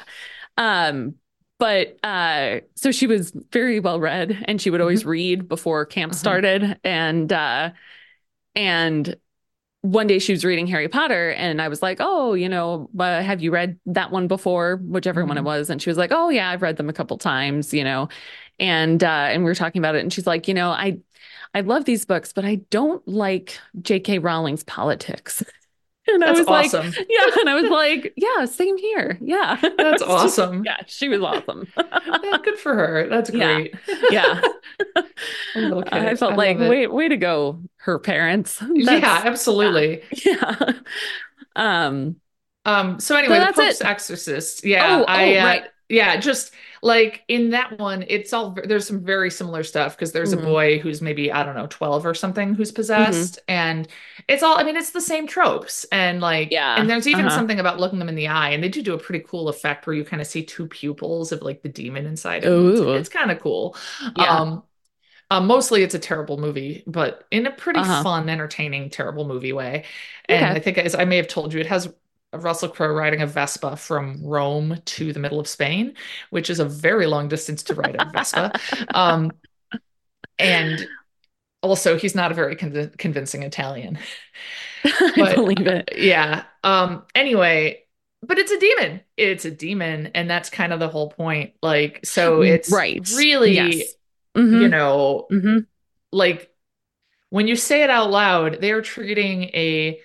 Um, 0.56 1.14
but 1.58 1.96
uh, 2.04 2.60
so 2.74 2.90
she 2.90 3.06
was 3.06 3.32
very 3.52 3.78
well 3.80 4.00
read 4.00 4.44
and 4.46 4.60
she 4.60 4.70
would 4.70 4.80
always 4.80 5.04
read 5.04 5.48
before 5.48 5.86
camp 5.86 6.12
Mhm. 6.12 6.16
started. 6.16 6.80
And 6.84 7.32
uh, 7.32 7.70
and 8.54 9.16
one 9.82 10.06
day 10.06 10.18
she 10.20 10.32
was 10.32 10.44
reading 10.44 10.66
Harry 10.68 10.88
Potter 10.88 11.30
and 11.32 11.60
I 11.62 11.68
was 11.68 11.82
like, 11.82 11.98
Oh, 12.00 12.34
you 12.34 12.48
know, 12.48 12.88
uh, 12.98 13.22
have 13.22 13.42
you 13.42 13.50
read 13.52 13.78
that 13.86 14.12
one 14.12 14.28
before? 14.28 14.76
Whichever 14.76 15.24
one 15.24 15.38
it 15.38 15.42
Mhm. 15.42 15.44
was. 15.44 15.70
And 15.70 15.82
she 15.82 15.90
was 15.90 15.98
like, 15.98 16.12
Oh 16.12 16.28
yeah, 16.30 16.50
I've 16.50 16.62
read 16.62 16.76
them 16.76 16.88
a 16.88 16.92
couple 16.92 17.18
times, 17.18 17.74
you 17.74 17.84
know. 17.84 18.08
And 18.60 19.02
uh, 19.04 19.06
and 19.30 19.44
we 19.44 19.50
were 19.50 19.54
talking 19.56 19.80
about 19.80 19.96
it, 19.96 20.00
and 20.02 20.12
she's 20.12 20.26
like, 20.26 20.48
you 20.48 20.54
know, 20.54 20.70
I 20.70 21.00
I 21.54 21.62
love 21.62 21.84
these 21.86 22.04
books, 22.06 22.32
but 22.32 22.44
I 22.44 22.56
don't 22.70 23.06
like 23.08 23.58
J.K. 23.82 24.18
Rowling's 24.20 24.64
politics. 24.64 25.42
And 26.08 26.24
I 26.24 26.32
That's 26.32 26.38
was 26.38 26.48
like, 26.48 26.74
awesome. 26.74 26.92
yeah. 27.08 27.26
And 27.40 27.48
I 27.48 27.54
was 27.54 27.70
like, 27.70 28.12
yeah, 28.16 28.44
same 28.46 28.76
here. 28.76 29.18
Yeah. 29.20 29.58
That's 29.78 30.02
awesome. 30.02 30.64
yeah, 30.64 30.78
she 30.86 31.08
was 31.08 31.20
awesome. 31.22 31.68
Yeah, 32.22 32.38
good 32.42 32.58
for 32.58 32.74
her. 32.74 33.08
That's 33.08 33.30
great. 33.30 33.74
yeah. 34.08 34.40
Kid. 35.84 36.08
I 36.08 36.14
felt 36.16 36.34
I 36.34 36.36
like, 36.36 36.58
love 36.58 36.60
it. 36.60 36.68
way, 36.68 37.08
to 37.08 37.16
go, 37.16 37.62
her 37.76 37.98
parents. 37.98 38.62
yeah, 38.74 39.22
absolutely. 39.24 40.02
yeah. 40.24 40.72
Um, 41.56 42.16
Um, 42.64 43.00
so 43.00 43.16
anyway, 43.16 43.38
So 43.38 43.40
the 43.40 43.46
that's 43.46 43.56
Pope's 43.56 43.80
it. 43.80 43.86
Exorcist. 43.86 44.64
Yeah, 44.64 45.00
Oh, 45.00 45.04
oh, 45.12 45.12
I 45.12 45.36
uh, 45.38 45.44
right. 45.44 45.64
yeah, 45.88 46.16
just 46.16 46.52
like 46.82 47.22
in 47.28 47.50
that 47.50 47.78
one, 47.78 48.04
it's 48.08 48.32
all 48.32 48.50
there's 48.64 48.86
some 48.86 49.04
very 49.04 49.30
similar 49.30 49.62
stuff 49.62 49.96
because 49.96 50.12
there's 50.12 50.32
Mhm. 50.32 50.32
a 50.32 50.36
boy 50.36 50.78
who's 50.80 51.00
maybe, 51.00 51.30
I 51.32 51.44
don't 51.44 51.54
know, 51.54 51.68
12 51.68 52.04
or 52.04 52.14
something 52.14 52.54
who's 52.54 52.72
Mm-hmm. 52.96 53.32
possessed, 53.32 53.38
and 53.48 53.86
it's 54.28 54.42
all 54.42 54.58
I 54.58 54.64
mean, 54.64 54.76
it's 54.76 54.90
the 54.90 55.00
same 55.00 55.26
tropes. 55.26 55.84
And 55.92 56.20
like, 56.20 56.58
Yeah, 56.58 56.76
and 56.76 56.90
there's 56.90 57.06
even 57.06 57.30
uh-huh. 57.30 57.30
something 57.30 57.60
about 57.60 57.78
looking 57.80 57.98
them 58.00 58.08
in 58.08 58.14
the 58.16 58.28
eye, 58.28 58.50
and 58.50 58.62
they 58.64 58.68
do 58.68 58.82
do 58.82 58.94
a 58.94 58.98
pretty 58.98 59.24
cool 59.28 59.48
effect 59.48 59.86
where 59.86 59.94
you 59.94 60.04
kind 60.04 60.20
of 60.20 60.26
see 60.26 60.44
two 60.44 60.66
pupils 60.66 61.30
of 61.32 61.42
like 61.42 61.62
the 61.62 61.68
demon 61.68 62.06
inside 62.06 62.42
him. 62.44 62.66
It's, 62.66 62.82
it's 62.92 63.08
kind 63.08 63.30
of 63.30 63.40
cool. 63.40 63.76
Yeah. 64.14 64.28
Um 64.28 64.62
uh, 65.30 65.40
mostly 65.40 65.82
it's 65.82 65.94
a 65.94 65.98
terrible 65.98 66.38
movie, 66.38 66.84
but 66.86 67.24
in 67.30 67.46
a 67.46 67.52
pretty 67.52 67.82
Uh-huh. 67.82 68.04
fun, 68.04 68.28
entertaining, 68.28 68.90
terrible 68.90 69.26
movie 69.26 69.52
way. 69.52 69.84
And 70.28 70.46
Okay. 70.46 70.56
I 70.56 70.60
think, 70.60 70.78
as 70.78 70.94
I 70.94 71.04
may 71.04 71.16
have 71.16 71.28
told 71.28 71.52
you, 71.54 71.60
it 71.60 71.66
has 71.66 71.92
Russell 72.32 72.68
Crowe 72.70 72.92
riding 72.92 73.20
a 73.22 73.26
Vespa 73.26 73.76
from 73.76 74.22
Rome 74.22 74.78
to 74.84 75.12
the 75.12 75.20
middle 75.20 75.40
of 75.40 75.46
Spain, 75.48 75.94
which 76.30 76.50
is 76.50 76.60
a 76.60 76.64
very 76.64 77.06
long 77.06 77.28
distance 77.28 77.62
to 77.64 77.74
ride 77.74 77.96
a 77.98 78.04
Vespa. 78.10 78.52
um, 78.94 79.30
and 80.38 80.86
also, 81.62 81.96
he's 81.96 82.14
not 82.14 82.32
a 82.32 82.34
very 82.34 82.56
con- 82.56 82.90
convincing 82.98 83.42
Italian. 83.44 83.98
I 84.84 85.34
believe 85.34 85.66
it. 85.66 85.90
Yeah. 85.96 86.44
Um, 86.64 87.04
anyway, 87.14 87.84
but 88.22 88.38
it's 88.38 88.50
a 88.50 88.58
demon. 88.58 89.00
It's 89.16 89.44
a 89.44 89.50
demon, 89.50 90.08
and 90.14 90.28
that's 90.28 90.50
kind 90.50 90.72
of 90.72 90.80
the 90.80 90.88
whole 90.88 91.10
point. 91.10 91.54
Like, 91.62 92.00
so 92.04 92.42
it's 92.42 92.70
right. 92.72 93.08
really, 93.14 93.52
Yes. 93.54 93.94
Mhm. 94.36 94.62
you 94.62 94.68
know, 94.68 95.26
Mhm. 95.30 95.66
like 96.10 96.50
when 97.30 97.46
you 97.46 97.56
say 97.56 97.82
it 97.82 97.90
out 97.90 98.10
loud, 98.10 98.60
they 98.60 98.72
are 98.72 98.82
treating 98.82 99.44
a 99.44 100.00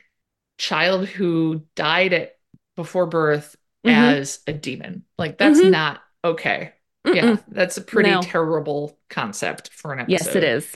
child 0.57 1.07
who 1.07 1.63
died 1.75 2.13
at 2.13 2.37
before 2.75 3.05
birth 3.07 3.55
Mhm. 3.85 3.91
as 3.93 4.39
a 4.47 4.53
demon. 4.53 5.03
Like 5.17 5.37
that's 5.37 5.59
Mhm. 5.59 5.71
not 5.71 6.01
okay. 6.23 6.73
Yeah, 7.05 7.37
Mm-mm. 7.37 7.43
that's 7.47 7.77
a 7.77 7.81
pretty 7.81 8.09
No. 8.09 8.21
terrible 8.21 8.99
concept 9.09 9.69
for 9.69 9.93
an 9.93 9.99
episode. 9.99 10.11
Yes, 10.25 10.35
it 10.35 10.43
is. 10.43 10.75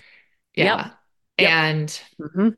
Yeah. 0.56 0.92
Yep. 1.38 1.50
And 1.50 2.02
hmm 2.34 2.50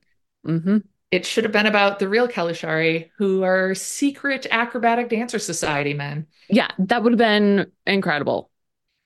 hmm 0.45 0.77
it 1.11 1.25
should 1.25 1.43
have 1.43 1.53
been 1.53 1.67
about 1.67 1.99
the 1.99 2.09
real 2.09 2.27
Calusari, 2.27 3.11
who 3.17 3.43
are 3.43 3.75
secret 3.75 4.47
acrobatic 4.49 5.09
dancer 5.09 5.37
society 5.39 5.93
men. 5.93 6.25
Yeah, 6.49 6.69
that 6.79 7.03
would 7.03 7.13
have 7.13 7.19
been 7.19 7.71
incredible. 7.85 8.49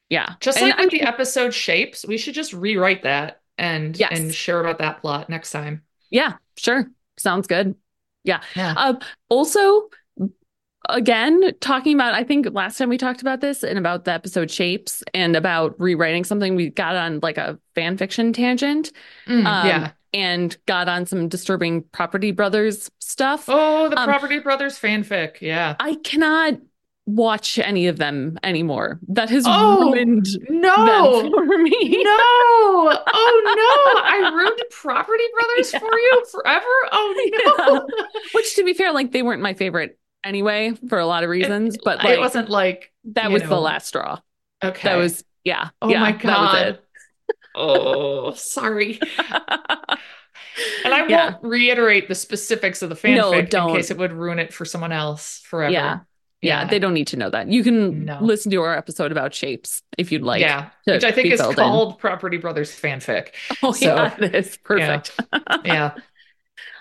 Yeah. 0.09 0.35
Just 0.39 0.57
And 0.57 0.69
like 0.69 0.79
with 0.79 0.91
the 0.91 1.01
episode 1.01 1.53
shapes, 1.53 2.05
we 2.05 2.17
should 2.17 2.33
just 2.33 2.53
rewrite 2.53 3.03
that 3.03 3.41
and 3.57 3.97
Yes. 3.97 4.19
and 4.19 4.33
share 4.33 4.59
about 4.61 4.79
that 4.79 5.01
plot 5.01 5.29
next 5.29 5.51
time. 5.51 5.83
yeah, 6.09 6.33
sure. 6.55 6.89
Sounds 7.17 7.47
good. 7.47 7.75
Yeah. 8.27 8.41
Um, 8.75 8.99
also, 9.29 9.89
again, 10.89 11.51
talking 11.59 11.95
about, 11.95 12.13
I 12.13 12.23
think 12.23 12.47
last 12.51 12.77
time 12.77 12.89
we 12.89 12.97
talked 12.97 13.21
about 13.21 13.41
this 13.41 13.63
and 13.63 13.79
about 13.79 14.05
the 14.05 14.11
episode 14.11 14.51
shapes 14.51 15.03
and 15.13 15.35
about 15.35 15.79
rewriting 15.79 16.23
something, 16.23 16.55
we 16.55 16.69
got 16.69 16.95
on 16.95 17.19
like 17.21 17.37
a 17.37 17.59
fan 17.75 17.97
fiction 17.97 18.33
tangent 18.33 18.91
Mm, 19.27 19.45
um, 19.45 19.67
yeah. 19.67 19.91
and 20.13 20.55
got 20.65 20.87
on 20.87 21.05
some 21.05 21.27
disturbing 21.27 21.83
Property 21.91 22.31
Brothers 22.31 22.89
stuff. 22.99 23.45
Oh, 23.47 23.89
the 23.89 23.99
um, 23.99 24.07
Property 24.07 24.39
Brothers 24.39 24.79
fanfic. 24.79 25.41
Yeah. 25.41 25.75
I 25.79 25.95
cannot 25.95 26.53
watch 27.07 27.57
any 27.57 27.87
of 27.87 27.97
them 27.97 28.37
anymore. 28.43 28.99
That 29.07 29.29
has 29.31 29.45
Oh, 29.47 29.91
ruined 29.91 30.27
No. 30.49 31.23
them 31.23 31.31
for 31.47 31.57
me. 31.57 32.03
No. 32.03 32.11
Oh 32.13 33.93
no. 33.95 34.01
I 34.03 34.29
ruined 34.35 34.61
Property 34.69 35.23
Brothers 35.33 35.71
Yeah. 35.73 35.79
for 35.79 35.97
you 35.97 36.25
forever. 36.31 36.65
Oh 36.91 37.87
no. 37.89 38.05
Which, 38.33 38.55
to 38.57 38.63
be 38.63 38.73
fair, 38.73 38.91
like 38.91 39.11
they 39.13 39.23
weren't 39.23 39.41
my 39.41 39.53
favorite 39.53 39.97
anyway 40.23 40.73
for 40.89 40.99
a 40.99 41.05
lot 41.05 41.23
of 41.23 41.29
reasons, 41.29 41.77
but 41.83 41.99
like 41.99 42.09
it 42.09 42.19
wasn't 42.19 42.49
like 42.49 42.91
that 43.13 43.31
was 43.31 43.41
the 43.41 43.59
last 43.59 43.87
straw. 43.87 44.19
Okay. 44.63 44.87
That 44.89 44.95
was 44.97 45.23
yeah. 45.43 45.69
Oh 45.81 45.89
yeah, 45.89 46.01
my 46.01 46.11
god. 46.11 46.79
Oh, 47.55 48.33
sorry. 48.33 48.99
And 50.83 50.93
I 50.93 51.07
Yeah. 51.07 51.31
won't 51.31 51.43
reiterate 51.43 52.07
the 52.07 52.15
specifics 52.15 52.81
of 52.81 52.89
the 52.89 52.95
fanfic 52.95 53.15
No, 53.15 53.31
in 53.33 53.75
case 53.75 53.91
it 53.91 53.97
would 53.97 54.11
ruin 54.11 54.39
it 54.39 54.53
for 54.53 54.65
someone 54.65 54.91
else 54.91 55.39
forever. 55.45 55.71
Yeah. 55.71 55.99
Yeah, 56.41 56.61
Yeah. 56.61 56.67
they 56.69 56.79
don't 56.79 56.93
need 56.93 57.07
to 57.07 57.17
know 57.17 57.29
that. 57.29 57.47
You 57.49 57.63
can 57.63 58.05
No. 58.05 58.19
listen 58.21 58.51
to 58.51 58.61
our 58.61 58.75
episode 58.77 59.11
about 59.11 59.33
shapes 59.33 59.81
if 59.97 60.11
you'd 60.11 60.21
like. 60.21 60.41
yeah, 60.41 60.69
which 60.85 61.03
I 61.03 61.11
think 61.11 61.31
is 61.31 61.39
filled 61.41 61.53
in. 61.53 61.63
called 61.63 61.99
Property 61.99 62.37
Brothers 62.37 62.71
fanfic. 62.71 63.29
Oh, 63.63 63.71
So, 63.71 63.95
yeah, 63.95 64.15
it 64.19 64.35
is. 64.35 64.57
Perfect. 64.57 65.11
Yeah. 65.65 65.95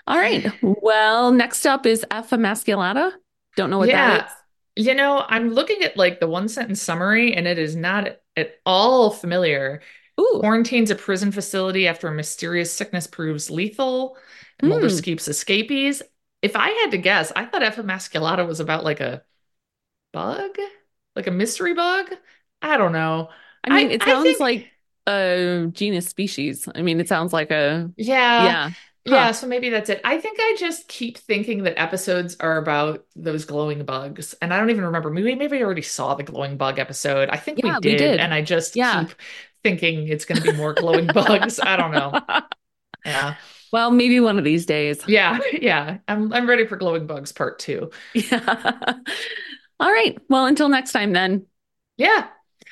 All 0.05 0.17
right. 0.17 0.51
Well, 0.61 1.31
next 1.31 1.65
up 1.65 1.85
is 1.85 2.05
F 2.11 2.29
emasculata. 2.29 3.11
Don't 3.55 3.69
know 3.69 3.79
what 3.79 3.89
Yeah. 3.89 4.17
that 4.19 4.31
is. 4.77 4.85
You 4.85 4.93
know, 4.93 5.25
I'm 5.27 5.49
looking 5.53 5.81
at 5.83 5.97
like 5.97 6.19
the 6.19 6.27
one 6.27 6.47
sentence 6.47 6.81
summary, 6.81 7.33
and 7.33 7.47
it 7.47 7.57
is 7.57 7.75
not 7.75 8.07
at 8.35 8.55
all 8.65 9.09
familiar. 9.09 9.81
Ooh. 10.19 10.37
Quarantines 10.39 10.91
a 10.91 10.95
prison 10.95 11.31
facility 11.31 11.87
after 11.87 12.07
a 12.07 12.11
mysterious 12.13 12.71
sickness 12.71 13.07
proves 13.07 13.49
lethal. 13.49 14.17
And 14.59 14.69
Mulder 14.69 14.85
Hmm. 14.87 14.93
escapes 14.93 15.27
escapees. 15.27 16.01
If 16.43 16.55
I 16.55 16.69
had 16.69 16.91
to 16.91 16.97
guess, 16.99 17.31
I 17.35 17.45
thought 17.45 17.63
F. 17.63 17.77
emasculata 17.77 18.47
was 18.47 18.59
about 18.59 18.83
like 18.83 18.99
a 18.99 19.23
bug, 20.17 20.51
like 21.15 21.27
a 21.27 21.31
mystery 21.31 21.73
bug. 21.73 22.05
I 22.61 22.77
don't 22.77 22.91
know. 22.91 23.29
I 23.63 23.69
mean, 23.69 23.87
I- 23.89 23.93
it 23.93 24.03
sounds 24.03 24.23
think- 24.25 24.39
like 24.39 24.67
a 25.07 25.67
genus 25.71 26.07
species. 26.07 26.67
I 26.75 26.81
mean, 26.81 26.99
it 26.99 27.07
sounds 27.07 27.31
like 27.33 27.51
a 27.51 27.91
Yeah. 27.97 28.43
yeah. 28.43 28.71
Yeah, 29.05 29.27
Huh. 29.27 29.33
so 29.33 29.47
maybe 29.47 29.69
that's 29.69 29.89
it. 29.89 30.01
I 30.03 30.17
think 30.19 30.37
I 30.37 30.55
just 30.59 30.89
keep 30.89 31.17
thinking 31.17 31.63
that 31.63 31.79
episodes 31.79 32.35
are 32.41 32.57
about 32.57 33.05
those 33.15 33.45
glowing 33.45 33.85
bugs, 33.85 34.35
and 34.41 34.53
I 34.53 34.59
don't 34.59 34.69
even 34.69 34.83
remember. 34.83 35.09
Maybe 35.09 35.33
maybe 35.33 35.57
I 35.59 35.61
already 35.63 35.81
saw 35.81 36.15
the 36.15 36.23
glowing 36.23 36.57
bug 36.57 36.77
episode. 36.77 37.29
I 37.29 37.37
think 37.37 37.59
Yeah, 37.63 37.79
we 37.81 37.91
we 37.91 37.95
did, 37.95 37.97
did. 37.99 38.19
and 38.19 38.33
I 38.33 38.41
just 38.41 38.75
Yeah. 38.75 39.05
keep 39.05 39.15
thinking 39.63 40.09
it's 40.09 40.25
going 40.25 40.41
to 40.43 40.51
be 40.51 40.57
more 40.57 40.73
glowing 40.73 41.07
bugs. 41.07 41.57
I 41.61 41.77
don't 41.77 41.91
know. 41.91 42.11
Yeah, 43.05 43.35
Well, 43.71 43.91
maybe 43.91 44.19
one 44.19 44.37
of 44.37 44.43
these 44.43 44.65
days. 44.65 44.99
yeah, 45.07 45.39
yeah. 45.53 45.99
I'm 46.09 46.33
I'm 46.33 46.45
ready 46.49 46.65
for 46.67 46.75
glowing 46.75 47.07
bugs 47.07 47.31
part 47.31 47.59
two. 47.59 47.91
Yeah. 48.13 48.93
All 49.79 49.91
right. 49.91 50.17
Well, 50.29 50.45
until 50.45 50.69
next 50.69 50.91
time 50.91 51.13
then. 51.13 51.45
Yeah, 51.97 52.27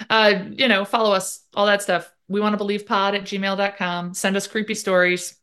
uh, 0.09 0.43
you 0.51 0.67
know, 0.67 0.85
follow 0.85 1.13
us, 1.13 1.41
all 1.53 1.65
that 1.67 1.81
stuff. 1.81 2.11
We 2.27 2.41
want 2.41 2.53
to 2.53 2.57
believe 2.57 2.85
pod 2.85 3.15
at 3.15 3.23
gmail.com. 3.23 4.13
Send 4.13 4.35
us 4.35 4.47
creepy 4.47 4.75
stories. 4.75 5.35